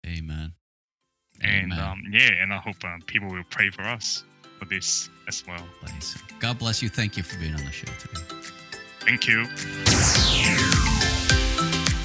Amen. 0.06 0.54
And 1.42 1.74
um, 1.74 2.04
yeah, 2.12 2.32
and 2.42 2.54
I 2.54 2.58
hope 2.58 2.84
um, 2.86 3.02
people 3.06 3.30
will 3.30 3.44
pray 3.50 3.70
for 3.70 3.84
us 3.84 4.24
for 4.60 4.66
this 4.66 5.10
as 5.28 5.44
well. 5.48 5.64
Please. 5.82 6.18
God 6.40 6.60
bless 6.60 6.82
you. 6.82 6.90
Thank 6.90 7.18
you 7.18 7.24
for 7.24 7.38
being 7.40 7.56
on 7.56 7.66
the 7.66 7.72
show 7.72 7.92
today. 8.00 8.22
Thank 9.02 9.28
you. 9.28 9.46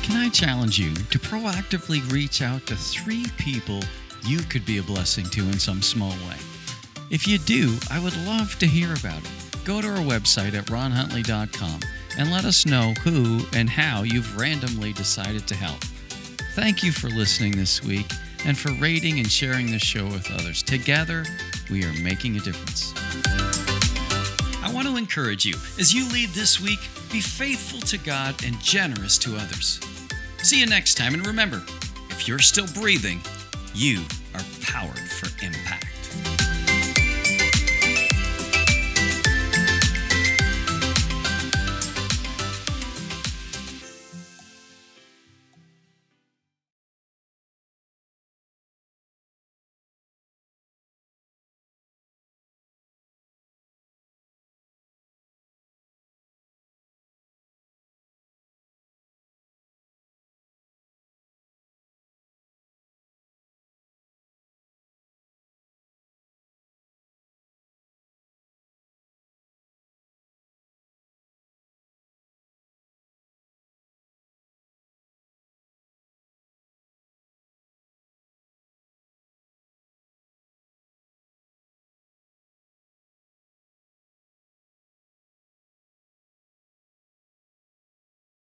Can 0.03 0.17
I 0.17 0.29
challenge 0.31 0.79
you 0.79 0.95
to 0.95 1.19
proactively 1.19 2.11
reach 2.11 2.43
out 2.43 2.67
to 2.67 2.77
three 2.77 3.27
people 3.37 3.81
you 4.25 4.41
could 4.41 4.67
be 4.67 4.79
a 4.79 4.83
blessing 4.83 5.25
to 5.27 5.43
in 5.43 5.59
some 5.59 5.83
small 5.83 6.11
way? 6.11 6.37
If 7.11 7.27
you 7.27 7.39
do, 7.39 7.77
I 7.91 8.03
would 8.03 8.17
love 8.27 8.59
to 8.59 8.67
hear 8.67 8.93
about 8.95 9.19
it. 9.19 9.65
Go 9.65 9.81
to 9.81 9.89
our 9.89 9.99
website 9.99 10.55
at 10.55 10.67
ronhuntley.com 10.67 11.81
and 12.19 12.33
let 12.33 12.45
us 12.45 12.67
know 12.67 12.95
who 13.05 13.43
and 13.55 13.71
how 13.71 14.03
you've 14.03 14.37
randomly 14.37 14.93
decided 14.93 15.47
to 15.49 15.55
help. 15.55 15.79
Thank 16.55 16.83
you 16.83 16.91
for 16.91 17.09
listening 17.09 17.57
this 17.57 17.83
week 17.85 18.11
and 18.45 18.57
for 18.59 18.73
rating 18.75 19.19
and 19.19 19.31
sharing 19.31 19.71
this 19.71 19.83
show 19.83 20.05
with 20.05 20.31
others. 20.31 20.63
Together, 20.63 21.25
we 21.71 21.85
are 21.85 21.93
making 21.95 22.37
a 22.37 22.41
difference. 22.41 22.93
I 24.63 24.71
want 24.73 24.87
to 24.87 24.97
encourage 24.97 25.45
you 25.45 25.55
as 25.79 25.95
you 25.95 26.09
lead 26.11 26.31
this 26.31 26.61
week, 26.61 26.81
be 27.11 27.21
faithful 27.21 27.81
to 27.81 27.99
God 27.99 28.35
and 28.45 28.59
generous 28.61 29.19
to 29.19 29.37
others. 29.37 29.81
See 30.39 30.61
you 30.61 30.67
next 30.67 30.97
time, 30.97 31.15
and 31.15 31.27
remember 31.27 31.63
if 32.11 32.29
you're 32.29 32.39
still 32.39 32.67
breathing, 32.75 33.21
you 33.75 34.03
are 34.35 34.43
powered 34.63 34.99
for 34.99 35.29
impact. 35.45 36.48